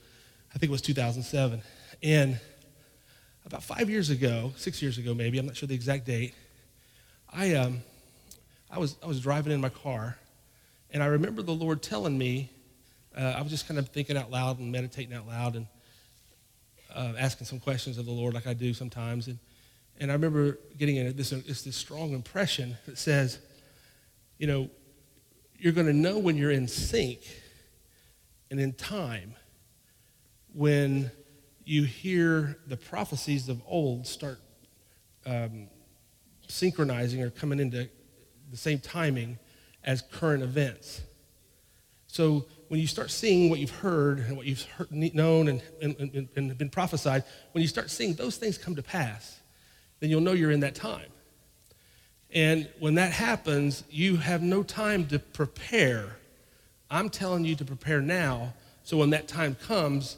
I 0.53 0.57
think 0.57 0.69
it 0.69 0.71
was 0.71 0.81
2007. 0.81 1.62
And 2.01 2.39
about 3.45 3.63
five 3.63 3.89
years 3.89 4.10
ago, 4.10 4.53
six 4.55 4.81
years 4.81 4.97
ago 4.97 5.13
maybe, 5.13 5.38
I'm 5.38 5.45
not 5.45 5.55
sure 5.55 5.67
the 5.67 5.75
exact 5.75 6.05
date, 6.05 6.34
I, 7.31 7.53
um, 7.55 7.81
I, 8.69 8.79
was, 8.79 8.97
I 9.03 9.07
was 9.07 9.21
driving 9.21 9.53
in 9.53 9.62
my 9.62 9.69
car, 9.69 10.17
and 10.89 11.03
I 11.03 11.07
remember 11.07 11.41
the 11.41 11.53
Lord 11.53 11.81
telling 11.81 12.17
me, 12.17 12.49
uh, 13.15 13.36
I 13.38 13.41
was 13.41 13.51
just 13.51 13.67
kind 13.67 13.79
of 13.79 13.89
thinking 13.89 14.17
out 14.17 14.31
loud 14.31 14.60
and 14.60 14.71
meditating 14.71 15.13
out 15.13 15.27
loud 15.27 15.55
and 15.55 15.67
uh, 16.93 17.13
asking 17.19 17.45
some 17.47 17.60
questions 17.60 17.97
of 17.97 18.05
the 18.05 18.12
Lord 18.12 18.34
like 18.34 18.47
I 18.47 18.53
do 18.53 18.73
sometimes. 18.73 19.27
And, 19.27 19.38
and 19.99 20.10
I 20.10 20.13
remember 20.13 20.58
getting 20.77 20.97
a, 20.97 21.12
this, 21.12 21.30
this, 21.30 21.62
this 21.63 21.75
strong 21.75 22.13
impression 22.13 22.77
that 22.86 22.97
says, 22.97 23.39
you 24.38 24.47
know, 24.47 24.69
you're 25.60 25.73
going 25.73 25.88
to 25.88 25.93
know 25.93 26.17
when 26.17 26.38
you're 26.38 26.51
in 26.51 26.67
sync 26.67 27.19
and 28.49 28.60
in 28.60 28.73
time 28.73 29.36
when 30.54 31.12
you 31.63 31.84
hear 31.84 32.58
the 32.67 32.77
prophecies 32.77 33.47
of 33.47 33.62
old 33.67 34.08
start 34.08 34.39
um, 35.25 35.67
synchronizing 36.47 37.21
or 37.21 37.30
coming 37.30 37.60
into 37.60 37.89
the 38.49 38.58
same 38.58 38.80
timing 38.80 39.38
as 39.84 40.01
current 40.01 40.43
events. 40.43 41.01
So 42.08 42.45
when 42.67 42.80
you 42.80 42.88
start 42.88 43.12
seeing 43.12 43.49
what 43.49 43.60
you've 43.60 43.69
heard 43.69 44.19
and 44.19 44.36
what 44.36 44.45
you've 44.45 44.63
heard, 44.63 44.91
known 44.91 45.47
and, 45.47 45.62
and, 45.82 45.95
and, 45.97 46.30
and 46.36 46.58
been 46.58 46.69
prophesied, 46.69 47.23
when 47.54 47.62
you 47.62 47.67
start 47.67 47.89
seeing 47.89 48.13
those 48.15 48.38
things 48.38 48.58
come 48.58 48.75
to 48.75 48.84
pass, 48.84 49.40
then 50.01 50.09
you'll 50.09 50.19
know 50.19 50.33
you're 50.33 50.51
in 50.51 50.59
that 50.59 50.75
time. 50.75 51.05
And 52.33 52.67
when 52.79 52.95
that 52.95 53.13
happens, 53.13 53.83
you 53.89 54.17
have 54.17 54.41
no 54.41 54.63
time 54.63 55.07
to 55.07 55.19
prepare. 55.19 56.17
I'm 56.89 57.09
telling 57.09 57.45
you 57.45 57.55
to 57.55 57.63
prepare 57.63 58.01
now, 58.01 58.53
so 58.83 58.97
when 58.97 59.11
that 59.11 59.27
time 59.27 59.55
comes, 59.55 60.17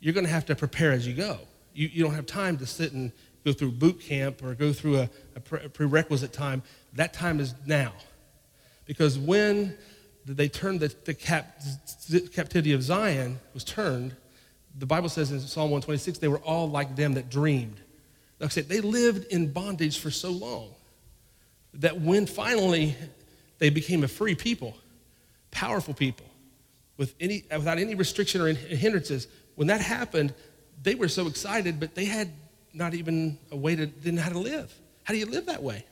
you're 0.00 0.12
going 0.14 0.26
to 0.26 0.32
have 0.32 0.46
to 0.46 0.54
prepare 0.54 0.92
as 0.92 1.06
you 1.06 1.14
go. 1.14 1.38
You, 1.72 1.88
you 1.92 2.02
don't 2.02 2.14
have 2.14 2.26
time 2.26 2.58
to 2.58 2.66
sit 2.66 2.92
and 2.92 3.12
go 3.44 3.52
through 3.52 3.72
boot 3.72 4.00
camp 4.00 4.42
or 4.42 4.54
go 4.54 4.72
through 4.72 4.98
a, 4.98 5.10
a, 5.36 5.40
pre- 5.40 5.64
a 5.64 5.68
prerequisite 5.68 6.32
time. 6.32 6.62
That 6.94 7.12
time 7.12 7.40
is 7.40 7.54
now. 7.66 7.92
Because 8.86 9.18
when 9.18 9.76
they 10.26 10.48
turned 10.48 10.80
the, 10.80 10.94
the 11.04 11.14
cap, 11.14 11.60
captivity 12.32 12.72
of 12.72 12.82
Zion 12.82 13.38
was 13.54 13.64
turned, 13.64 14.16
the 14.78 14.86
Bible 14.86 15.08
says 15.08 15.30
in 15.30 15.40
Psalm 15.40 15.70
126, 15.70 16.18
they 16.18 16.28
were 16.28 16.38
all 16.38 16.68
like 16.68 16.96
them 16.96 17.14
that 17.14 17.30
dreamed. 17.30 17.80
Like 18.40 18.50
I 18.50 18.52
said, 18.52 18.68
they 18.68 18.80
lived 18.80 19.30
in 19.30 19.52
bondage 19.52 19.98
for 19.98 20.10
so 20.10 20.30
long 20.30 20.70
that 21.74 22.00
when 22.00 22.26
finally 22.26 22.96
they 23.58 23.68
became 23.68 24.02
a 24.02 24.08
free 24.08 24.34
people, 24.34 24.74
powerful 25.50 25.92
people, 25.92 26.26
with 26.96 27.14
any, 27.20 27.44
without 27.50 27.78
any 27.78 27.94
restriction 27.94 28.40
or 28.40 28.52
hindrances, 28.52 29.28
when 29.56 29.68
that 29.68 29.82
happened, 29.82 30.34
they 30.82 30.94
were 30.94 31.08
so 31.08 31.26
excited, 31.26 31.78
but 31.78 31.94
they 31.94 32.06
had 32.06 32.32
not 32.72 32.94
even 32.94 33.38
a 33.50 33.56
way 33.56 33.76
to, 33.76 33.86
didn't 33.86 34.16
know 34.16 34.22
how 34.22 34.30
to 34.30 34.38
live. 34.38 34.74
How 35.04 35.12
do 35.12 35.20
you 35.20 35.26
live 35.26 35.46
that 35.46 35.62
way? 35.62 35.84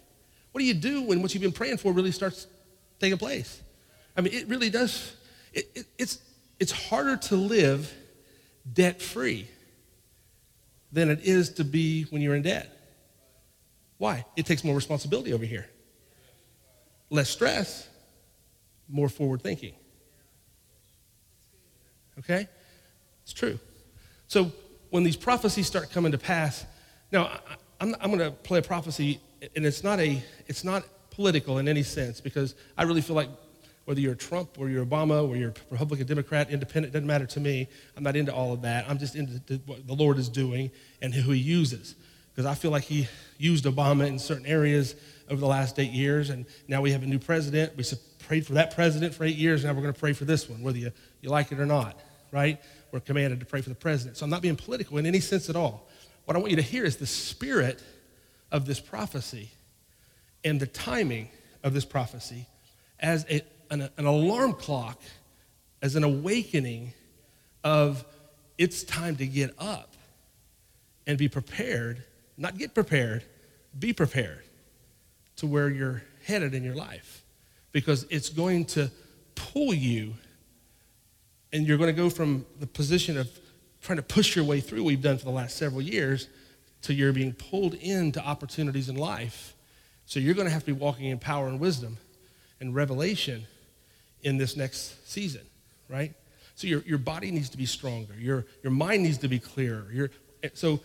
What 0.53 0.61
do 0.61 0.65
you 0.65 0.75
do 0.75 1.03
when 1.03 1.21
what 1.21 1.35
you've 1.35 1.43
been 1.43 1.53
praying 1.53 1.77
for 1.77 1.93
really 1.93 2.13
starts 2.13 2.47
taking 2.99 3.19
place? 3.19 3.63
I 4.17 4.23
mean, 4.23 4.33
it 4.33 4.49
really 4.49 4.71
does, 4.71 5.15
it, 5.53 5.69
it, 5.75 5.87
it's, 5.99 6.19
it's 6.59 6.73
harder 6.73 7.17
to 7.17 7.37
live 7.37 7.93
debt 8.73 9.03
free 9.03 9.49
than 10.93 11.11
it 11.11 11.21
is 11.23 11.51
to 11.55 11.65
be 11.65 12.05
when 12.05 12.23
you're 12.23 12.35
in 12.35 12.43
debt. 12.43 12.75
Why? 13.99 14.25
It 14.37 14.47
takes 14.47 14.65
more 14.65 14.75
responsibility 14.75 15.33
over 15.33 15.45
here. 15.45 15.67
Less 17.11 17.29
stress, 17.29 17.89
more 18.89 19.09
forward 19.09 19.43
thinking. 19.43 19.75
Okay? 22.19 22.49
It's 23.23 23.33
true. 23.33 23.59
So 24.29 24.53
when 24.91 25.05
these 25.05 25.17
prophecies 25.17 25.67
start 25.67 25.91
coming 25.91 26.13
to 26.13 26.19
pass, 26.19 26.65
now 27.13 27.41
I, 27.81 27.85
am 27.85 27.95
I'm 28.01 28.11
going 28.11 28.19
to 28.21 28.31
play 28.31 28.59
a 28.59 28.63
prophecy, 28.63 29.21
and 29.55 29.65
it's 29.65 29.85
not 29.85 30.01
a 30.01 30.23
it's 30.47 30.65
not 30.65 30.85
political 31.11 31.59
in 31.59 31.69
any 31.69 31.83
sense 31.83 32.21
because 32.21 32.55
I 32.77 32.85
really 32.85 33.01
feel 33.01 33.17
like 33.17 33.29
whether 33.89 34.01
you're 34.01 34.15
Trump 34.15 34.59
or 34.59 34.69
you're 34.69 34.85
Obama 34.85 35.27
or 35.27 35.35
you're 35.35 35.55
Republican, 35.71 36.07
Democrat, 36.07 36.51
Independent, 36.51 36.93
doesn't 36.93 37.07
matter 37.07 37.25
to 37.25 37.41
me. 37.41 37.67
I'm 37.97 38.03
not 38.03 38.17
into 38.17 38.35
all 38.35 38.53
of 38.53 38.61
that. 38.61 38.85
I'm 38.87 38.99
just 38.99 39.17
into 39.17 39.63
what 39.65 39.87
the 39.87 39.95
Lord 39.95 40.19
is 40.19 40.29
doing 40.29 40.71
and 41.01 41.15
who 41.15 41.31
He 41.31 41.41
uses 41.41 41.95
because 42.39 42.45
I 42.45 42.55
feel 42.55 42.71
like 42.71 42.85
he 42.85 43.09
used 43.39 43.65
Obama 43.65 44.07
in 44.07 44.19
certain 44.19 44.45
areas 44.45 44.95
over 45.31 45.41
the 45.41 45.47
last 45.47 45.79
eight 45.81 45.91
years, 45.91 46.29
and 46.29 46.45
now 46.69 46.83
we 46.83 46.93
have 46.93 47.03
a 47.03 47.07
new 47.07 47.19
president. 47.19 47.77
We 47.77 47.85
prayed 48.29 48.47
for 48.47 48.53
that 48.53 48.77
president 48.77 49.15
for 49.15 49.25
eight 49.25 49.37
years, 49.37 49.65
now 49.65 49.73
we're 49.73 49.81
going 49.81 49.95
to 49.95 49.99
pray 49.99 50.13
for 50.13 50.25
this 50.27 50.51
one, 50.51 50.63
whether 50.63 50.79
you, 50.79 50.93
you 51.21 51.31
like 51.31 51.51
it 51.51 51.59
or 51.59 51.67
not, 51.67 51.99
right? 52.31 52.61
We're 52.93 53.01
commanded 53.01 53.41
to 53.41 53.47
pray 53.47 53.63
for 53.63 53.71
the 53.71 53.75
president. 53.75 54.19
So 54.19 54.25
I'm 54.25 54.31
not 54.31 54.43
being 54.43 54.55
political 54.55 54.99
in 54.99 55.07
any 55.07 55.19
sense 55.19 55.51
at 55.51 55.57
all. 55.57 55.89
What 56.27 56.37
I 56.37 56.41
want 56.41 56.51
you 56.51 56.57
to 56.57 56.63
hear 56.63 56.85
is 56.85 56.99
the 56.99 57.07
spirit 57.07 57.83
of 58.53 58.67
this 58.67 58.79
prophecy 58.79 59.51
and 60.45 60.61
the 60.61 60.69
timing 60.69 61.31
of 61.65 61.73
this 61.75 61.87
prophecy 61.87 62.47
as 63.01 63.27
a, 63.29 63.43
an, 63.71 63.89
an 63.97 64.07
alarm 64.07 64.55
clock, 64.55 65.01
as 65.83 65.95
an 65.95 66.05
awakening 66.05 66.93
of 67.63 68.05
it's 68.57 68.83
time 68.83 69.17
to 69.17 69.27
get 69.27 69.55
up 69.59 69.95
and 71.07 71.17
be 71.17 71.29
prepared 71.29 72.03
not 72.39 72.57
get 72.57 72.73
prepared, 72.73 73.25
be 73.79 73.93
prepared 73.93 74.45
to 75.37 75.47
where 75.47 75.69
you're 75.69 76.03
headed 76.25 76.55
in 76.55 76.63
your 76.63 76.77
life 76.77 77.25
because 77.73 78.07
it's 78.11 78.29
going 78.29 78.65
to 78.65 78.91
pull 79.35 79.75
you 79.75 80.15
and 81.53 81.67
you're 81.67 81.77
going 81.79 81.95
to 81.95 82.01
go 82.01 82.09
from 82.09 82.47
the 82.61 82.67
position 82.67 83.19
of 83.19 83.29
trying 83.83 83.97
to 83.97 84.03
push 84.03 84.37
your 84.37 84.45
way 84.45 84.61
through 84.61 84.85
we've 84.85 85.03
done 85.03 85.19
for 85.19 85.25
the 85.25 85.31
last 85.31 85.57
several 85.57 85.83
years 85.83 86.29
to 86.83 86.95
you're 86.95 87.13
being 87.13 87.33
pulled 87.33 87.75
into 87.75 88.25
opportunities 88.25 88.89
in 88.89 88.97
life. 88.97 89.55
So 90.07 90.21
you're 90.21 90.35
going 90.35 90.47
to 90.47 90.53
have 90.53 90.63
to 90.63 90.67
be 90.67 90.81
walking 90.81 91.07
in 91.07 91.19
power 91.19 91.49
and 91.49 91.59
wisdom 91.59 91.99
and 92.61 92.75
revelation 92.75 93.47
in 94.23 94.37
this 94.37 94.57
next 94.57 95.09
season, 95.09 95.43
right? 95.89 96.13
So 96.55 96.67
your, 96.67 96.81
your 96.83 96.99
body 96.99 97.31
needs 97.31 97.49
to 97.51 97.57
be 97.57 97.67
stronger. 97.67 98.15
Your, 98.19 98.45
your 98.63 98.73
mind 98.73 99.03
needs 99.05 99.19
to 99.19 99.29
be 99.29 99.39
clearer. 99.39 99.87
Your, 99.93 100.11
so 100.55 100.81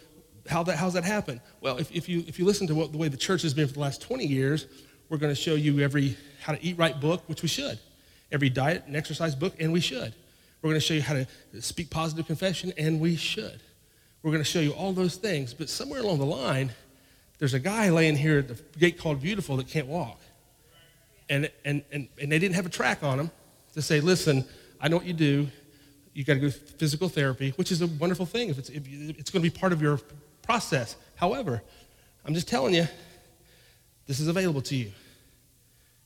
how 0.48 0.64
that, 0.64 0.78
how's 0.78 0.94
that 0.94 1.04
happen? 1.04 1.42
Well, 1.62 1.78
if, 1.78 1.92
if, 1.92 2.08
you, 2.08 2.24
if 2.28 2.38
you 2.38 2.46
listen 2.46 2.68
to 2.68 2.76
what, 2.76 2.92
the 2.92 2.98
way 2.98 3.08
the 3.08 3.18
church 3.18 3.42
has 3.42 3.54
been 3.54 3.68
for 3.68 3.74
the 3.74 3.80
last 3.80 4.02
20 4.02 4.26
years, 4.26 4.68
we're 5.10 5.18
going 5.18 5.34
to 5.34 5.40
show 5.40 5.56
you 5.56 5.80
every 5.80 6.18
how 6.42 6.54
to 6.54 6.64
eat 6.64 6.78
right 6.78 7.00
book, 7.00 7.24
which 7.28 7.42
we 7.42 7.48
should, 7.48 7.80
every 8.32 8.50
diet 8.50 8.84
and 8.88 8.96
exercise 8.96 9.36
book, 9.36 9.56
and 9.60 9.72
we 9.72 9.80
should. 9.80 10.14
We're 10.62 10.70
going 10.70 10.80
to 10.80 10.86
show 10.86 10.94
you 10.94 11.02
how 11.02 11.14
to 11.14 11.28
speak 11.62 11.90
positive 11.90 12.26
confession, 12.26 12.74
and 12.78 13.00
we 13.00 13.16
should. 13.16 13.62
We're 14.22 14.32
going 14.32 14.44
to 14.44 14.50
show 14.50 14.60
you 14.60 14.72
all 14.72 14.94
those 14.94 15.16
things, 15.16 15.54
but 15.54 15.70
somewhere 15.70 16.00
along 16.00 16.20
the 16.20 16.26
line, 16.26 16.72
there's 17.40 17.54
a 17.54 17.60
guy 17.60 17.90
laying 17.90 18.16
here 18.16 18.40
at 18.40 18.48
the 18.48 18.80
gate 18.80 18.98
called 18.98 19.22
Beautiful 19.22 19.58
that 19.58 19.68
can't 19.68 19.88
walk. 19.88 20.20
And, 21.30 21.50
and, 21.64 21.84
and, 21.92 22.08
and 22.22 22.32
they 22.32 22.40
didn't 22.40 22.56
have 22.56 22.66
a 22.66 22.70
track 22.70 23.04
on 23.04 23.18
them 23.18 23.32
to 23.74 23.82
say, 23.82 24.00
listen, 24.00 24.46
I 24.80 24.88
know 24.88 24.98
what 24.98 25.06
you 25.06 25.14
do. 25.14 25.48
You 26.14 26.24
got 26.24 26.36
to 26.36 26.40
go 26.40 26.50
physical 26.50 27.10
therapy, 27.10 27.52
which 27.56 27.72
is 27.72 27.82
a 27.82 27.88
wonderful 27.88 28.26
thing. 28.26 28.50
If 28.50 28.60
it's, 28.60 28.70
if 28.70 28.88
it's 28.88 29.32
going 29.32 29.44
to 29.44 29.50
be 29.50 29.58
part 29.58 29.74
of 29.74 29.82
your 29.82 30.00
process. 30.44 30.96
However, 31.16 31.64
I'm 32.26 32.34
just 32.34 32.48
telling 32.48 32.76
you, 32.76 32.88
this 34.06 34.20
is 34.20 34.28
available 34.28 34.62
to 34.62 34.76
you. 34.76 34.92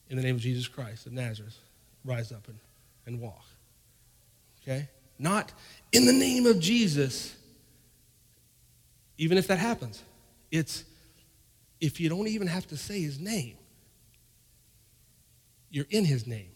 In 0.10 0.16
the 0.16 0.24
name 0.24 0.36
of 0.36 0.42
Jesus 0.42 0.68
Christ 0.68 1.06
of 1.06 1.12
Nazareth, 1.12 1.58
rise 2.06 2.32
up 2.32 2.48
and, 2.48 2.58
and 3.06 3.20
walk. 3.20 3.44
Okay? 4.62 4.88
Not 5.20 5.52
in 5.92 6.06
the 6.06 6.14
name 6.14 6.46
of 6.46 6.60
Jesus, 6.60 7.36
even 9.18 9.38
if 9.38 9.48
that 9.48 9.60
happens. 9.60 10.02
It's 10.52 10.86
if 11.82 12.00
you 12.00 12.08
don't 12.10 12.28
even 12.28 12.48
have 12.48 12.68
to 12.68 12.78
say 12.78 13.02
his 13.02 13.20
name, 13.20 13.58
you're 15.70 15.86
in 15.90 16.06
his 16.06 16.28
name. 16.28 16.50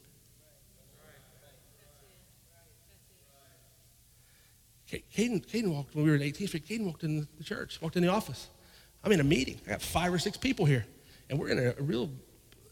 Caden, 4.92 5.46
Caden 5.46 5.74
walked 5.74 5.96
when 5.96 6.04
we 6.04 6.10
were 6.10 6.18
in 6.18 6.22
18th 6.22 6.50
Street. 6.50 6.68
Caden 6.68 6.86
walked 6.86 7.04
in 7.04 7.28
the 7.38 7.44
church, 7.44 7.82
walked 7.82 7.96
in 7.96 8.04
the 8.04 8.10
office. 8.10 8.50
I'm 9.04 9.12
in 9.12 9.20
a 9.20 9.24
meeting. 9.24 9.60
I 9.66 9.72
got 9.72 9.82
five 9.82 10.14
or 10.14 10.20
six 10.20 10.38
people 10.38 10.66
here, 10.66 10.86
and 11.30 11.40
we're 11.40 11.50
in 11.50 11.60
a, 11.60 11.74
a 11.80 11.82
real 11.82 12.10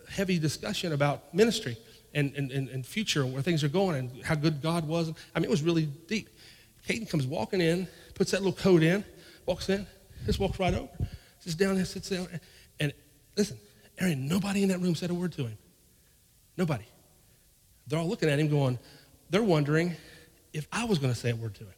heavy 0.10 0.38
discussion 0.38 0.91
about 0.91 1.34
ministry 1.34 1.78
and, 2.13 2.34
and, 2.36 2.52
and, 2.52 2.67
and, 2.69 2.86
future 2.86 3.21
and 3.21 3.32
where 3.32 3.41
things 3.41 3.63
are 3.63 3.69
going 3.69 3.95
and 3.95 4.23
how 4.23 4.36
good 4.36 4.62
God 4.62 4.88
was. 4.88 5.13
I 5.36 5.39
mean, 5.39 5.45
it 5.45 5.52
was 5.52 5.62
really 5.62 5.86
deep. 5.86 6.30
Caden 6.88 7.10
comes 7.10 7.28
walking 7.28 7.62
in, 7.62 7.88
puts 8.15 8.32
that 8.32 8.41
little 8.41 8.54
coat 8.54 8.82
in, 8.82 9.06
walks 9.45 9.69
in, 9.69 9.86
just 10.25 10.39
walks 10.39 10.60
right 10.60 10.73
over. 10.73 10.89
Sits 11.39 11.56
down 11.56 11.78
and 11.78 11.88
sits 11.88 12.10
down. 12.10 12.28
And 12.80 12.93
listen, 13.38 13.58
ain't 14.02 14.21
nobody 14.21 14.63
in 14.63 14.69
that 14.69 14.80
room 14.80 14.95
said 14.95 15.10
a 15.10 15.13
word 15.13 15.32
to 15.34 15.43
him. 15.43 15.58
Nobody. 16.60 16.84
They're 17.88 17.98
all 17.98 18.08
looking 18.10 18.30
at 18.30 18.38
him 18.38 18.50
going, 18.50 18.78
they're 19.30 19.41
wondering 19.41 19.95
if 20.52 20.67
I 20.74 20.84
was 20.84 21.00
going 21.00 21.13
to 21.13 21.17
say 21.17 21.30
a 21.30 21.36
word 21.36 21.56
to 21.56 21.63
him. 21.63 21.74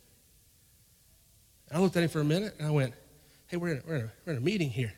And 1.70 1.78
I 1.78 1.82
looked 1.82 1.96
at 1.96 2.02
him 2.02 2.10
for 2.10 2.20
a 2.20 2.26
minute 2.26 2.56
and 2.58 2.68
I 2.68 2.72
went, 2.72 2.96
hey, 3.46 3.58
we're 3.58 3.74
in 3.74 3.78
a, 3.78 3.82
we're 3.88 3.96
in 3.96 4.02
a, 4.06 4.12
we're 4.26 4.34
in 4.34 4.38
a 4.40 4.42
meeting 4.42 4.72
here. 4.72 4.92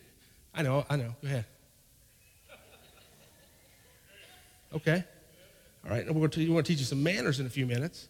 I 0.54 0.62
know, 0.62 0.86
I 0.88 0.96
know. 0.96 1.14
Go 1.20 1.28
ahead. 1.28 1.44
Okay. 4.74 5.04
All 5.84 5.90
right. 5.90 6.06
We're 6.06 6.14
going 6.14 6.30
to, 6.30 6.40
we 6.40 6.48
want 6.48 6.64
to 6.64 6.72
teach 6.72 6.80
you 6.80 6.86
some 6.86 7.02
manners 7.02 7.38
in 7.38 7.44
a 7.44 7.50
few 7.50 7.66
minutes, 7.66 8.08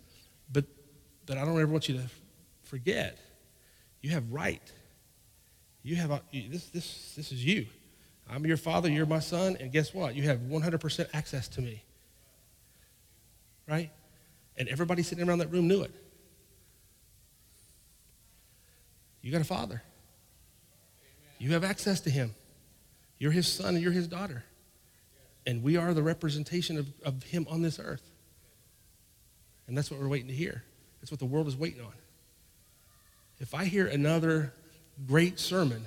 but, 0.53 0.65
but 1.27 1.39
I 1.39 1.45
don't 1.45 1.59
ever 1.59 1.67
want 1.73 1.89
you 1.89 1.97
to 1.97 2.05
forget. 2.63 3.19
You 4.01 4.11
have 4.11 4.31
right. 4.31 4.63
You 5.83 5.97
have 5.97 6.13
uh, 6.13 6.21
this, 6.33 6.67
this, 6.67 7.15
this 7.17 7.33
is 7.33 7.45
you. 7.45 7.67
I'm 8.29 8.47
your 8.47 8.57
father, 8.57 8.89
you're 8.89 9.07
my 9.07 9.19
son, 9.19 9.57
and 9.61 9.71
guess 9.71 9.93
what? 9.93 10.15
You 10.15 10.23
have 10.25 10.39
100% 10.39 11.09
access 11.13 11.49
to 11.49 11.61
me. 11.61 11.83
Right? 13.69 13.91
And 14.57 14.69
everybody 14.69 15.03
sitting 15.03 15.29
around 15.29 15.39
that 15.39 15.51
room 15.51 15.69
knew 15.69 15.83
it. 15.83 15.95
You 19.21 19.33
got 19.33 19.41
a 19.41 19.45
father. 19.45 19.83
You 21.39 21.53
have 21.53 21.65
access 21.65 22.01
to 22.03 22.11
him. 22.11 22.35
You're 23.19 23.33
his 23.33 23.49
son 23.49 23.75
and 23.75 23.83
you're 23.83 23.93
his 23.93 24.07
daughter. 24.07 24.45
And 25.47 25.63
we 25.63 25.77
are 25.77 25.95
the 25.95 26.03
representation 26.03 26.79
of, 26.79 26.93
of 27.05 27.23
him 27.23 27.47
on 27.51 27.63
this 27.63 27.79
earth. 27.79 28.11
And 29.67 29.77
that's 29.77 29.91
what 29.91 30.01
we're 30.01 30.09
waiting 30.09 30.29
to 30.29 30.35
hear. 30.35 30.63
That's 31.01 31.11
what 31.11 31.21
the 31.21 31.27
world 31.27 31.47
is 31.49 31.57
waiting 31.57 31.81
on. 31.81 31.93
If 33.41 33.55
I 33.55 33.65
hear 33.65 33.87
another 33.87 34.55
great 35.07 35.39
sermon 35.39 35.85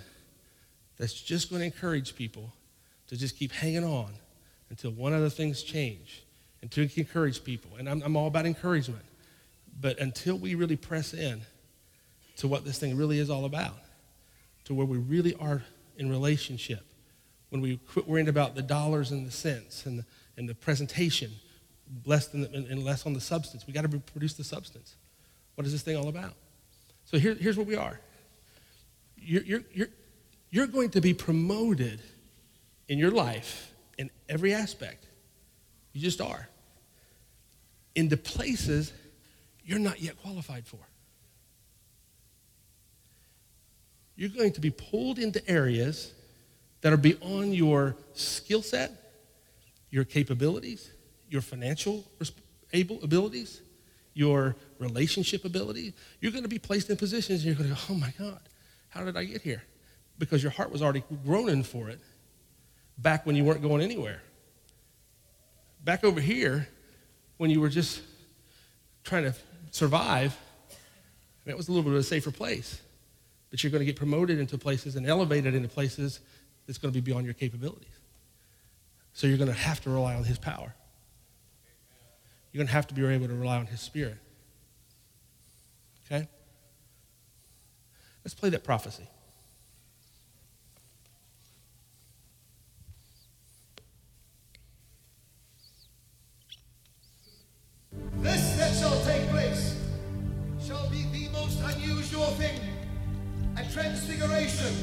that's 0.97 1.13
just 1.13 1.49
going 1.49 1.59
to 1.59 1.65
encourage 1.65 2.15
people 2.15 2.53
to 3.07 3.15
just 3.15 3.37
keep 3.37 3.51
hanging 3.51 3.83
on 3.83 4.13
until 4.69 4.91
one 4.91 5.13
of 5.13 5.21
the 5.21 5.29
things 5.29 5.63
change 5.63 6.23
and 6.61 6.71
to 6.71 6.89
encourage 6.97 7.43
people. 7.43 7.71
And 7.77 7.87
I'm, 7.87 8.01
I'm 8.01 8.15
all 8.15 8.27
about 8.27 8.45
encouragement. 8.45 9.05
But 9.79 9.99
until 9.99 10.37
we 10.37 10.55
really 10.55 10.75
press 10.75 11.13
in 11.13 11.41
to 12.37 12.47
what 12.47 12.65
this 12.65 12.79
thing 12.79 12.97
really 12.97 13.19
is 13.19 13.29
all 13.29 13.45
about, 13.45 13.77
to 14.65 14.73
where 14.73 14.85
we 14.85 14.97
really 14.97 15.35
are 15.35 15.63
in 15.97 16.09
relationship, 16.09 16.85
when 17.49 17.61
we 17.61 17.77
quit 17.77 18.07
worrying 18.07 18.27
about 18.27 18.55
the 18.55 18.61
dollars 18.61 19.11
and 19.11 19.25
the 19.25 19.31
cents 19.31 19.85
and 19.85 19.99
the, 19.99 20.05
and 20.35 20.49
the 20.49 20.55
presentation, 20.55 21.31
less 22.05 22.27
than 22.27 22.41
the, 22.41 22.53
and 22.53 22.83
less 22.83 23.05
on 23.05 23.13
the 23.13 23.21
substance. 23.21 23.65
We 23.65 23.73
got 23.73 23.89
to 23.89 23.99
produce 23.99 24.33
the 24.33 24.43
substance. 24.43 24.95
What 25.55 25.65
is 25.65 25.71
this 25.71 25.81
thing 25.81 25.95
all 25.95 26.09
about? 26.09 26.33
So 27.05 27.17
here, 27.17 27.35
here's 27.35 27.57
what 27.57 27.67
we 27.67 27.75
are. 27.75 27.99
You're, 29.15 29.43
you're, 29.43 29.63
you're, 29.73 29.87
you're 30.49 30.67
going 30.67 30.89
to 30.91 31.01
be 31.01 31.13
promoted 31.13 32.01
in 32.87 32.97
your 32.97 33.11
life 33.11 33.73
in 33.97 34.09
every 34.29 34.53
aspect. 34.53 35.05
You 35.93 36.01
just 36.01 36.21
are. 36.21 36.47
Into 37.95 38.17
places 38.17 38.93
you're 39.63 39.79
not 39.79 40.01
yet 40.01 40.21
qualified 40.21 40.65
for. 40.65 40.79
You're 44.15 44.29
going 44.29 44.53
to 44.53 44.61
be 44.61 44.71
pulled 44.71 45.19
into 45.19 45.47
areas 45.49 46.13
that 46.81 46.93
are 46.93 46.97
beyond 46.97 47.55
your 47.55 47.95
skill 48.13 48.61
set, 48.61 48.91
your 49.89 50.05
capabilities, 50.05 50.89
your 51.29 51.41
financial 51.41 52.03
able 52.73 53.03
abilities, 53.03 53.61
your 54.13 54.55
relationship 54.79 55.45
ability. 55.45 55.93
You're 56.19 56.31
going 56.31 56.43
to 56.43 56.49
be 56.49 56.59
placed 56.59 56.89
in 56.89 56.97
positions 56.97 57.43
and 57.43 57.47
you're 57.47 57.55
going 57.55 57.69
to 57.69 57.75
go, 57.75 57.93
oh 57.93 57.97
my 57.97 58.13
God, 58.17 58.39
how 58.89 59.03
did 59.03 59.15
I 59.15 59.23
get 59.23 59.41
here? 59.41 59.63
Because 60.19 60.41
your 60.41 60.51
heart 60.51 60.71
was 60.71 60.81
already 60.81 61.03
groaning 61.25 61.63
for 61.63 61.89
it 61.89 61.99
back 62.97 63.25
when 63.25 63.35
you 63.35 63.43
weren't 63.43 63.61
going 63.61 63.81
anywhere. 63.81 64.21
Back 65.83 66.03
over 66.03 66.19
here, 66.19 66.67
when 67.37 67.49
you 67.49 67.61
were 67.61 67.69
just 67.69 68.01
trying 69.03 69.23
to 69.23 69.33
survive, 69.71 70.35
that 71.45 71.55
was 71.55 71.67
a 71.67 71.71
little 71.71 71.83
bit 71.83 71.93
of 71.93 71.99
a 71.99 72.03
safer 72.03 72.31
place. 72.31 72.81
But 73.49 73.63
you're 73.63 73.71
going 73.71 73.81
to 73.81 73.85
get 73.85 73.95
promoted 73.95 74.39
into 74.39 74.57
places 74.57 74.95
and 74.95 75.07
elevated 75.07 75.55
into 75.55 75.69
places 75.69 76.19
that's 76.65 76.77
going 76.77 76.93
to 76.93 76.99
be 76.99 77.01
beyond 77.01 77.25
your 77.25 77.33
capabilities. 77.33 77.87
So 79.13 79.25
you're 79.27 79.37
going 79.37 79.49
to 79.49 79.57
have 79.57 79.81
to 79.81 79.89
rely 79.89 80.15
on 80.15 80.23
His 80.23 80.37
power. 80.37 80.73
You're 82.51 82.59
going 82.59 82.67
to 82.67 82.73
have 82.73 82.87
to 82.87 82.93
be 82.93 83.05
able 83.05 83.27
to 83.27 83.33
rely 83.33 83.57
on 83.57 83.67
His 83.67 83.79
Spirit. 83.79 84.17
Okay? 86.05 86.27
Let's 88.23 88.33
play 88.33 88.49
that 88.49 88.63
prophecy. 88.63 89.07
This 98.27 98.57
that 98.57 98.75
shall 98.75 98.99
take 99.05 99.29
place 99.29 99.79
shall 100.61 100.89
be 100.89 101.05
the 101.13 101.29
most 101.31 101.61
unusual 101.61 102.25
thing, 102.35 102.59
a 103.55 103.63
transfiguration, 103.71 104.75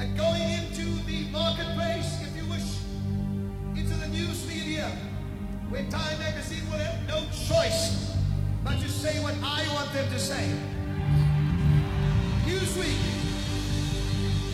and 0.00 0.16
going 0.16 0.40
into 0.40 0.86
the 1.04 1.28
marketplace, 1.30 2.22
if 2.22 2.34
you 2.34 2.48
wish, 2.48 2.64
into 3.76 3.94
the 4.00 4.08
news 4.08 4.48
media, 4.48 4.90
where 5.68 5.84
Time 5.90 6.18
Magazine 6.20 6.64
will 6.70 6.78
have 6.78 7.06
no 7.06 7.20
choice 7.48 8.16
but 8.64 8.80
to 8.80 8.88
say 8.88 9.22
what 9.22 9.34
I 9.42 9.68
want 9.74 9.92
them 9.92 10.08
to 10.10 10.18
say. 10.18 10.50
Newsweek, 12.46 12.96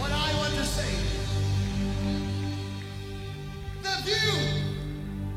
what 0.01 0.11
I 0.11 0.35
want 0.39 0.55
to 0.55 0.65
say. 0.65 0.95
The 3.85 4.03
View, 4.03 4.65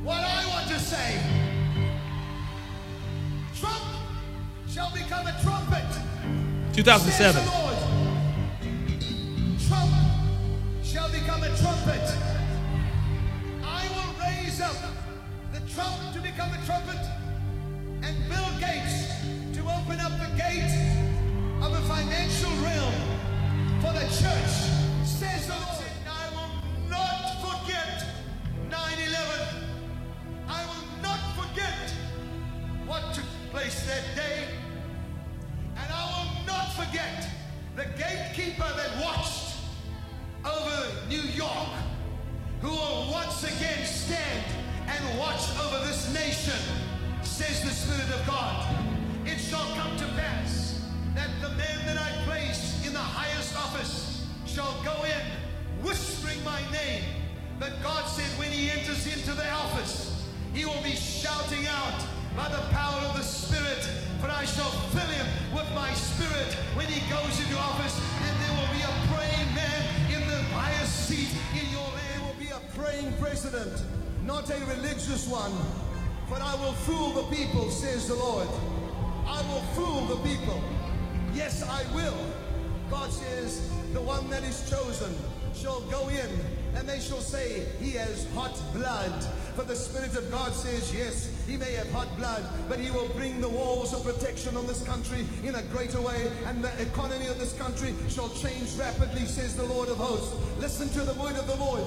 what 0.04 0.24
I 0.24 0.48
want 0.48 0.67
to 0.70 0.80
say. 0.80 1.46
Shall 4.69 4.91
become 4.93 5.25
a 5.25 5.36
trumpet. 5.41 5.86
2007. 6.73 7.12
Says 7.12 7.36
the 7.36 7.41
Lord. 7.58 7.77
Trump 9.67 9.91
shall 10.84 11.10
become 11.12 11.43
a 11.43 11.56
trumpet. 11.58 12.15
I 13.63 13.88
will 13.89 14.13
raise 14.21 14.62
up 14.62 14.75
the 15.53 15.60
Trump 15.73 16.13
to 16.13 16.21
become 16.21 16.51
a 16.53 16.65
trumpet 16.65 16.99
and 18.03 18.15
Bill 18.30 18.49
Gates 18.60 19.10
to 19.56 19.62
open 19.63 19.99
up 19.99 20.12
the 20.19 20.30
gate 20.38 20.71
of 21.62 21.73
a 21.73 21.82
financial 21.88 22.51
realm 22.62 22.93
for 23.82 23.93
the 23.93 24.06
church. 24.19 24.53
Says 25.03 25.47
the 25.47 25.53
Lord. 25.53 25.86
I 26.08 26.30
will 26.36 26.51
not 26.89 27.41
forget 27.41 28.06
9-11. 28.69 29.47
I 30.47 30.65
will 30.65 31.01
not 31.01 31.19
forget 31.36 31.93
what 32.86 33.13
took 33.13 33.25
place 33.51 33.86
that 33.88 34.03
day. 34.15 34.57
Forget 36.77 37.27
the 37.75 37.85
gatekeeper 37.97 38.69
that 38.75 39.03
watched 39.03 39.55
over 40.45 41.07
New 41.09 41.21
York, 41.21 41.69
who 42.61 42.69
will 42.69 43.11
once 43.11 43.43
again 43.43 43.83
stand 43.83 44.45
and 44.87 45.19
watch 45.19 45.41
over 45.59 45.83
this 45.87 46.13
nation, 46.13 46.59
says 47.23 47.63
the 47.63 47.71
Spirit 47.71 48.19
of 48.19 48.27
God. 48.27 48.75
It 49.25 49.39
shall 49.39 49.65
come 49.75 49.97
to 49.97 50.05
pass 50.21 50.85
that 51.15 51.29
the 51.41 51.49
man 51.49 51.85
that 51.87 51.97
I 51.97 52.11
place 52.25 52.85
in 52.85 52.93
the 52.93 52.99
highest 52.99 53.57
office 53.57 54.27
shall 54.45 54.79
go 54.83 55.03
in 55.03 55.83
whispering 55.83 56.43
my 56.43 56.61
name. 56.71 57.03
But 57.59 57.73
God 57.81 58.05
said 58.05 58.37
when 58.37 58.51
he 58.51 58.69
enters 58.69 59.07
into 59.07 59.31
the 59.33 59.49
office, 59.49 60.27
he 60.53 60.63
will 60.63 60.83
be 60.83 60.95
shouting 60.95 61.65
out 61.67 62.05
by 62.35 62.49
the 62.49 62.61
power 62.69 63.01
of 63.07 63.17
the 63.17 63.23
Spirit, 63.23 63.89
for 64.20 64.30
I 64.30 64.45
shall 64.45 64.72
fill 64.93 65.07
him 65.07 65.28
with 65.53 65.70
my 65.76 65.93
Spirit 65.93 66.53
when 66.76 66.88
he 66.88 66.99
goes 67.09 67.39
into 67.39 67.57
office, 67.57 67.99
and 68.26 68.34
there 68.41 68.53
will 68.57 68.74
be 68.74 68.82
a 68.82 68.93
praying 69.13 69.53
man 69.53 69.82
in 70.13 70.22
the 70.28 70.41
highest 70.53 71.07
seat 71.07 71.30
in 71.53 71.70
your 71.72 71.84
land. 71.84 72.07
There 72.13 72.26
will 72.26 72.39
be 72.39 72.49
a 72.49 72.61
praying 72.76 73.13
president, 73.20 73.84
not 74.26 74.49
a 74.49 74.59
religious 74.65 75.28
one. 75.28 75.53
But 76.30 76.41
I 76.41 76.55
will 76.55 76.74
fool 76.74 77.11
the 77.11 77.36
people, 77.36 77.70
says 77.70 78.07
the 78.07 78.15
Lord. 78.15 78.47
I 79.26 79.41
will 79.43 79.61
fool 79.76 80.05
the 80.05 80.18
people. 80.28 80.61
Yes, 81.34 81.63
I 81.63 81.84
will. 81.95 82.18
God 82.89 83.11
says, 83.11 83.70
the 83.93 84.01
one 84.01 84.30
that 84.30 84.43
is 84.43 84.70
chosen 84.70 85.15
shall 85.53 85.82
go 85.89 86.09
in 86.09 86.30
and 86.76 86.88
they 86.88 86.99
shall 86.99 87.22
say, 87.22 87.65
He 87.80 87.91
has 87.91 88.28
hot 88.34 88.59
blood. 88.74 89.26
For 89.58 89.64
the 89.64 89.76
Spirit 89.76 90.16
of 90.16 90.30
God 90.30 90.53
says, 90.53 90.93
Yes, 90.93 91.34
he 91.47 91.58
may 91.58 91.74
have 91.74 91.89
hot 91.89 92.16
blood, 92.16 92.45
but 92.70 92.80
he 92.80 92.91
will 92.91 93.08
bring 93.16 93.41
the 93.41 93.49
walls 93.49 93.91
of 93.91 94.03
protection 94.03 94.55
on 94.55 94.68
this 94.68 94.84
country 94.84 95.26
in 95.43 95.55
a 95.55 95.64
greater 95.74 95.99
way, 95.99 96.30
and 96.45 96.64
the 96.64 96.70
economy 96.80 97.26
of 97.26 97.39
this 97.39 97.53
country 97.53 97.95
shall 98.08 98.30
change 98.30 98.76
rapidly, 98.78 99.26
says 99.26 99.55
the 99.55 99.64
Lord 99.64 99.89
of 99.89 99.97
hosts. 99.97 100.36
Listen 100.60 100.88
to 100.89 100.99
the 100.99 101.20
word 101.20 101.36
of 101.38 101.47
the 101.47 101.55
Lord. 101.55 101.82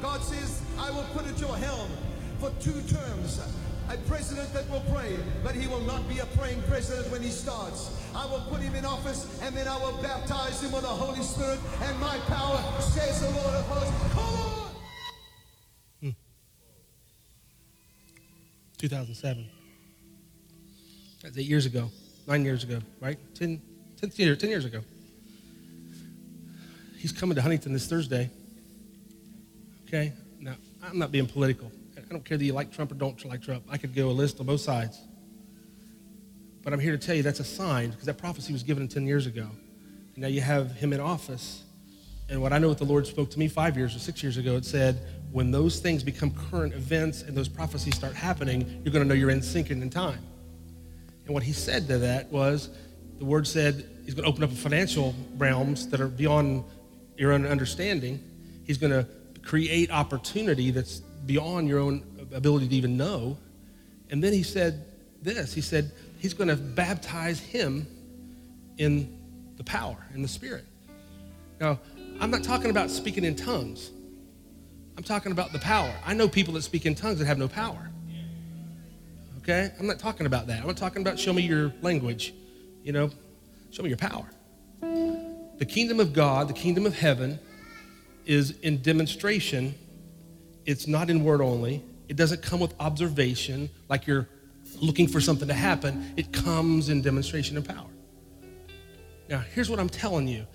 God 0.00 0.22
says, 0.22 0.62
I 0.78 0.90
will 0.92 1.04
put 1.12 1.26
at 1.26 1.38
your 1.38 1.58
helm 1.58 1.90
for 2.40 2.48
two 2.58 2.80
terms 2.88 3.38
a 3.90 3.98
president 4.08 4.50
that 4.54 4.66
will 4.70 4.82
pray, 4.94 5.18
but 5.42 5.54
he 5.54 5.68
will 5.68 5.82
not 5.82 6.08
be 6.08 6.20
a 6.20 6.26
praying 6.40 6.62
president 6.62 7.12
when 7.12 7.20
he 7.20 7.28
starts. 7.28 7.94
I 8.16 8.24
will 8.24 8.40
put 8.48 8.62
him 8.62 8.74
in 8.74 8.86
office 8.86 9.28
and 9.42 9.54
then 9.54 9.68
I 9.68 9.76
will 9.76 10.00
baptize 10.00 10.62
him 10.62 10.72
with 10.72 10.84
the 10.84 10.88
Holy 10.88 11.20
Spirit 11.20 11.60
and 11.82 12.00
my 12.00 12.16
power, 12.28 12.64
says 12.80 13.20
the 13.20 13.28
Lord 13.28 13.54
of 13.56 13.66
hosts. 13.66 14.43
2007. 18.88 19.46
That's 21.22 21.38
eight 21.38 21.46
years 21.46 21.64
ago, 21.64 21.90
nine 22.26 22.44
years 22.44 22.64
ago, 22.64 22.80
right? 23.00 23.18
Ten, 23.34 23.62
ten, 23.96 24.10
ten 24.10 24.50
years 24.50 24.66
ago. 24.66 24.82
He's 26.98 27.10
coming 27.10 27.34
to 27.34 27.40
Huntington 27.40 27.72
this 27.72 27.86
Thursday. 27.86 28.28
Okay? 29.88 30.12
Now, 30.38 30.56
I'm 30.82 30.98
not 30.98 31.12
being 31.12 31.26
political. 31.26 31.72
I 31.96 32.02
don't 32.10 32.26
care 32.26 32.36
that 32.36 32.44
you 32.44 32.52
like 32.52 32.72
Trump 32.72 32.92
or 32.92 32.96
don't 32.96 33.24
like 33.24 33.40
Trump. 33.40 33.64
I 33.70 33.78
could 33.78 33.94
go 33.94 34.10
a 34.10 34.12
list 34.12 34.38
on 34.38 34.44
both 34.44 34.60
sides. 34.60 35.00
But 36.62 36.74
I'm 36.74 36.78
here 36.78 36.92
to 36.92 36.98
tell 36.98 37.14
you 37.14 37.22
that's 37.22 37.40
a 37.40 37.44
sign 37.44 37.88
because 37.88 38.04
that 38.04 38.18
prophecy 38.18 38.52
was 38.52 38.62
given 38.62 38.86
10 38.86 39.06
years 39.06 39.26
ago. 39.26 39.48
And 40.14 40.18
now 40.18 40.28
you 40.28 40.42
have 40.42 40.72
him 40.72 40.92
in 40.92 41.00
office. 41.00 41.63
And 42.28 42.40
what 42.40 42.52
I 42.52 42.58
know 42.58 42.68
what 42.68 42.78
the 42.78 42.84
Lord 42.84 43.06
spoke 43.06 43.30
to 43.30 43.38
me 43.38 43.48
five 43.48 43.76
years 43.76 43.94
or 43.94 43.98
six 43.98 44.22
years 44.22 44.36
ago, 44.36 44.56
it 44.56 44.64
said, 44.64 45.00
when 45.32 45.50
those 45.50 45.80
things 45.80 46.02
become 46.02 46.30
current 46.50 46.72
events 46.74 47.22
and 47.22 47.36
those 47.36 47.48
prophecies 47.48 47.96
start 47.96 48.14
happening, 48.14 48.80
you're 48.84 48.92
going 48.92 49.02
to 49.02 49.08
know 49.08 49.14
you're 49.14 49.30
in 49.30 49.42
and 49.42 49.82
in 49.82 49.90
time. 49.90 50.20
And 51.26 51.34
what 51.34 51.42
he 51.42 51.52
said 51.52 51.88
to 51.88 51.98
that 51.98 52.30
was, 52.30 52.70
the 53.18 53.24
word 53.24 53.46
said 53.46 53.84
he's 54.04 54.14
going 54.14 54.24
to 54.24 54.30
open 54.30 54.44
up 54.44 54.50
financial 54.50 55.14
realms 55.36 55.88
that 55.88 56.00
are 56.00 56.08
beyond 56.08 56.64
your 57.16 57.32
own 57.32 57.46
understanding. 57.46 58.22
He's 58.64 58.78
going 58.78 58.92
to 58.92 59.06
create 59.42 59.90
opportunity 59.90 60.70
that's 60.70 61.00
beyond 61.26 61.68
your 61.68 61.80
own 61.80 62.02
ability 62.32 62.68
to 62.68 62.74
even 62.76 62.96
know. 62.96 63.38
And 64.10 64.22
then 64.22 64.32
he 64.32 64.42
said 64.42 64.84
this 65.22 65.52
he 65.52 65.60
said, 65.60 65.90
He's 66.18 66.34
going 66.34 66.48
to 66.48 66.56
baptize 66.56 67.40
him 67.40 67.86
in 68.78 69.18
the 69.56 69.64
power, 69.64 69.96
in 70.14 70.22
the 70.22 70.28
Spirit. 70.28 70.64
Now, 71.60 71.78
I'm 72.20 72.30
not 72.30 72.42
talking 72.42 72.70
about 72.70 72.90
speaking 72.90 73.24
in 73.24 73.36
tongues. 73.36 73.90
I'm 74.96 75.02
talking 75.02 75.32
about 75.32 75.52
the 75.52 75.58
power. 75.58 75.92
I 76.04 76.14
know 76.14 76.28
people 76.28 76.54
that 76.54 76.62
speak 76.62 76.86
in 76.86 76.94
tongues 76.94 77.18
that 77.18 77.26
have 77.26 77.38
no 77.38 77.48
power. 77.48 77.90
Okay? 79.38 79.72
I'm 79.78 79.86
not 79.86 79.98
talking 79.98 80.26
about 80.26 80.46
that. 80.46 80.60
I'm 80.60 80.66
not 80.66 80.76
talking 80.76 81.02
about 81.02 81.18
show 81.18 81.32
me 81.32 81.42
your 81.42 81.72
language. 81.82 82.32
You 82.82 82.92
know, 82.92 83.10
show 83.70 83.82
me 83.82 83.88
your 83.88 83.98
power. 83.98 84.26
The 84.80 85.66
kingdom 85.66 86.00
of 86.00 86.12
God, 86.12 86.48
the 86.48 86.54
kingdom 86.54 86.86
of 86.86 86.96
heaven, 86.96 87.38
is 88.26 88.52
in 88.60 88.82
demonstration. 88.82 89.74
It's 90.66 90.86
not 90.86 91.10
in 91.10 91.24
word 91.24 91.40
only. 91.40 91.82
It 92.08 92.16
doesn't 92.16 92.42
come 92.42 92.60
with 92.60 92.74
observation 92.80 93.70
like 93.88 94.06
you're 94.06 94.28
looking 94.80 95.06
for 95.08 95.20
something 95.20 95.48
to 95.48 95.54
happen. 95.54 96.12
It 96.16 96.32
comes 96.32 96.88
in 96.88 97.02
demonstration 97.02 97.56
of 97.56 97.64
power. 97.64 97.88
Now, 99.28 99.38
here's 99.54 99.70
what 99.70 99.80
I'm 99.80 99.88
telling 99.88 100.28
you, 100.28 100.46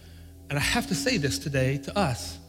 and 0.49 0.57
I 0.57 0.61
have 0.61 0.87
to 0.87 0.95
say 0.95 1.17
this 1.17 1.39
today 1.39 1.77
to 1.79 1.97
us. 1.97 2.39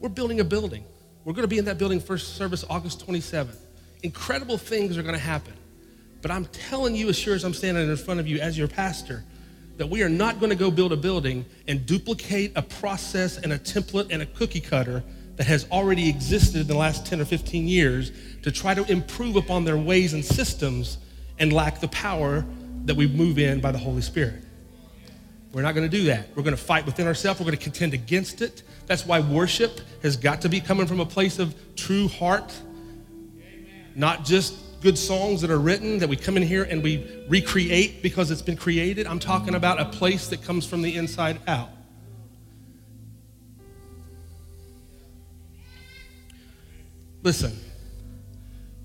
We're 0.00 0.08
building 0.08 0.40
a 0.40 0.44
building. 0.44 0.84
We're 1.24 1.32
going 1.32 1.44
to 1.44 1.48
be 1.48 1.58
in 1.58 1.64
that 1.64 1.78
building 1.78 2.00
first 2.00 2.36
service 2.36 2.64
August 2.68 3.06
27th. 3.06 3.56
Incredible 4.02 4.58
things 4.58 4.98
are 4.98 5.02
going 5.02 5.14
to 5.14 5.20
happen. 5.20 5.54
But 6.22 6.30
I'm 6.30 6.44
telling 6.46 6.94
you, 6.94 7.08
as 7.08 7.18
sure 7.18 7.34
as 7.34 7.44
I'm 7.44 7.54
standing 7.54 7.88
in 7.88 7.96
front 7.96 8.20
of 8.20 8.26
you 8.26 8.38
as 8.38 8.56
your 8.56 8.68
pastor, 8.68 9.24
that 9.76 9.88
we 9.88 10.02
are 10.02 10.08
not 10.08 10.38
going 10.38 10.50
to 10.50 10.56
go 10.56 10.70
build 10.70 10.92
a 10.92 10.96
building 10.96 11.44
and 11.66 11.84
duplicate 11.84 12.52
a 12.56 12.62
process 12.62 13.38
and 13.38 13.52
a 13.52 13.58
template 13.58 14.08
and 14.10 14.22
a 14.22 14.26
cookie 14.26 14.60
cutter 14.60 15.02
that 15.36 15.46
has 15.46 15.66
already 15.70 16.08
existed 16.08 16.60
in 16.60 16.66
the 16.66 16.76
last 16.76 17.04
10 17.06 17.20
or 17.20 17.24
15 17.24 17.66
years 17.66 18.12
to 18.42 18.52
try 18.52 18.72
to 18.74 18.90
improve 18.90 19.36
upon 19.36 19.64
their 19.64 19.76
ways 19.76 20.12
and 20.12 20.24
systems 20.24 20.98
and 21.38 21.52
lack 21.52 21.80
the 21.80 21.88
power 21.88 22.44
that 22.84 22.94
we 22.94 23.08
move 23.08 23.38
in 23.38 23.60
by 23.60 23.72
the 23.72 23.78
Holy 23.78 24.02
Spirit. 24.02 24.44
We're 25.54 25.62
not 25.62 25.76
going 25.76 25.88
to 25.88 25.96
do 25.96 26.06
that. 26.06 26.30
We're 26.34 26.42
going 26.42 26.56
to 26.56 26.62
fight 26.62 26.84
within 26.84 27.06
ourselves. 27.06 27.38
We're 27.38 27.46
going 27.46 27.56
to 27.56 27.62
contend 27.62 27.94
against 27.94 28.42
it. 28.42 28.64
That's 28.86 29.06
why 29.06 29.20
worship 29.20 29.80
has 30.02 30.16
got 30.16 30.40
to 30.40 30.48
be 30.48 30.60
coming 30.60 30.88
from 30.88 30.98
a 30.98 31.06
place 31.06 31.38
of 31.38 31.54
true 31.76 32.08
heart, 32.08 32.52
not 33.94 34.24
just 34.24 34.56
good 34.82 34.98
songs 34.98 35.40
that 35.42 35.52
are 35.52 35.60
written 35.60 36.00
that 36.00 36.08
we 36.08 36.16
come 36.16 36.36
in 36.36 36.42
here 36.42 36.64
and 36.64 36.82
we 36.82 37.24
recreate 37.28 38.02
because 38.02 38.32
it's 38.32 38.42
been 38.42 38.56
created. 38.56 39.06
I'm 39.06 39.20
talking 39.20 39.54
about 39.54 39.80
a 39.80 39.84
place 39.84 40.26
that 40.28 40.42
comes 40.42 40.66
from 40.66 40.82
the 40.82 40.96
inside 40.96 41.38
out. 41.46 41.70
Listen, 47.22 47.56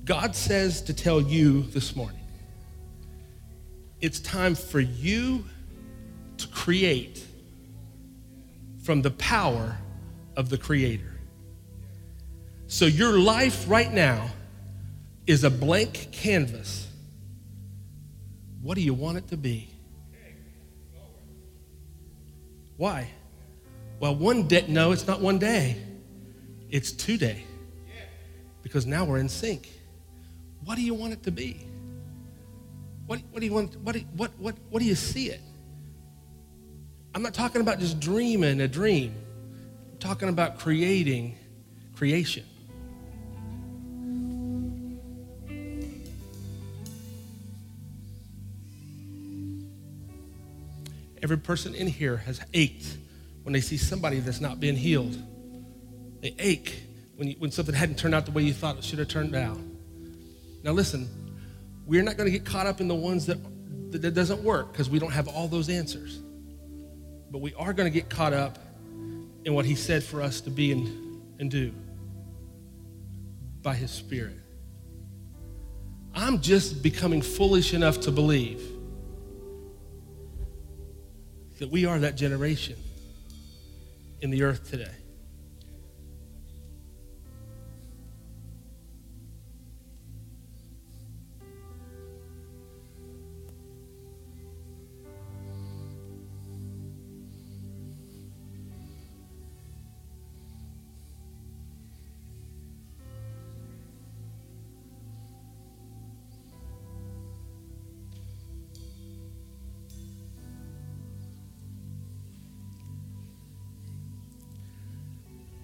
God 0.06 0.36
says 0.36 0.84
to 0.84 0.94
tell 0.94 1.20
you 1.20 1.64
this 1.64 1.96
morning 1.96 2.22
it's 4.00 4.20
time 4.20 4.54
for 4.54 4.80
you 4.80 5.44
create 6.60 7.26
from 8.84 9.02
the 9.02 9.12
power 9.12 9.78
of 10.36 10.50
the 10.50 10.58
Creator. 10.58 11.18
So, 12.68 12.86
your 12.86 13.18
life 13.18 13.64
right 13.70 13.92
now 13.92 14.30
is 15.26 15.46
a 15.46 15.50
blank 15.50 16.10
canvas. 16.12 16.86
What 18.62 18.76
do 18.76 18.82
you 18.82 18.94
want 18.94 19.18
it 19.18 19.30
to 19.30 19.38
be? 19.38 19.70
Why? 22.76 23.08
Well, 24.02 24.16
one 24.16 24.46
day, 24.48 24.66
no, 24.68 24.92
it's 24.92 25.08
not 25.08 25.22
one 25.22 25.40
day, 25.40 25.82
it's 26.70 26.92
two 26.92 27.18
day. 27.18 27.46
Because 28.64 28.86
now 28.86 29.06
we're 29.06 29.20
in 29.20 29.30
sync. 29.30 29.70
What 30.66 30.76
do 30.76 30.82
you 30.82 30.94
want 30.94 31.14
it 31.14 31.24
to 31.24 31.32
be? 31.32 31.66
What, 33.08 33.22
what 33.32 33.40
do 33.40 33.46
you 33.46 33.54
want? 33.54 33.78
What 33.78 33.96
what, 34.18 34.32
what, 34.38 34.56
what 34.70 34.80
do 34.82 34.86
you 34.86 34.96
see 34.96 35.30
it? 35.30 35.42
I'm 37.14 37.24
not 37.24 37.34
talking 37.34 37.62
about 37.62 37.80
just 37.80 38.00
dreaming 38.00 38.62
a 38.62 38.68
dream. 38.68 39.16
I'm 39.92 39.98
talking 39.98 40.30
about 40.30 40.60
creating 40.60 41.36
creation. 41.96 42.46
Every 51.22 51.38
person 51.38 51.76
in 51.76 51.88
here 51.88 52.18
has 52.18 52.40
ached 52.54 52.98
when 53.44 53.54
they 53.54 53.62
see 53.62 53.76
somebody 53.76 54.20
that's 54.20 54.40
not 54.40 54.60
being 54.60 54.76
healed. 54.76 55.18
They 56.22 56.34
ache 56.40 56.82
when, 57.18 57.30
you, 57.30 57.36
when 57.40 57.52
something 57.52 57.76
hadn't 57.76 57.98
turned 57.98 58.16
out 58.16 58.26
the 58.26 58.32
way 58.32 58.44
you 58.44 58.54
thought 58.54 58.78
it 58.78 58.84
should 58.84 59.00
have 59.00 59.10
turned 59.10 59.36
out. 59.36 59.60
Now, 60.64 60.72
listen, 60.72 61.10
we're 61.86 62.04
not 62.04 62.16
going 62.16 62.32
to 62.32 62.32
get 62.32 62.46
caught 62.46 62.68
up 62.68 62.80
in 62.80 62.88
the 62.88 62.96
ones 62.96 63.26
that, 63.26 63.38
that, 63.92 64.02
that 64.02 64.14
doesn't 64.14 64.44
work 64.44 64.72
because 64.72 64.90
we 64.90 65.00
don't 65.00 65.12
have 65.12 65.28
all 65.28 65.48
those 65.48 65.68
answers. 65.68 66.22
But 67.32 67.42
we 67.42 67.54
are 67.54 67.74
going 67.74 67.92
to 67.92 67.94
get 67.94 68.10
caught 68.10 68.34
up 68.34 68.58
in 69.46 69.54
what 69.54 69.66
He 69.66 69.76
said 69.76 70.04
for 70.04 70.22
us 70.22 70.42
to 70.42 70.50
be 70.50 70.72
and, 70.72 71.22
and 71.40 71.52
do 71.52 71.74
by 73.62 73.76
His 73.76 73.92
Spirit. 73.92 74.38
I'm 76.14 76.42
just 76.42 76.82
becoming 76.82 77.22
foolish 77.22 77.74
enough 77.74 78.02
to 78.02 78.12
believe 78.12 78.62
that 81.60 81.70
we 81.70 81.86
are 81.86 82.00
that 82.00 82.16
generation 82.16 82.76
in 84.22 84.32
the 84.32 84.44
earth 84.44 84.70
today. 84.70 84.99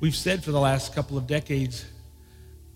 We've 0.06 0.16
said 0.16 0.43
for 0.43 0.51
the 0.51 0.60
last 0.60 0.93
couple 0.93 1.18
of 1.18 1.26
decades, 1.26 1.84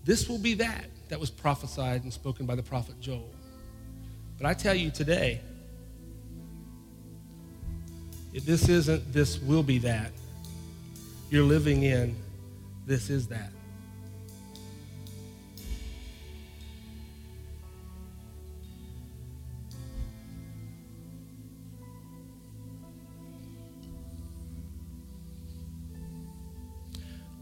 this 0.04 0.28
will 0.28 0.40
be 0.40 0.54
that 0.54 0.86
that 1.10 1.20
was 1.20 1.30
prophesied 1.30 2.02
and 2.02 2.12
spoken 2.12 2.44
by 2.44 2.56
the 2.56 2.62
prophet 2.64 2.98
Joel. 3.00 3.30
But 4.36 4.48
I 4.48 4.52
tell 4.52 4.74
you 4.74 4.90
today, 4.90 5.40
if 8.32 8.44
this 8.44 8.68
isn't 8.68 9.12
this 9.12 9.38
will 9.38 9.62
be 9.62 9.78
that, 9.78 10.10
you're 11.30 11.44
living 11.44 11.84
in 11.84 12.16
this 12.84 13.10
is 13.10 13.28
that. 13.28 13.52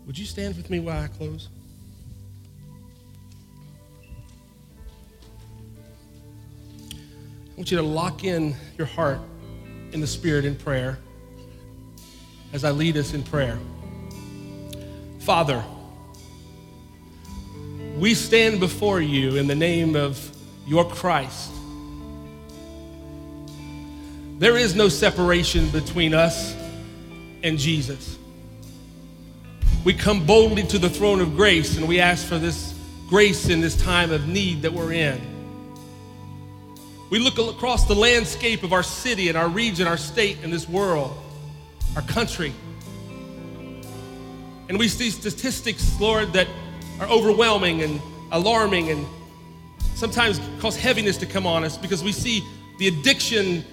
Would 0.09 0.19
you 0.19 0.25
stand 0.25 0.57
with 0.57 0.71
me 0.71 0.81
while 0.81 1.05
I 1.05 1.07
close? 1.09 1.51
I 7.51 7.57
want 7.59 7.71
you 7.71 7.77
to 7.77 7.83
lock 7.83 8.25
in 8.25 8.57
your 8.79 8.87
heart 8.87 9.21
in 9.93 10.01
the 10.01 10.07
Spirit 10.07 10.47
in 10.47 10.57
prayer 10.57 10.99
as 12.55 12.65
I 12.65 12.71
lead 12.71 12.97
us 12.97 13.13
in 13.13 13.23
prayer. 13.23 13.59
Father, 15.19 15.63
we 17.99 18.15
stand 18.15 18.61
before 18.61 19.03
you 19.03 19.37
in 19.37 19.47
the 19.47 19.55
name 19.55 19.95
of 19.95 20.35
your 20.67 20.87
Christ. 20.87 21.53
There 24.39 24.57
is 24.57 24.75
no 24.75 24.89
separation 24.89 25.69
between 25.69 26.15
us 26.15 26.57
and 27.43 27.59
Jesus. 27.59 28.17
We 29.85 29.95
come 29.95 30.27
boldly 30.27 30.65
to 30.65 30.79
the 30.79 30.91
throne 30.91 31.21
of 31.21 31.37
grace 31.37 31.77
and 31.77 31.87
we 31.87 32.01
ask 32.01 32.27
for 32.27 32.39
this 32.39 32.75
grace 33.09 33.49
in 33.49 33.61
this 33.61 33.77
time 33.77 34.11
of 34.11 34.29
need 34.29 34.63
that 34.63 34.73
we're 34.73 34.93
in. 34.93 35.21
We 37.11 37.19
look 37.19 37.39
across 37.39 37.87
the 37.87 37.95
landscape 37.95 38.63
of 38.63 38.73
our 38.73 38.83
city 38.83 39.29
and 39.29 39.39
our 39.39 39.49
region, 39.49 39.87
our 39.87 39.97
state, 39.97 40.39
and 40.43 40.53
this 40.53 40.69
world, 40.69 41.17
our 41.97 42.03
country. 42.03 42.53
And 44.69 44.79
we 44.79 44.89
see 44.89 45.11
statistics, 45.11 45.99
Lord, 45.99 46.35
that 46.35 46.49
are 47.01 47.09
overwhelming 47.09 47.83
and 47.83 48.01
alarming 48.31 48.91
and 48.91 49.07
sometimes 49.95 50.39
cause 50.61 50.77
heaviness 50.77 51.17
to 51.19 51.27
come 51.27 51.47
on 51.47 51.65
us 51.65 51.79
because 51.79 52.05
we 52.05 52.13
see 52.13 52.45
the 52.79 52.89
addiction 52.89 53.65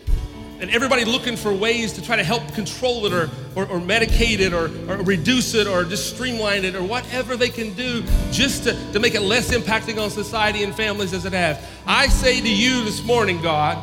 and 0.59 0.69
everybody 0.69 1.03
looking 1.03 1.35
for 1.35 1.53
ways 1.53 1.93
to 1.93 2.01
try 2.01 2.15
to 2.15 2.23
help 2.23 2.53
control 2.53 3.05
it 3.05 3.13
or, 3.13 3.29
or, 3.55 3.63
or 3.67 3.79
medicate 3.79 4.39
it 4.39 4.53
or, 4.53 4.65
or, 4.89 5.03
reduce 5.03 5.53
it 5.53 5.67
or 5.67 5.83
just 5.83 6.15
streamline 6.15 6.63
it 6.63 6.75
or 6.75 6.83
whatever 6.83 7.35
they 7.35 7.49
can 7.49 7.73
do 7.73 8.03
just 8.31 8.63
to, 8.63 8.93
to 8.93 8.99
make 8.99 9.15
it 9.15 9.21
less 9.21 9.51
impacting 9.51 10.01
on 10.01 10.09
society 10.09 10.63
and 10.63 10.73
families 10.73 11.13
as 11.13 11.25
it 11.25 11.33
has. 11.33 11.61
I 11.85 12.07
say 12.07 12.39
to 12.39 12.49
you 12.49 12.85
this 12.85 13.03
morning, 13.03 13.41
God, 13.41 13.77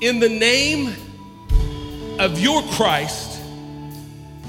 in 0.00 0.18
the 0.18 0.28
name 0.28 0.94
of 2.18 2.38
your 2.40 2.62
Christ, 2.72 3.40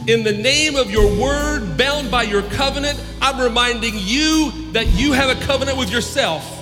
in 0.07 0.23
the 0.23 0.31
name 0.31 0.75
of 0.75 0.89
your 0.89 1.07
word, 1.19 1.77
bound 1.77 2.09
by 2.09 2.23
your 2.23 2.41
covenant, 2.43 3.03
I'm 3.21 3.39
reminding 3.39 3.93
you 3.95 4.71
that 4.71 4.87
you 4.87 5.11
have 5.11 5.29
a 5.29 5.45
covenant 5.45 5.77
with 5.77 5.91
yourself. 5.91 6.55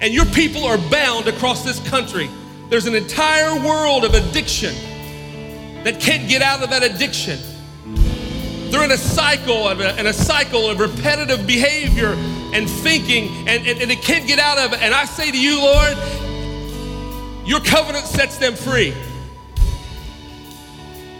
And 0.00 0.14
your 0.14 0.24
people 0.26 0.64
are 0.64 0.78
bound 0.78 1.28
across 1.28 1.64
this 1.64 1.80
country. 1.88 2.30
There's 2.72 2.86
an 2.86 2.94
entire 2.94 3.54
world 3.62 4.02
of 4.02 4.14
addiction 4.14 4.74
that 5.84 6.00
can't 6.00 6.26
get 6.26 6.40
out 6.40 6.62
of 6.62 6.70
that 6.70 6.82
addiction. 6.82 7.38
They're 8.70 8.82
in 8.82 8.92
a 8.92 8.96
cycle 8.96 9.68
of 9.68 9.80
a, 9.80 10.00
in 10.00 10.06
a 10.06 10.12
cycle 10.14 10.70
of 10.70 10.80
repetitive 10.80 11.46
behavior 11.46 12.14
and 12.54 12.70
thinking, 12.70 13.46
and, 13.46 13.66
and, 13.66 13.82
and 13.82 13.92
can't 14.00 14.26
get 14.26 14.38
out 14.38 14.56
of 14.56 14.72
it. 14.72 14.80
And 14.80 14.94
I 14.94 15.04
say 15.04 15.30
to 15.30 15.38
you, 15.38 15.60
Lord, 15.60 15.98
your 17.46 17.60
covenant 17.60 18.06
sets 18.06 18.38
them 18.38 18.54
free. 18.54 18.94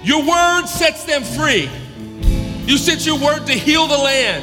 Your 0.03 0.27
word 0.27 0.65
sets 0.69 1.05
them 1.05 1.23
free. 1.23 1.69
You 2.65 2.79
sent 2.79 3.05
your 3.05 3.19
word 3.19 3.47
to 3.49 3.53
heal 3.53 3.89
the 3.89 3.99
land. 3.99 4.43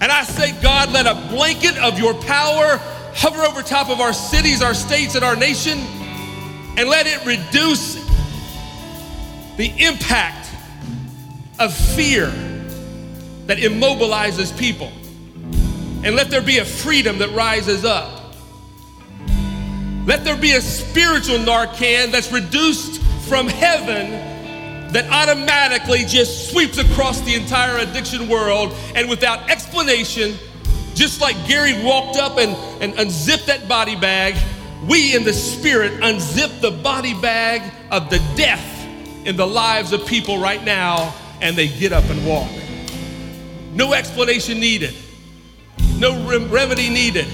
And 0.00 0.12
I 0.12 0.22
say, 0.22 0.52
God, 0.62 0.92
let 0.92 1.08
a 1.08 1.16
blanket 1.34 1.76
of 1.78 1.98
your 1.98 2.14
power 2.14 2.76
hover 3.16 3.42
over 3.42 3.62
top 3.62 3.90
of 3.90 4.00
our 4.00 4.12
cities, 4.12 4.62
our 4.62 4.74
states, 4.74 5.16
and 5.16 5.24
our 5.24 5.34
nation 5.34 5.80
and 6.76 6.88
let 6.88 7.06
it 7.06 7.24
reduce 7.24 7.94
the 9.56 9.72
impact 9.78 10.50
of 11.58 11.72
fear 11.72 12.26
that 13.46 13.58
immobilizes 13.58 14.56
people. 14.58 14.90
And 16.04 16.16
let 16.16 16.30
there 16.30 16.42
be 16.42 16.58
a 16.58 16.64
freedom 16.64 17.18
that 17.18 17.30
rises 17.30 17.84
up. 17.84 18.34
Let 20.06 20.24
there 20.24 20.36
be 20.36 20.52
a 20.52 20.60
spiritual 20.60 21.38
Narcan 21.38 22.10
that's 22.10 22.30
reduced 22.32 23.00
from 23.28 23.48
heaven 23.48 24.10
that 24.92 25.10
automatically 25.10 26.04
just 26.04 26.50
sweeps 26.50 26.78
across 26.78 27.20
the 27.22 27.34
entire 27.34 27.78
addiction 27.78 28.28
world 28.28 28.74
and 28.94 29.08
without 29.08 29.48
explanation, 29.48 30.36
just 30.94 31.20
like 31.20 31.36
Gary 31.48 31.82
walked 31.82 32.16
up 32.16 32.38
and, 32.38 32.54
and 32.82 32.98
unzipped 32.98 33.46
that 33.46 33.66
body 33.66 33.96
bag 33.96 34.36
we 34.88 35.14
in 35.14 35.24
the 35.24 35.32
spirit 35.32 35.92
unzip 36.00 36.60
the 36.60 36.70
body 36.70 37.14
bag 37.20 37.62
of 37.90 38.10
the 38.10 38.18
death 38.36 38.86
in 39.26 39.36
the 39.36 39.46
lives 39.46 39.92
of 39.92 40.06
people 40.06 40.38
right 40.38 40.62
now 40.62 41.14
and 41.40 41.56
they 41.56 41.68
get 41.68 41.92
up 41.92 42.04
and 42.10 42.26
walk. 42.26 42.50
No 43.72 43.92
explanation 43.92 44.60
needed, 44.60 44.94
no 45.98 46.28
rem- 46.28 46.50
remedy 46.50 46.90
needed. 46.90 47.26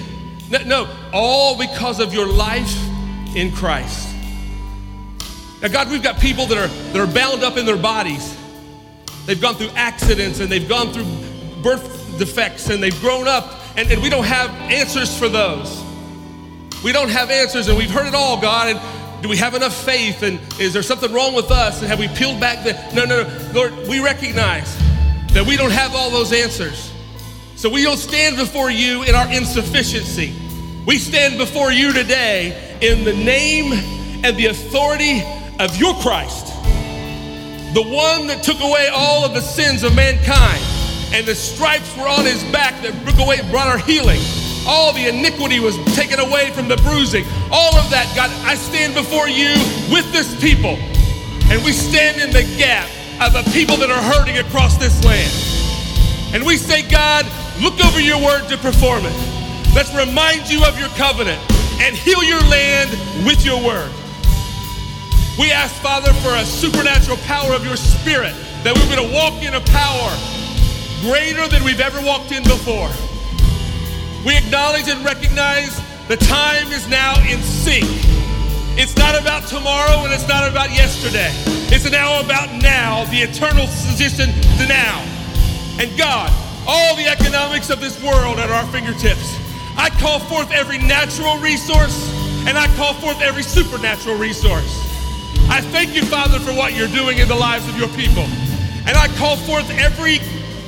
No, 0.50 0.62
no, 0.64 0.96
all 1.12 1.56
because 1.56 2.00
of 2.00 2.12
your 2.12 2.26
life 2.26 2.76
in 3.36 3.52
Christ. 3.52 4.08
Now, 5.62 5.68
God, 5.68 5.90
we've 5.90 6.02
got 6.02 6.18
people 6.18 6.46
that 6.46 6.58
are, 6.58 6.66
that 6.92 6.96
are 7.00 7.12
bound 7.12 7.44
up 7.44 7.56
in 7.56 7.66
their 7.66 7.76
bodies. 7.76 8.36
They've 9.26 9.40
gone 9.40 9.54
through 9.54 9.70
accidents 9.76 10.40
and 10.40 10.50
they've 10.50 10.68
gone 10.68 10.92
through 10.92 11.06
birth 11.62 12.18
defects 12.18 12.68
and 12.70 12.82
they've 12.82 12.98
grown 13.00 13.28
up, 13.28 13.60
and, 13.76 13.90
and 13.92 14.02
we 14.02 14.08
don't 14.08 14.24
have 14.24 14.50
answers 14.72 15.16
for 15.16 15.28
those. 15.28 15.79
We 16.82 16.92
don't 16.92 17.10
have 17.10 17.30
answers 17.30 17.68
and 17.68 17.76
we've 17.76 17.90
heard 17.90 18.06
it 18.06 18.14
all, 18.14 18.40
God. 18.40 18.68
And 18.68 19.22
do 19.22 19.28
we 19.28 19.36
have 19.36 19.54
enough 19.54 19.74
faith? 19.84 20.22
And 20.22 20.40
is 20.58 20.72
there 20.72 20.82
something 20.82 21.12
wrong 21.12 21.34
with 21.34 21.50
us? 21.50 21.80
And 21.80 21.88
have 21.88 21.98
we 21.98 22.08
peeled 22.08 22.40
back 22.40 22.64
the. 22.64 22.72
No, 22.94 23.04
no, 23.04 23.22
no. 23.22 23.52
Lord, 23.52 23.88
we 23.88 24.00
recognize 24.00 24.76
that 25.32 25.44
we 25.46 25.56
don't 25.56 25.72
have 25.72 25.94
all 25.94 26.10
those 26.10 26.32
answers. 26.32 26.92
So 27.56 27.68
we 27.68 27.82
don't 27.82 27.98
stand 27.98 28.36
before 28.36 28.70
you 28.70 29.02
in 29.02 29.14
our 29.14 29.30
insufficiency. 29.30 30.34
We 30.86 30.96
stand 30.98 31.36
before 31.36 31.70
you 31.70 31.92
today 31.92 32.78
in 32.80 33.04
the 33.04 33.12
name 33.12 33.72
and 34.24 34.36
the 34.36 34.46
authority 34.46 35.22
of 35.58 35.76
your 35.76 35.94
Christ, 35.96 36.46
the 37.74 37.82
one 37.82 38.28
that 38.28 38.42
took 38.42 38.58
away 38.60 38.88
all 38.88 39.24
of 39.26 39.34
the 39.34 39.42
sins 39.42 39.82
of 39.82 39.94
mankind, 39.94 40.62
and 41.12 41.26
the 41.26 41.34
stripes 41.34 41.94
were 41.98 42.08
on 42.08 42.24
his 42.24 42.42
back 42.44 42.80
that 42.82 42.94
took 43.06 43.18
away, 43.18 43.40
brought 43.50 43.68
our 43.68 43.78
healing. 43.78 44.20
All 44.66 44.92
the 44.92 45.08
iniquity 45.08 45.60
was 45.60 45.76
taken 45.96 46.20
away 46.20 46.50
from 46.50 46.68
the 46.68 46.76
bruising. 46.76 47.24
All 47.50 47.74
of 47.76 47.88
that, 47.90 48.12
God, 48.14 48.30
I 48.44 48.54
stand 48.54 48.94
before 48.94 49.28
you 49.28 49.54
with 49.90 50.10
this 50.12 50.38
people. 50.40 50.76
And 51.50 51.64
we 51.64 51.72
stand 51.72 52.20
in 52.20 52.30
the 52.30 52.44
gap 52.56 52.88
of 53.20 53.32
the 53.32 53.44
people 53.52 53.76
that 53.76 53.90
are 53.90 54.02
hurting 54.02 54.38
across 54.38 54.76
this 54.76 55.02
land. 55.04 55.32
And 56.34 56.44
we 56.44 56.56
say, 56.56 56.88
God, 56.88 57.26
look 57.60 57.82
over 57.84 58.00
your 58.00 58.22
word 58.22 58.48
to 58.48 58.56
perform 58.56 59.02
it. 59.04 59.16
Let's 59.74 59.94
remind 59.94 60.50
you 60.50 60.64
of 60.64 60.78
your 60.78 60.88
covenant 60.90 61.40
and 61.80 61.96
heal 61.96 62.22
your 62.22 62.40
land 62.46 62.90
with 63.26 63.44
your 63.44 63.58
word. 63.64 63.90
We 65.38 65.50
ask, 65.50 65.74
Father, 65.80 66.12
for 66.20 66.34
a 66.36 66.44
supernatural 66.44 67.16
power 67.24 67.54
of 67.54 67.64
your 67.64 67.76
spirit 67.76 68.34
that 68.62 68.76
we're 68.76 68.94
going 68.94 69.08
to 69.08 69.14
walk 69.14 69.42
in 69.42 69.54
a 69.54 69.64
power 69.72 70.12
greater 71.00 71.48
than 71.48 71.64
we've 71.64 71.80
ever 71.80 72.00
walked 72.04 72.30
in 72.30 72.42
before. 72.44 72.90
We 74.24 74.36
acknowledge 74.36 74.88
and 74.88 75.02
recognize 75.02 75.80
the 76.08 76.16
time 76.16 76.68
is 76.72 76.86
now 76.88 77.16
in 77.24 77.40
sync. 77.40 77.88
It's 78.76 78.94
not 78.96 79.18
about 79.18 79.48
tomorrow 79.48 80.04
and 80.04 80.12
it's 80.12 80.28
not 80.28 80.48
about 80.48 80.70
yesterday. 80.70 81.30
It's 81.72 81.90
now 81.90 82.20
about 82.20 82.52
now, 82.60 83.04
the 83.06 83.18
eternal 83.18 83.64
position 83.64 84.28
to 84.58 84.68
now. 84.68 85.00
And 85.80 85.96
God, 85.96 86.28
all 86.68 86.94
the 86.96 87.08
economics 87.08 87.70
of 87.70 87.80
this 87.80 87.96
world 88.02 88.38
at 88.38 88.50
our 88.50 88.66
fingertips. 88.66 89.36
I 89.78 89.88
call 89.88 90.18
forth 90.18 90.52
every 90.52 90.76
natural 90.76 91.38
resource 91.38 92.12
and 92.46 92.58
I 92.58 92.66
call 92.76 92.92
forth 92.94 93.22
every 93.22 93.42
supernatural 93.42 94.16
resource. 94.16 94.68
I 95.48 95.62
thank 95.72 95.94
you, 95.94 96.04
Father, 96.04 96.38
for 96.38 96.52
what 96.52 96.76
you're 96.76 96.92
doing 96.92 97.18
in 97.18 97.28
the 97.28 97.34
lives 97.34 97.66
of 97.68 97.78
your 97.78 97.88
people. 97.96 98.24
And 98.84 98.96
I 98.96 99.08
call 99.16 99.36
forth 99.36 99.70
every 99.78 100.20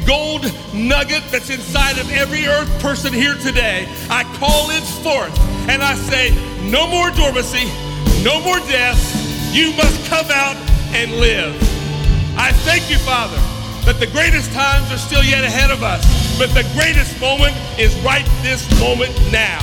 gold 0.06 0.44
nugget 0.74 1.22
that's 1.30 1.50
inside 1.50 1.98
of 1.98 2.10
every 2.12 2.46
earth 2.46 2.70
person 2.80 3.12
here 3.12 3.34
today. 3.34 3.86
I 4.10 4.24
call 4.38 4.70
it 4.70 4.84
forth 5.02 5.32
and 5.68 5.82
I 5.82 5.94
say, 5.94 6.30
no 6.70 6.86
more 6.86 7.10
dormancy, 7.10 7.66
no 8.22 8.40
more 8.42 8.58
death. 8.70 9.00
You 9.52 9.72
must 9.76 10.08
come 10.08 10.26
out 10.30 10.56
and 10.94 11.12
live. 11.12 11.54
I 12.36 12.52
thank 12.64 12.90
you, 12.90 12.98
Father, 12.98 13.36
that 13.84 14.00
the 14.00 14.06
greatest 14.06 14.52
times 14.52 14.90
are 14.90 14.98
still 14.98 15.22
yet 15.24 15.44
ahead 15.44 15.70
of 15.70 15.82
us, 15.82 16.02
but 16.38 16.48
the 16.54 16.64
greatest 16.72 17.20
moment 17.20 17.52
is 17.78 17.94
right 18.00 18.26
this 18.40 18.64
moment 18.80 19.12
now. 19.30 19.60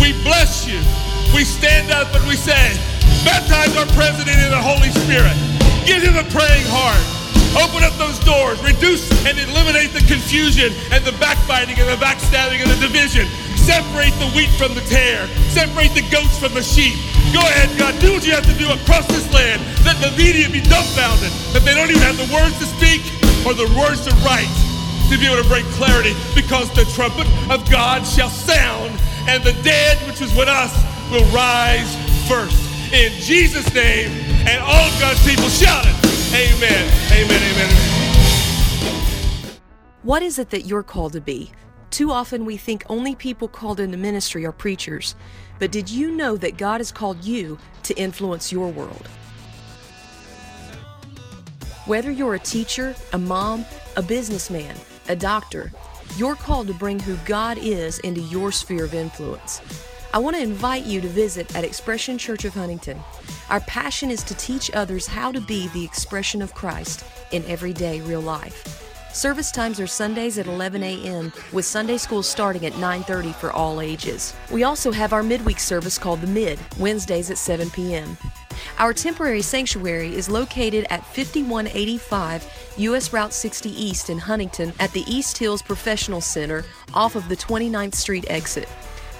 We 0.00 0.12
bless 0.22 0.66
you. 0.66 0.78
We 1.34 1.44
stand 1.44 1.90
up 1.90 2.14
and 2.14 2.22
we 2.28 2.36
say, 2.36 2.76
baptize 3.24 3.74
our 3.76 3.86
president 3.96 4.38
in 4.38 4.50
the 4.50 4.62
Holy 4.62 4.90
Spirit. 5.04 5.34
Give 5.86 6.02
him 6.02 6.14
a 6.14 6.26
praying 6.30 6.66
heart. 6.70 7.21
Open 7.58 7.84
up 7.84 7.92
those 8.00 8.18
doors. 8.24 8.56
Reduce 8.64 9.10
and 9.28 9.36
eliminate 9.36 9.92
the 9.92 10.04
confusion 10.08 10.72
and 10.88 11.04
the 11.04 11.12
backbiting 11.20 11.76
and 11.76 11.88
the 11.88 12.00
backstabbing 12.00 12.64
and 12.64 12.70
the 12.70 12.80
division. 12.80 13.28
Separate 13.60 14.16
the 14.18 14.30
wheat 14.32 14.50
from 14.56 14.74
the 14.74 14.82
tare. 14.88 15.28
Separate 15.52 15.92
the 15.94 16.02
goats 16.08 16.38
from 16.40 16.54
the 16.54 16.62
sheep. 16.64 16.96
Go 17.30 17.40
ahead, 17.44 17.70
God. 17.78 17.94
Do 18.00 18.12
what 18.12 18.26
you 18.26 18.32
have 18.32 18.48
to 18.48 18.56
do 18.56 18.66
across 18.72 19.06
this 19.06 19.28
land. 19.32 19.60
Let 19.84 20.00
the 20.00 20.10
media 20.16 20.48
be 20.48 20.64
dumbfounded. 20.64 21.30
That 21.54 21.62
they 21.62 21.76
don't 21.76 21.90
even 21.92 22.02
have 22.02 22.16
the 22.16 22.30
words 22.32 22.56
to 22.58 22.66
speak 22.66 23.04
or 23.44 23.54
the 23.54 23.68
words 23.78 24.02
to 24.08 24.12
write 24.24 24.50
to 25.12 25.18
be 25.18 25.28
able 25.28 25.42
to 25.42 25.48
bring 25.48 25.64
clarity 25.76 26.16
because 26.34 26.72
the 26.72 26.88
trumpet 26.96 27.28
of 27.52 27.68
God 27.68 28.06
shall 28.06 28.30
sound 28.30 28.96
and 29.28 29.44
the 29.44 29.52
dead, 29.62 29.98
which 30.06 30.20
is 30.20 30.34
with 30.34 30.48
us, 30.48 30.72
will 31.10 31.24
rise 31.30 31.94
first. 32.26 32.58
In 32.92 33.12
Jesus' 33.20 33.72
name, 33.74 34.10
and 34.48 34.58
all 34.60 34.90
God's 34.98 35.22
people 35.24 35.48
shout 35.48 35.84
it. 35.86 36.11
Amen. 36.34 36.92
Amen. 37.12 37.42
Amen. 37.52 37.70
What 40.02 40.22
is 40.22 40.38
it 40.38 40.48
that 40.48 40.64
you're 40.64 40.82
called 40.82 41.12
to 41.12 41.20
be? 41.20 41.52
Too 41.90 42.10
often 42.10 42.46
we 42.46 42.56
think 42.56 42.84
only 42.88 43.14
people 43.14 43.48
called 43.48 43.80
into 43.80 43.98
ministry 43.98 44.46
are 44.46 44.52
preachers. 44.52 45.14
But 45.58 45.70
did 45.70 45.90
you 45.90 46.10
know 46.10 46.38
that 46.38 46.56
God 46.56 46.78
has 46.78 46.90
called 46.90 47.22
you 47.22 47.58
to 47.82 47.94
influence 47.98 48.50
your 48.50 48.70
world? 48.70 49.08
Whether 51.84 52.10
you're 52.10 52.34
a 52.34 52.38
teacher, 52.38 52.96
a 53.12 53.18
mom, 53.18 53.66
a 53.98 54.02
businessman, 54.02 54.74
a 55.10 55.16
doctor, 55.16 55.70
you're 56.16 56.34
called 56.34 56.66
to 56.68 56.74
bring 56.74 56.98
who 56.98 57.16
God 57.26 57.58
is 57.58 57.98
into 57.98 58.22
your 58.22 58.52
sphere 58.52 58.84
of 58.84 58.94
influence. 58.94 59.60
I 60.14 60.18
want 60.18 60.36
to 60.36 60.42
invite 60.42 60.84
you 60.84 61.00
to 61.00 61.08
visit 61.08 61.56
at 61.56 61.64
Expression 61.64 62.18
Church 62.18 62.44
of 62.44 62.52
Huntington. 62.52 63.00
Our 63.48 63.60
passion 63.60 64.10
is 64.10 64.22
to 64.24 64.34
teach 64.34 64.70
others 64.74 65.06
how 65.06 65.32
to 65.32 65.40
be 65.40 65.68
the 65.68 65.82
expression 65.82 66.42
of 66.42 66.52
Christ 66.52 67.06
in 67.30 67.42
everyday 67.46 68.02
real 68.02 68.20
life. 68.20 68.78
Service 69.14 69.50
times 69.50 69.80
are 69.80 69.86
Sundays 69.86 70.36
at 70.36 70.46
11 70.46 70.82
a.m. 70.82 71.32
with 71.50 71.64
Sunday 71.64 71.96
school 71.96 72.22
starting 72.22 72.66
at 72.66 72.74
9:30 72.74 73.34
for 73.34 73.52
all 73.52 73.80
ages. 73.80 74.34
We 74.50 74.64
also 74.64 74.92
have 74.92 75.14
our 75.14 75.22
midweek 75.22 75.58
service 75.58 75.96
called 75.96 76.20
the 76.20 76.26
Mid, 76.26 76.58
Wednesdays 76.78 77.30
at 77.30 77.38
7 77.38 77.70
p.m. 77.70 78.18
Our 78.78 78.92
temporary 78.92 79.42
sanctuary 79.42 80.14
is 80.14 80.28
located 80.28 80.86
at 80.90 81.06
5185 81.06 82.74
US 82.76 83.12
Route 83.14 83.32
60 83.32 83.70
East 83.70 84.10
in 84.10 84.18
Huntington 84.18 84.74
at 84.78 84.92
the 84.92 85.04
East 85.06 85.38
Hills 85.38 85.62
Professional 85.62 86.20
Center 86.20 86.66
off 86.92 87.16
of 87.16 87.30
the 87.30 87.36
29th 87.36 87.94
Street 87.94 88.26
exit. 88.28 88.68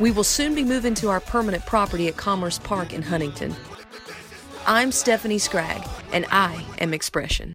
We 0.03 0.11
will 0.11 0.25
soon 0.25 0.57
be 0.57 0.65
moving 0.65 0.95
to 0.95 1.11
our 1.11 1.21
permanent 1.21 1.65
property 1.65 2.09
at 2.09 2.17
Commerce 2.17 2.59
Park 2.59 2.93
in 2.93 3.03
Huntington. 3.03 3.55
I'm 4.67 4.91
Stephanie 4.91 5.39
Scragg, 5.39 5.81
and 6.13 6.27
I 6.33 6.67
am 6.81 6.93
Expression. 6.93 7.55